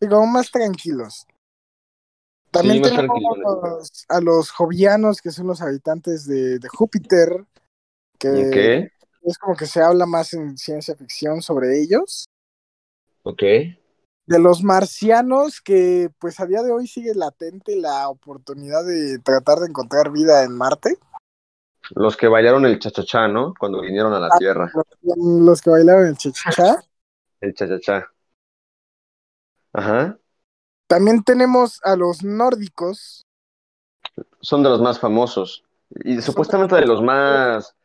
[0.00, 1.26] Sí, como más tranquilos.
[2.50, 3.24] También tenemos
[4.08, 7.44] a los jovianos, que son los habitantes de, de Júpiter,
[8.18, 8.90] que
[9.22, 12.26] es como que se habla más en ciencia ficción sobre ellos.
[13.24, 13.42] ok.
[14.28, 19.58] De los marcianos, que pues a día de hoy sigue latente la oportunidad de tratar
[19.60, 20.96] de encontrar vida en Marte.
[21.90, 23.54] Los que bailaron el chachachá, ¿no?
[23.56, 24.38] Cuando vinieron a la Ah.
[24.38, 24.72] Tierra.
[25.02, 26.82] Los, los que bailaron el chichichá.
[27.40, 28.10] El chachachá.
[29.72, 30.18] Ajá.
[30.88, 33.24] También tenemos a los nórdicos.
[34.40, 35.64] Son de los más famosos.
[36.04, 37.76] Y supuestamente de los más,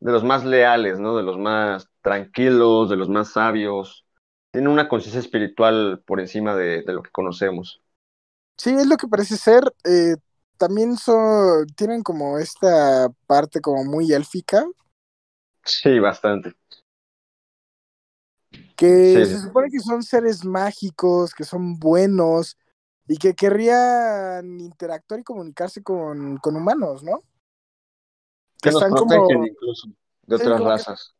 [0.00, 1.16] de los más leales, ¿no?
[1.16, 4.04] De los más tranquilos, de los más sabios.
[4.52, 7.82] Tienen una conciencia espiritual por encima de, de lo que conocemos.
[8.56, 9.62] Sí, es lo que parece ser.
[9.84, 10.16] eh,
[10.58, 14.66] también son, tienen como esta parte como muy élfica,
[15.64, 16.54] Sí, bastante.
[18.78, 22.56] Que Sí, se supone que son seres mágicos, que son buenos
[23.08, 27.24] y que querrían interactuar y comunicarse con, con humanos, ¿no?
[28.62, 29.88] Que están protegen como incluso
[30.26, 31.14] de otras razas.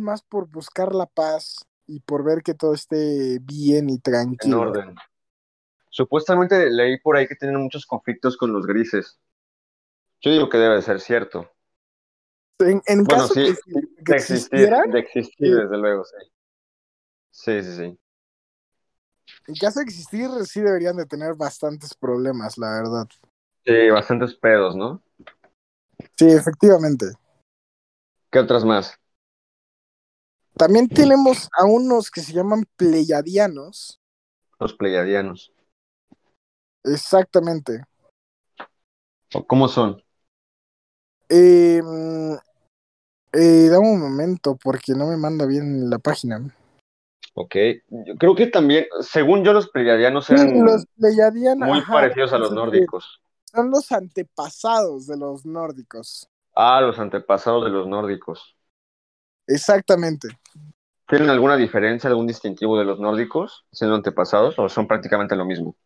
[0.00, 4.60] más por buscar la paz y por ver que todo esté bien y En tranquilo.
[4.60, 4.94] orden.
[5.90, 9.18] Supuestamente leí por ahí que tienen muchos conflictos con los grises.
[10.22, 11.50] Yo digo que debe de ser cierto.
[12.60, 15.62] En, en Bueno, caso sí, que, que de existir, existieran, de existir, sí.
[15.62, 16.31] desde luego, sí.
[17.32, 17.98] Sí, sí, sí.
[19.48, 23.08] en caso de existir, sí deberían de tener bastantes problemas, la verdad.
[23.64, 25.02] Sí, bastantes pedos, ¿no?
[26.16, 27.06] Sí, efectivamente.
[28.30, 28.94] ¿Qué otras más?
[30.54, 33.98] También tenemos a unos que se llaman pleiadianos.
[34.60, 35.52] Los pleiadianos.
[36.84, 37.82] Exactamente.
[39.34, 40.02] ¿O ¿Cómo son?
[41.30, 41.80] Eh,
[43.32, 46.54] eh, dame un momento porque no me manda bien la página.
[47.34, 47.56] Ok.
[47.88, 50.86] Yo creo que también, según yo, los pleiadianos Sí, eran los
[51.56, 53.20] muy ajá, parecidos a los nórdicos.
[53.44, 56.28] Son los antepasados de los nórdicos.
[56.54, 58.56] Ah, los antepasados de los nórdicos.
[59.46, 60.28] Exactamente.
[61.08, 65.76] ¿Tienen alguna diferencia, algún distintivo de los nórdicos siendo antepasados o son prácticamente lo mismo?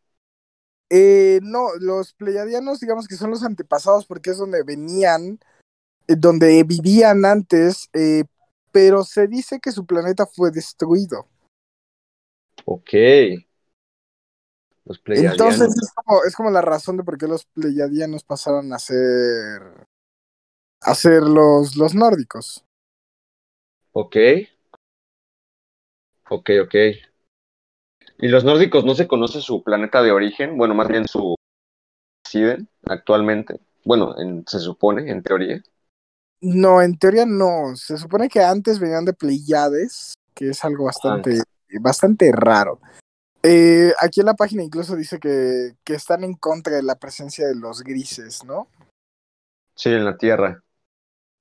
[0.88, 5.40] Eh, no, los pleiadianos, digamos que son los antepasados porque es donde venían,
[6.06, 8.24] eh, donde vivían antes, eh,
[8.70, 11.26] pero se dice que su planeta fue destruido.
[12.66, 12.90] Ok.
[14.84, 15.00] Los.
[15.06, 19.86] Entonces es como, es como la razón de por qué los pleiadianos pasaron a ser,
[20.80, 22.64] a ser los, los nórdicos.
[23.92, 24.16] Ok.
[26.28, 26.74] Ok, ok.
[28.18, 30.56] ¿Y los nórdicos no se conoce su planeta de origen?
[30.56, 31.36] Bueno, más bien su
[32.24, 33.60] residen actualmente.
[33.84, 35.62] Bueno, en- se supone, en teoría.
[36.40, 37.76] No, en teoría no.
[37.76, 41.42] Se supone que antes venían de Pleiades, que es algo bastante,
[41.80, 42.80] bastante raro.
[43.42, 47.46] Eh, aquí en la página incluso dice que, que están en contra de la presencia
[47.46, 48.68] de los grises, ¿no?
[49.74, 50.62] Sí, en la Tierra.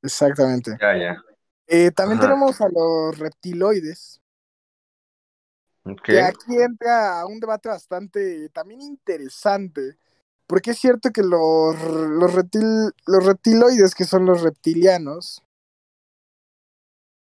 [0.03, 0.77] Exactamente.
[0.79, 1.23] Ya, ya.
[1.67, 2.27] Eh, también Ajá.
[2.27, 4.21] tenemos a los reptiloides,
[5.83, 6.01] Ok.
[6.03, 9.97] que aquí entra a un debate bastante también interesante,
[10.45, 15.43] porque es cierto que los, los, reptil, los reptiloides, que son los reptilianos,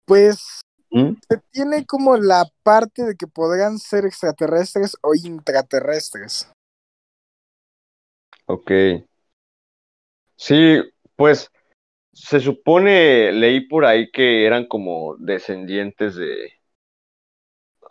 [0.06, 0.62] pues
[0.92, 1.14] ¿Mm?
[1.28, 6.52] se tiene como la parte de que podrían ser extraterrestres o intraterrestres.
[8.48, 8.72] Ok.
[10.36, 10.82] Sí,
[11.16, 11.52] pues
[12.14, 16.54] se supone, leí por ahí que eran como descendientes de,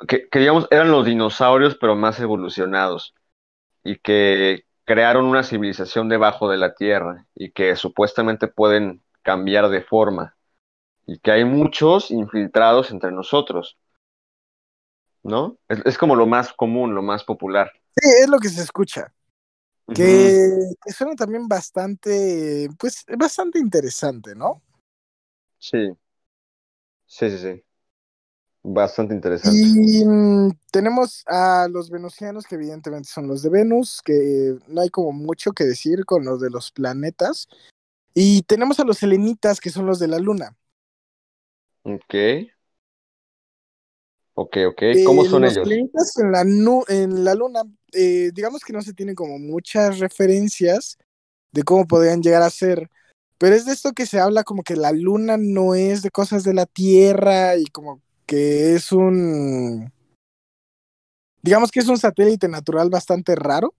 [0.06, 3.14] que, que digamos eran los dinosaurios pero más evolucionados
[3.84, 9.82] y que crearon una civilización debajo de la Tierra y que supuestamente pueden cambiar de
[9.82, 10.37] forma
[11.08, 13.78] y que hay muchos infiltrados entre nosotros,
[15.22, 15.56] ¿no?
[15.66, 17.72] Es, es como lo más común, lo más popular.
[17.96, 19.12] Sí, es lo que se escucha.
[19.94, 24.60] Que, que suena también bastante, pues, bastante interesante, ¿no?
[25.58, 25.88] Sí,
[27.06, 27.64] sí, sí, sí.
[28.62, 29.58] Bastante interesante.
[29.58, 34.90] Y mm, tenemos a los venusianos, que evidentemente son los de Venus, que no hay
[34.90, 37.48] como mucho que decir con los de los planetas.
[38.12, 40.54] Y tenemos a los selenitas, que son los de la luna.
[41.82, 42.14] Ok.
[44.34, 44.82] Ok, ok.
[45.04, 45.64] ¿Cómo Eh, son los ellos?
[45.64, 49.98] selenitas en la, nu- en la luna, eh, digamos que no se tienen como muchas
[49.98, 50.96] referencias
[51.52, 52.88] de cómo podrían llegar a ser.
[53.38, 56.44] Pero es de esto que se habla como que la luna no es de cosas
[56.44, 59.92] de la Tierra y como que es un...
[61.42, 63.74] Digamos que es un satélite natural bastante raro,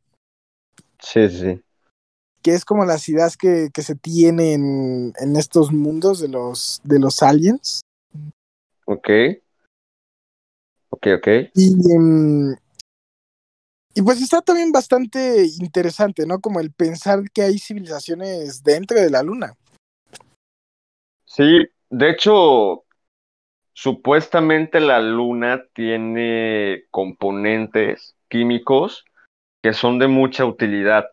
[1.01, 1.61] Sí, sí, sí.
[2.41, 6.99] que es como las ideas que, que se tienen en estos mundos de los, de
[6.99, 7.81] los aliens.
[8.91, 9.07] Ok.
[10.89, 11.27] Ok, ok.
[11.53, 12.55] Y, em,
[13.93, 16.39] y pues está también bastante interesante, ¿no?
[16.39, 19.53] Como el pensar que hay civilizaciones dentro de la luna.
[21.25, 22.83] Sí, de hecho,
[23.73, 29.05] supuestamente la luna tiene componentes químicos
[29.61, 31.05] que son de mucha utilidad,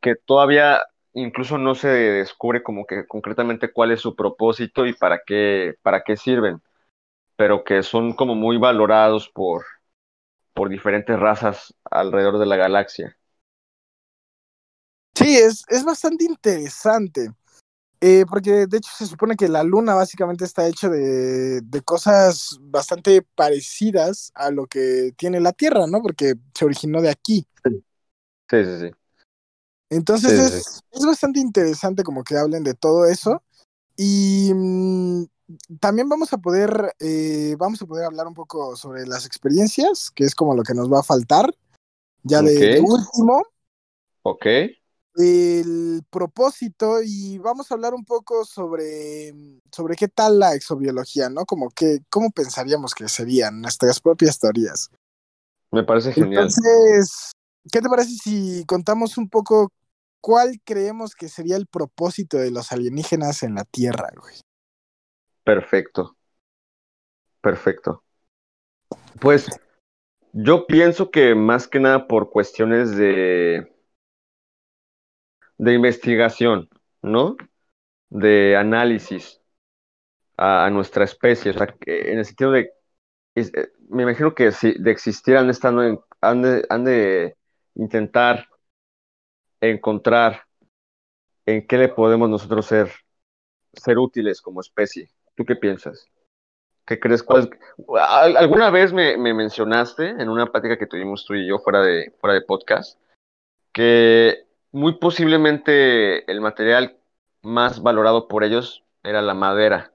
[0.00, 0.80] que todavía
[1.12, 6.02] incluso no se descubre como que concretamente cuál es su propósito y para qué, para
[6.02, 6.60] qué sirven,
[7.40, 9.64] pero que son como muy valorados por,
[10.52, 13.16] por diferentes razas alrededor de la galaxia.
[15.14, 17.32] Sí, es, es bastante interesante.
[18.02, 22.58] Eh, porque de hecho se supone que la luna básicamente está hecha de, de cosas
[22.60, 26.02] bastante parecidas a lo que tiene la Tierra, ¿no?
[26.02, 27.46] Porque se originó de aquí.
[28.50, 28.90] Sí, sí, sí.
[29.88, 33.42] Entonces Sí, sí, es, es bastante interesante como que hablen de todo eso.
[33.96, 35.24] Y mm,
[35.80, 40.24] también vamos a poder, eh, vamos a poder hablar un poco sobre las experiencias, que
[40.24, 41.54] es como lo que nos va a faltar.
[42.22, 43.42] Ya de, último,
[44.22, 44.46] Ok.
[45.14, 49.32] el propósito y vamos a hablar un poco sobre,
[49.72, 51.46] sobre qué tal la exobiología, ¿no?
[51.46, 54.90] Como que, ¿cómo pensaríamos que serían nuestras propias teorías?
[55.70, 56.44] Me parece genial.
[56.44, 57.32] Entonces,
[57.72, 59.72] ¿qué te parece si contamos un poco
[60.20, 64.40] cuál creemos que sería el propósito de los alienígenas en la Tierra, güey?
[65.44, 66.16] Perfecto.
[67.40, 68.02] Perfecto.
[69.20, 69.48] Pues
[70.32, 73.72] yo pienso que más que nada por cuestiones de,
[75.58, 76.68] de investigación,
[77.02, 77.36] ¿no?
[78.08, 79.40] De análisis
[80.36, 81.50] a, nuestra especie.
[81.52, 82.72] O sea, que en el sentido de,
[83.34, 87.36] eh, me imagino que si de existir han, estado en- han, de, han de
[87.74, 88.48] intentar
[89.60, 90.42] encontrar
[91.46, 92.90] en qué le podemos nosotros ser,
[93.72, 95.10] ser útiles como especie.
[95.40, 96.06] ¿Tú qué piensas?
[96.86, 97.22] ¿Qué crees?
[97.22, 97.50] ¿Cuál-
[97.98, 101.80] al- alguna vez me, me mencionaste en una plática que tuvimos tú y yo fuera
[101.82, 103.00] de, fuera de podcast
[103.72, 106.98] que muy posiblemente el material
[107.42, 109.94] más valorado por ellos era la madera.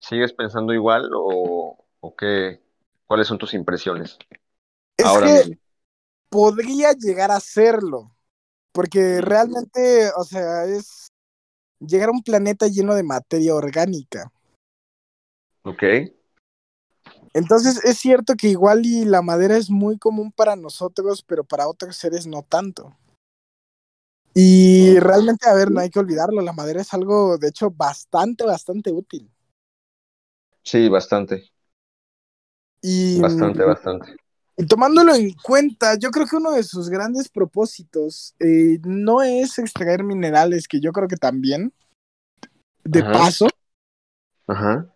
[0.00, 2.60] ¿Sigues pensando igual o, o qué?
[3.06, 4.18] ¿Cuáles son tus impresiones
[4.96, 5.56] Es ahora que mismo?
[6.30, 8.16] podría llegar a serlo,
[8.72, 11.12] porque realmente, o sea, es
[11.80, 14.32] llegar a un planeta lleno de materia orgánica.
[15.62, 15.82] Ok,
[17.34, 21.68] Entonces es cierto que igual y la madera es muy común para nosotros, pero para
[21.68, 22.96] otros seres no tanto.
[24.34, 28.44] Y realmente, a ver, no hay que olvidarlo, la madera es algo, de hecho, bastante,
[28.44, 29.30] bastante útil.
[30.62, 31.50] sí, bastante,
[32.82, 34.16] Y, bastante, bastante.
[34.56, 39.58] y tomándolo en cuenta, yo creo que uno de sus grandes propósitos eh, no es
[39.58, 41.72] extraer minerales, que yo creo que también,
[42.84, 43.12] de Ajá.
[43.18, 43.48] paso,
[44.46, 44.94] Ajá,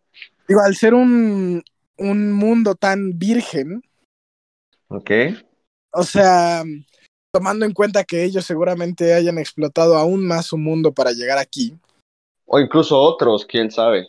[0.48, 1.62] digo, al ser un,
[1.98, 3.82] un mundo tan virgen,
[4.88, 5.10] ok.
[5.92, 6.64] O sea,
[7.32, 11.76] tomando en cuenta que ellos seguramente hayan explotado aún más su mundo para llegar aquí.
[12.46, 14.08] O incluso otros, quién sabe.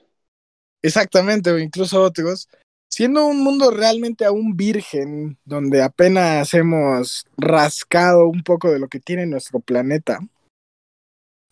[0.81, 2.49] Exactamente, o incluso otros.
[2.91, 8.99] Siendo un mundo realmente aún virgen, donde apenas hemos rascado un poco de lo que
[8.99, 10.19] tiene nuestro planeta.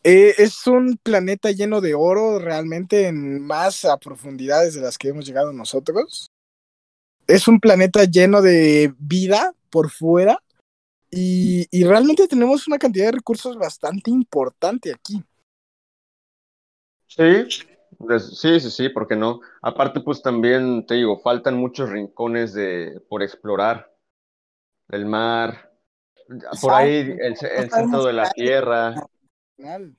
[0.03, 5.09] Eh, es un planeta lleno de oro realmente en más a profundidades de las que
[5.09, 6.27] hemos llegado nosotros.
[7.27, 10.39] Es un planeta lleno de vida por fuera
[11.09, 15.23] y, y realmente tenemos una cantidad de recursos bastante importante aquí.
[17.07, 17.45] Sí,
[18.19, 19.39] sí, sí, sí, ¿por qué no?
[19.61, 23.93] Aparte, pues también te digo, faltan muchos rincones de por explorar.
[24.89, 25.71] El mar,
[26.61, 28.95] por ahí el centro de la Tierra,
[29.57, 29.95] Final.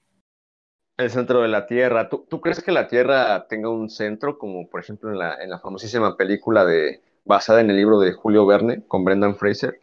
[0.96, 2.08] el centro de la Tierra.
[2.08, 5.50] ¿Tú, tú crees que la Tierra tenga un centro, como por ejemplo en la, en
[5.50, 9.80] la famosísima película de basada en el libro de Julio Verne con Brendan Fraser?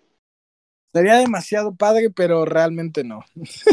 [0.94, 3.26] Sería demasiado padre, pero realmente no.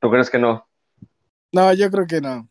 [0.00, 0.66] ¿Tú crees que no?
[1.52, 2.48] No, yo creo que no.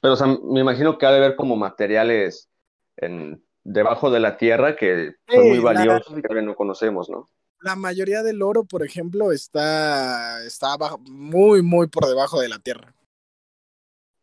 [0.00, 2.50] Pero o sea, me imagino que ha de haber como materiales
[2.96, 7.08] en, debajo de la Tierra que son Sí, muy la- valiosos y que no conocemos,
[7.10, 7.28] ¿no?
[7.62, 12.58] La mayoría del oro, por ejemplo, está, está bajo- muy, muy por debajo de la
[12.58, 12.94] tierra.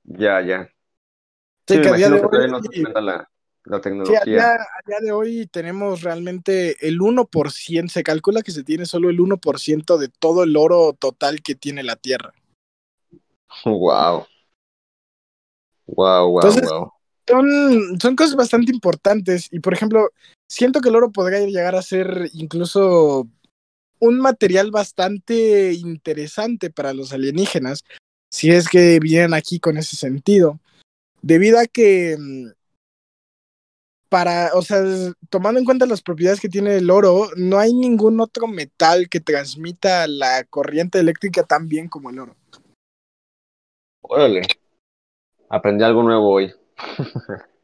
[0.04, 0.70] Ya, ya.
[1.68, 3.28] Sí, que a día de no hoy- se la, la
[3.64, 4.22] Sí, a tecnología.
[4.26, 9.10] día, a día de hoy tenemos realmente el 1%, se calcula que se tiene solo
[9.10, 12.34] el 1% de todo el oro total que tiene la Tierra.
[13.66, 14.26] Wow.
[15.86, 16.92] Wow, wow, Entonces- wow.
[17.28, 20.10] Son, son cosas bastante importantes y, por ejemplo,
[20.50, 23.28] siento que el oro podría llegar a ser incluso
[24.00, 27.84] un material bastante interesante para los alienígenas,
[28.32, 30.60] si es que vienen aquí con ese sentido,
[31.22, 32.48] debido a que mm,
[34.10, 34.82] para, o sea,
[35.30, 39.20] tomando en cuenta las propiedades que tiene el oro, no hay ningún otro metal que
[39.20, 42.36] transmita la corriente eléctrica tan bien como el oro.
[44.02, 44.42] Órale.
[45.50, 46.52] Aprendí algo nuevo hoy.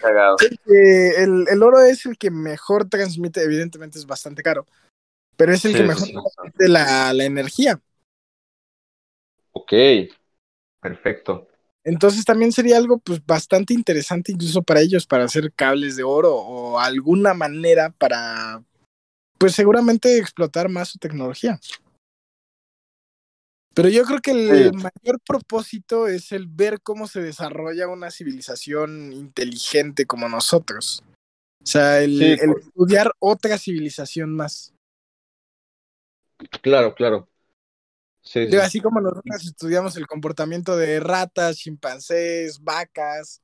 [0.00, 0.36] Cagado.
[0.66, 4.66] El, el oro es el que mejor transmite, evidentemente es bastante caro,
[5.36, 6.12] pero es el Sí, que mejor sí.
[6.12, 7.80] transmite la, la energía.
[9.52, 9.72] Ok.
[10.80, 11.46] Perfecto.
[11.84, 16.34] Entonces también sería algo pues bastante interesante incluso para ellos para hacer cables de oro
[16.34, 18.62] o alguna manera para
[19.38, 21.58] pues seguramente explotar más su tecnología.
[23.74, 24.76] Pero yo creo que el Sí.
[24.76, 31.02] mayor propósito es el ver cómo se desarrolla una civilización inteligente como nosotros.
[31.62, 34.72] O sea, el, Sí, el por- estudiar otra civilización más.
[36.62, 37.28] Claro, claro.
[38.22, 38.46] Sí.
[38.46, 43.40] Digo, así como nosotros estudiamos el comportamiento de ratas, chimpancés, vacas,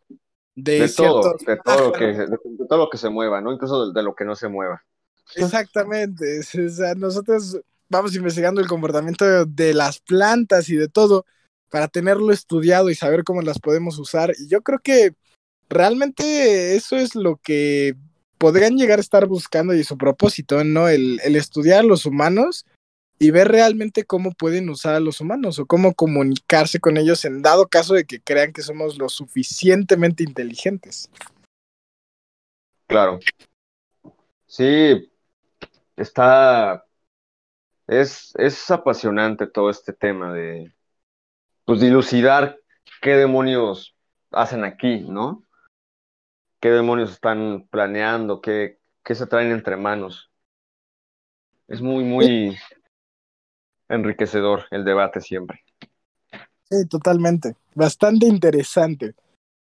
[0.54, 2.38] de, De todo, de todo lo que, de,
[2.68, 3.52] todo lo que se mueva, ¿no?
[3.52, 4.82] Incluso de, de lo que no se mueva.
[5.34, 6.40] Exactamente.
[6.66, 11.24] O sea, nosotros vamos investigando el comportamiento de las plantas y de todo
[11.70, 14.32] para tenerlo estudiado y saber cómo las podemos usar.
[14.38, 15.14] Y yo creo que
[15.68, 17.96] realmente eso es lo que
[18.38, 20.88] podrían llegar a estar buscando y su propósito, ¿no?
[20.88, 22.66] El, estudiar a los humanos
[23.18, 27.40] y ver realmente cómo pueden usar a los humanos o cómo comunicarse con ellos en
[27.42, 31.10] dado caso de que crean que somos lo suficientemente inteligentes.
[32.86, 33.18] Claro.
[34.46, 35.10] Sí,
[35.96, 36.85] está.
[37.86, 40.72] Es, es apasionante todo este tema de.
[41.64, 42.58] Pues dilucidar
[43.00, 43.96] qué demonios
[44.30, 45.42] hacen aquí, ¿no?
[46.60, 48.40] ¿Qué demonios están planeando?
[48.40, 50.30] ¿Qué, qué se traen entre manos?
[51.68, 52.56] Es muy, muy
[53.88, 55.62] enriquecedor el debate siempre.
[56.70, 57.56] Sí, totalmente.
[57.74, 59.14] Bastante interesante.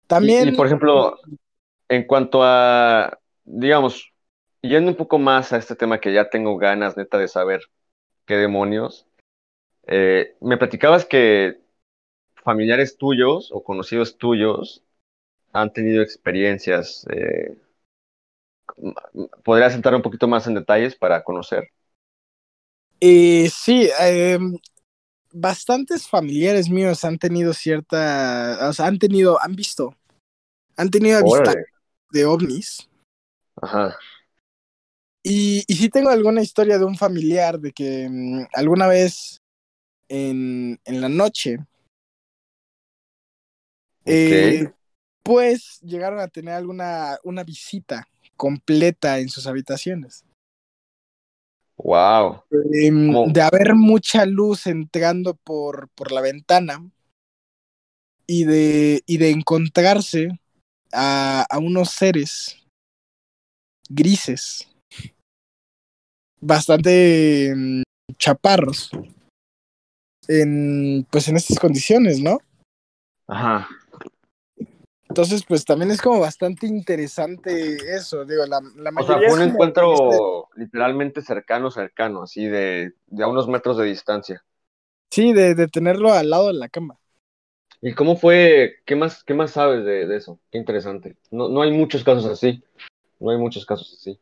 [0.07, 0.49] También.
[0.49, 1.19] Y, y, por ejemplo,
[1.89, 4.13] en cuanto a, digamos,
[4.61, 7.63] yendo un poco más a este tema que ya tengo ganas, neta, de saber
[8.27, 9.07] qué demonios,
[9.87, 11.61] eh, me platicabas que
[12.45, 14.83] familiares tuyos o conocidos tuyos
[15.53, 17.07] han tenido experiencias.
[17.11, 17.57] Eh,
[19.45, 21.69] ¿Podrías entrar un poquito más en detalles para conocer?
[23.01, 24.39] Eh, sí, eh,
[25.33, 29.97] bastantes familiares míos han tenido cierta, o sea, han tenido, han visto,
[30.77, 31.65] han tenido avistamientos
[32.11, 32.89] de ovnis.
[33.61, 33.97] Ajá.
[35.25, 39.39] Y, y sí tengo alguna historia de un familiar de que um, alguna vez
[40.09, 41.59] en, en la noche,
[44.05, 44.63] Okay.
[44.63, 44.73] eh,
[45.23, 50.25] pues llegaron a tener alguna una visita completa en sus habitaciones.
[51.77, 52.43] Wow.
[52.51, 56.85] Eh, de haber mucha luz entrando por, por la ventana
[58.27, 60.41] y de, y de encontrarse
[60.93, 62.57] a, a unos seres
[63.89, 64.69] grises,
[66.43, 67.83] bastante um,
[68.19, 68.91] chaparros,
[70.29, 72.39] en, pues en estas condiciones, ¿no?
[73.29, 73.69] Ajá.
[75.09, 79.39] Entonces, pues también es como bastante interesante eso, digo, la, la O sea, mayoría fue
[79.39, 84.43] un encuentro literalmente cercano, cercano, así de, de a unos metros de distancia.
[85.11, 86.99] Sí, de, de tenerlo al lado de la cama.
[87.83, 88.77] ¿Y cómo fue?
[88.87, 90.41] ¿Qué más, qué más sabes de, de eso?
[90.51, 91.17] Qué interesante.
[91.31, 92.65] No, no hay muchos casos así.
[93.21, 94.19] No hay muchos casos así.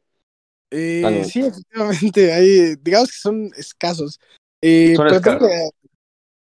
[0.70, 4.20] Eh, sí, efectivamente, hay, digamos que son escasos.
[4.62, 5.50] Eh, Son escasos.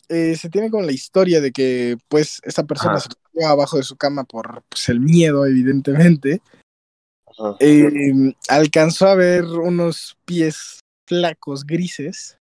[0.09, 3.01] eh, se tiene como la historia de que, pues, esta persona Ajá.
[3.01, 6.41] se metió abajo de su cama por pues, el miedo, evidentemente.
[7.59, 12.37] Eh, alcanzó a ver unos pies flacos, grises,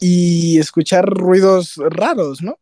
[0.00, 2.58] y escuchar ruidos raros, ¿no?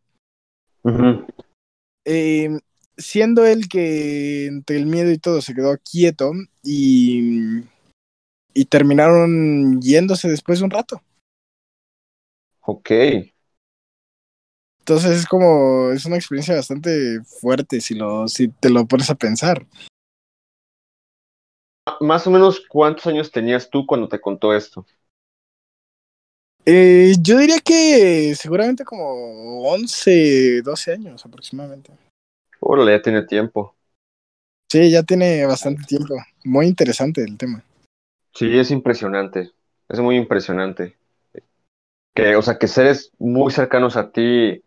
[2.05, 2.57] Eh,
[2.97, 6.31] siendo él que entre el miedo y todo se quedó quieto
[6.63, 7.61] y,
[8.57, 11.01] y terminaron yéndose después de un rato.
[12.61, 12.89] Ok.
[14.79, 19.15] Entonces es como, es una experiencia bastante fuerte si, lo, si te lo pones a
[19.15, 19.65] pensar.
[22.01, 24.85] Más o menos, ¿cuántos años tenías tú cuando te contó esto?
[26.65, 31.91] Eh, yo diría que seguramente como 11, 12 años aproximadamente.
[32.59, 33.75] Órale, ya tiene tiempo.
[34.69, 36.15] Sí, ya tiene bastante tiempo.
[36.43, 37.63] Muy interesante el tema.
[38.37, 39.51] Sí, es impresionante.
[39.89, 40.95] Es muy impresionante.
[42.13, 44.63] Que, o sea, que seres muy cercanos a ti,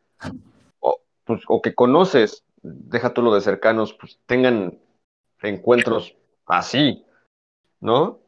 [0.80, 4.76] o, pues, o que conoces, deja tú lo de cercanos, pues tengan
[5.40, 6.16] encuentros
[6.46, 7.04] así,
[7.80, 8.18] ¿no?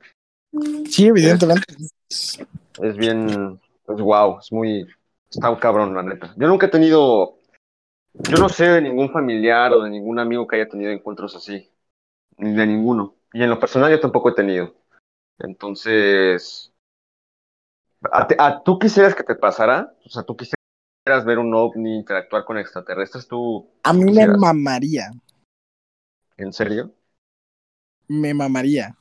[0.89, 1.75] Sí, evidentemente.
[2.09, 4.87] Es bien, es wow, es muy,
[5.29, 6.35] está un cabrón, la neta.
[6.37, 7.39] Yo nunca he tenido,
[8.15, 11.69] yo no sé de ningún familiar o de ningún amigo que haya tenido encuentros así,
[12.37, 13.17] ni de ninguno.
[13.33, 14.81] Y en lo personal yo tampoco he tenido.
[15.39, 16.73] Entonces,
[18.13, 19.95] ¿a, te- a- tú quisieras que te pasara?
[20.05, 25.07] O sea, tú quisieras ver un ovni, interactuar con extraterrestres, tú, A mí me mamaría,
[26.37, 26.95] ¿en serio?
[28.09, 28.97] me mamaría.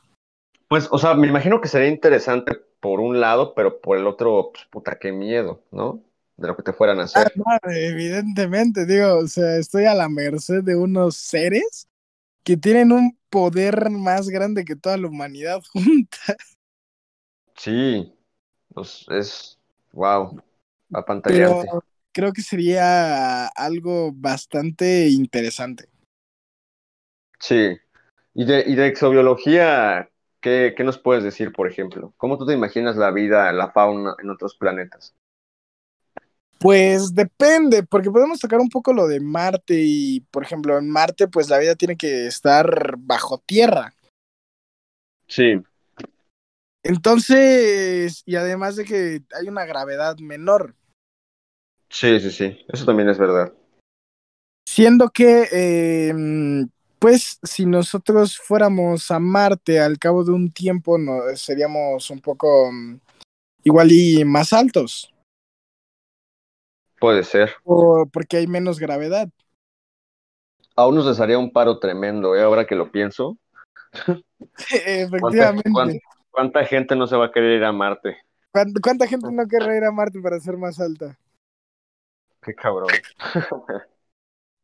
[0.67, 4.51] Pues, o sea, me imagino que sería interesante por un lado, pero por el otro,
[4.53, 6.03] pues, puta, qué miedo, ¿no?
[6.37, 7.31] De lo que te fueran a Ah, hacer.
[7.35, 11.87] no, evidentemente, digo, o sea, estoy a la merced de unos seres
[12.43, 16.35] que tienen un poder más grande que toda la humanidad junta.
[17.55, 18.13] Sí,
[18.73, 19.59] pues, es,
[19.93, 20.41] wow,
[21.23, 21.67] Pero apantallante.
[22.11, 25.85] creo que sería algo bastante interesante.
[27.39, 27.77] Sí.
[28.33, 30.09] Y de, y de exobiología,
[30.41, 32.13] ¿qué, qué nos puedes decir, por ejemplo?
[32.17, 35.15] ¿Cómo tú te imaginas la vida, la fauna en otros planetas?
[36.61, 41.27] Pues depende, porque podemos tocar un poco lo de Marte y, por ejemplo, en Marte,
[41.27, 43.95] pues la vida tiene que estar bajo tierra.
[45.27, 45.59] Sí.
[46.83, 50.75] Entonces, y además de que hay una gravedad menor.
[51.89, 53.51] Sí, sí, sí, eso también es verdad.
[54.69, 56.13] Siendo que, eh,
[56.99, 62.71] pues, si nosotros fuéramos a Marte al cabo de un tiempo, no, seríamos un poco
[62.71, 62.99] mm,
[63.63, 65.10] igual y más altos.
[67.01, 67.55] Puede ser.
[67.63, 69.27] O porque hay menos gravedad.
[70.75, 72.43] Aún nos haría un paro tremendo, ¿eh?
[72.43, 73.39] ahora que lo pienso.
[74.71, 75.71] Efectivamente.
[75.71, 75.99] ¿Cuánta, cuánta,
[76.29, 78.17] cuánta gente no se va a querer ir a Marte?
[78.51, 81.17] ¿Cuánta, cuánta gente no querrá ir a Marte para ser más alta?
[82.43, 82.89] Qué cabrón.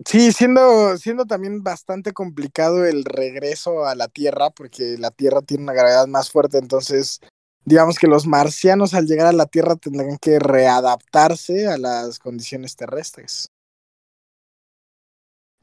[0.06, 5.64] Sí, siendo, siendo también bastante complicado el regreso a la Tierra, porque la Tierra tiene
[5.64, 7.20] una gravedad más fuerte, entonces
[7.68, 12.78] digamos que los marcianos al llegar a la Tierra tendrán que readaptarse a las condiciones
[12.78, 13.50] terrestres.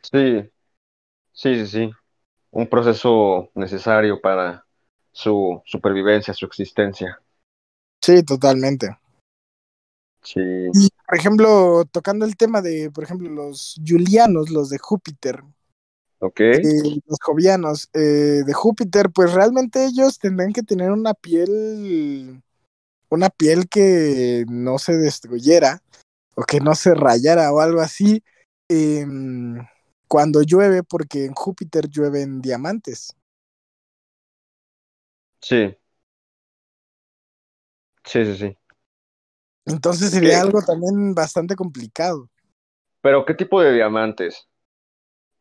[0.03, 0.51] Sí,
[1.33, 1.91] sí, sí, sí.
[2.51, 4.67] Un proceso necesario para
[5.13, 7.19] su supervivencia, su existencia.
[8.03, 8.99] Sí, totalmente.
[10.23, 10.69] Sí.
[11.07, 15.43] Por ejemplo, tocando el tema de, por ejemplo, los julianos, los de Júpiter,
[16.25, 16.41] Ok.
[16.41, 16.63] eh,
[17.07, 22.43] los jovianos eh, de Júpiter, pues realmente ellos tendrán que tener una piel,
[23.11, 25.83] una piel que no se destruyera
[26.35, 28.23] o que no se rayara o algo así
[28.69, 29.59] em,
[30.09, 33.15] cuando llueve, porque en Júpiter llueven diamantes.
[35.43, 35.77] Sí.
[38.03, 38.59] Sí, sí, sí.
[39.67, 40.37] Entonces sería ¿Qué?
[40.37, 42.31] algo también bastante complicado.
[43.03, 44.49] Pero, ¿qué tipo de diamantes?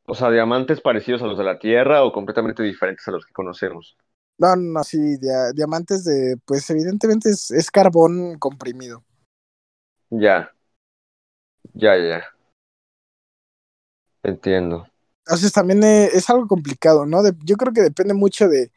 [0.06, 3.34] O sea, diamantes parecidos a los de la Tierra o completamente diferentes a los que
[3.34, 3.96] conocemos.
[4.38, 9.04] No, no, sí, dia- diamantes de, pues evidentemente es, es carbón comprimido.
[10.10, 10.52] Ya.
[11.74, 12.24] Ya, ya.
[14.24, 14.88] Entiendo.
[15.26, 17.24] Entonces también eh, es algo complicado, ¿no?
[17.24, 18.72] De- yo creo que depende mucho de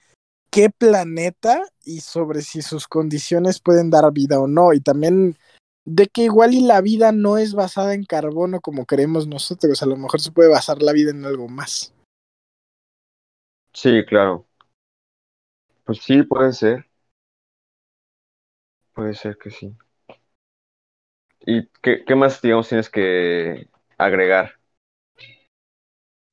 [0.51, 4.73] qué planeta y sobre si sus condiciones pueden dar vida o no.
[4.73, 5.36] Y también
[5.86, 9.82] de que igual y la vida no es basada en carbono como creemos nosotros.
[9.82, 11.94] A lo mejor se puede basar la vida en algo más.
[13.72, 14.46] Sí, claro.
[15.84, 16.86] Pues sí, puede ser.
[18.94, 19.76] Puede ser que sí.
[21.40, 24.54] ¿Y qué, qué más, digamos, tienes que agregar?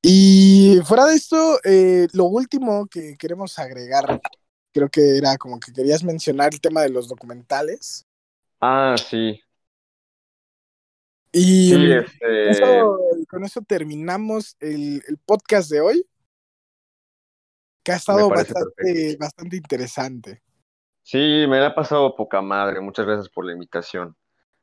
[0.02, 4.20] Y fuera de esto, eh, lo último que queremos agregar,
[4.72, 8.04] creo que era como que querías mencionar el tema de los documentales.
[8.60, 9.43] Ah, sí.
[11.36, 12.50] Y Sí, este.
[12.50, 12.98] eso-
[13.28, 16.06] con eso terminamos el, el podcast de hoy,
[17.82, 20.42] que ha estado bastante, bastante interesante.
[21.02, 22.80] Sí, me la ha pasado poca madre.
[22.80, 24.16] Muchas gracias por la invitación.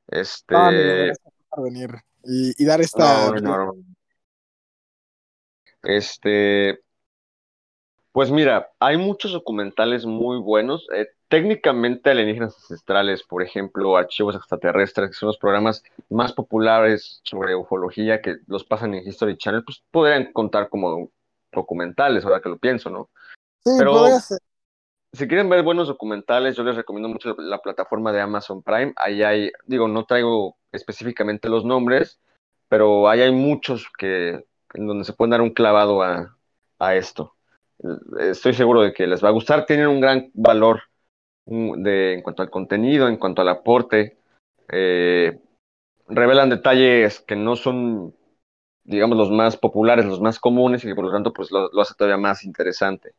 [0.08, 0.56] Este.
[0.56, 1.20] No, gracias
[1.50, 1.90] por venir
[2.24, 3.32] y, y dar esta...
[3.32, 3.74] No, no.
[5.84, 6.80] Este.
[8.12, 10.86] Pues mira, hay muchos documentales muy buenos.
[10.94, 17.56] Eh, técnicamente, Alienígenas Ancestrales, por ejemplo, Archivos Extraterrestres, que son los programas más populares sobre
[17.56, 21.10] ufología que los pasan en History Channel, pues podrían contar como
[21.54, 23.10] documentales, ahora que lo pienso, ¿no?
[23.64, 24.40] Sí, pero- ser.
[25.14, 28.94] Si quieren ver buenos documentales, yo les recomiendo mucho la plataforma de Amazon Prime.
[28.96, 32.22] Ahí hay, digo, no traigo específicamente los nombres,
[32.70, 36.38] pero ahí hay muchos que en donde se pueden dar un clavado a,
[36.80, 37.36] a esto.
[38.20, 39.66] Estoy seguro de que les va a gustar.
[39.66, 40.84] Tienen un gran valor
[41.46, 44.18] de, en cuanto al contenido, en cuanto al aporte.
[44.72, 45.40] Eh,
[46.08, 48.16] revelan detalles que no son,
[48.84, 51.96] digamos, los más populares, los más comunes, y que por lo tanto, pues lo, hace
[51.96, 53.14] todavía más interesante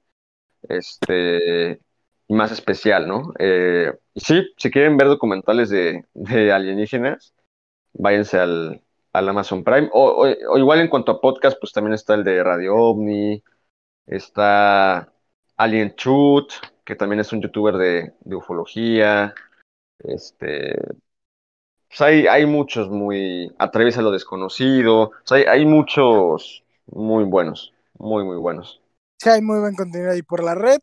[0.69, 1.81] este,
[2.29, 3.33] y más especial, ¿no?
[3.39, 6.05] Eh, sí, si quieren ver documentales de,
[6.53, 7.35] alienígenas,
[7.93, 8.83] váyanse al,
[9.13, 9.91] Amazon Prime.
[9.93, 10.27] O
[10.57, 13.43] igual en cuanto a podcast, pues también está el de Radio OVNI,
[14.07, 15.13] está
[15.57, 16.53] Alien Shoot,
[16.85, 19.35] que también es un youtuber de, de ufología.
[19.99, 20.77] Este,
[21.89, 25.03] pues hay, hay muchos muy, Atreves a lo desconocido.
[25.03, 28.81] O sea, hay, hay muchos muy buenos, muy, muy buenos.
[29.21, 30.81] Sí, hay muy buen contenido ahí por la red.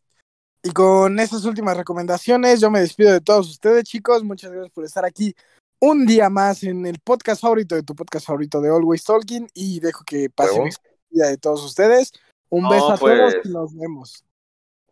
[0.62, 4.24] Y con esas últimas recomendaciones, yo me despido de todos ustedes, chicos.
[4.24, 5.34] Muchas gracias por estar aquí
[5.82, 9.48] un día más en el podcast favorito de tu podcast favorito de Always Talking.
[9.54, 10.66] Y dejo que Huevo.
[10.66, 10.72] el
[11.10, 12.14] día de todos ustedes.
[12.52, 13.14] Un No, beso a pues.
[13.18, 14.24] todos y nos vemos.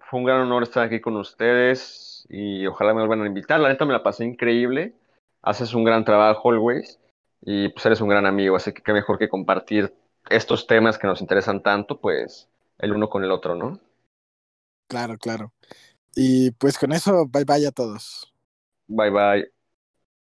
[0.10, 3.60] Fue un gran honor estar aquí con ustedes y ojalá me vuelvan a invitar.
[3.60, 4.94] La neta me la pasé increíble.
[5.42, 7.00] Haces un gran trabajo, always.
[7.42, 9.94] Y pues eres un gran amigo, así que qué mejor que compartir
[10.30, 13.80] estos temas que nos interesan tanto, pues el uno con el otro, ¿no?
[14.88, 15.54] Claro, claro.
[16.16, 18.34] Y pues con eso, bye bye a todos.
[18.90, 19.48] Bye bye.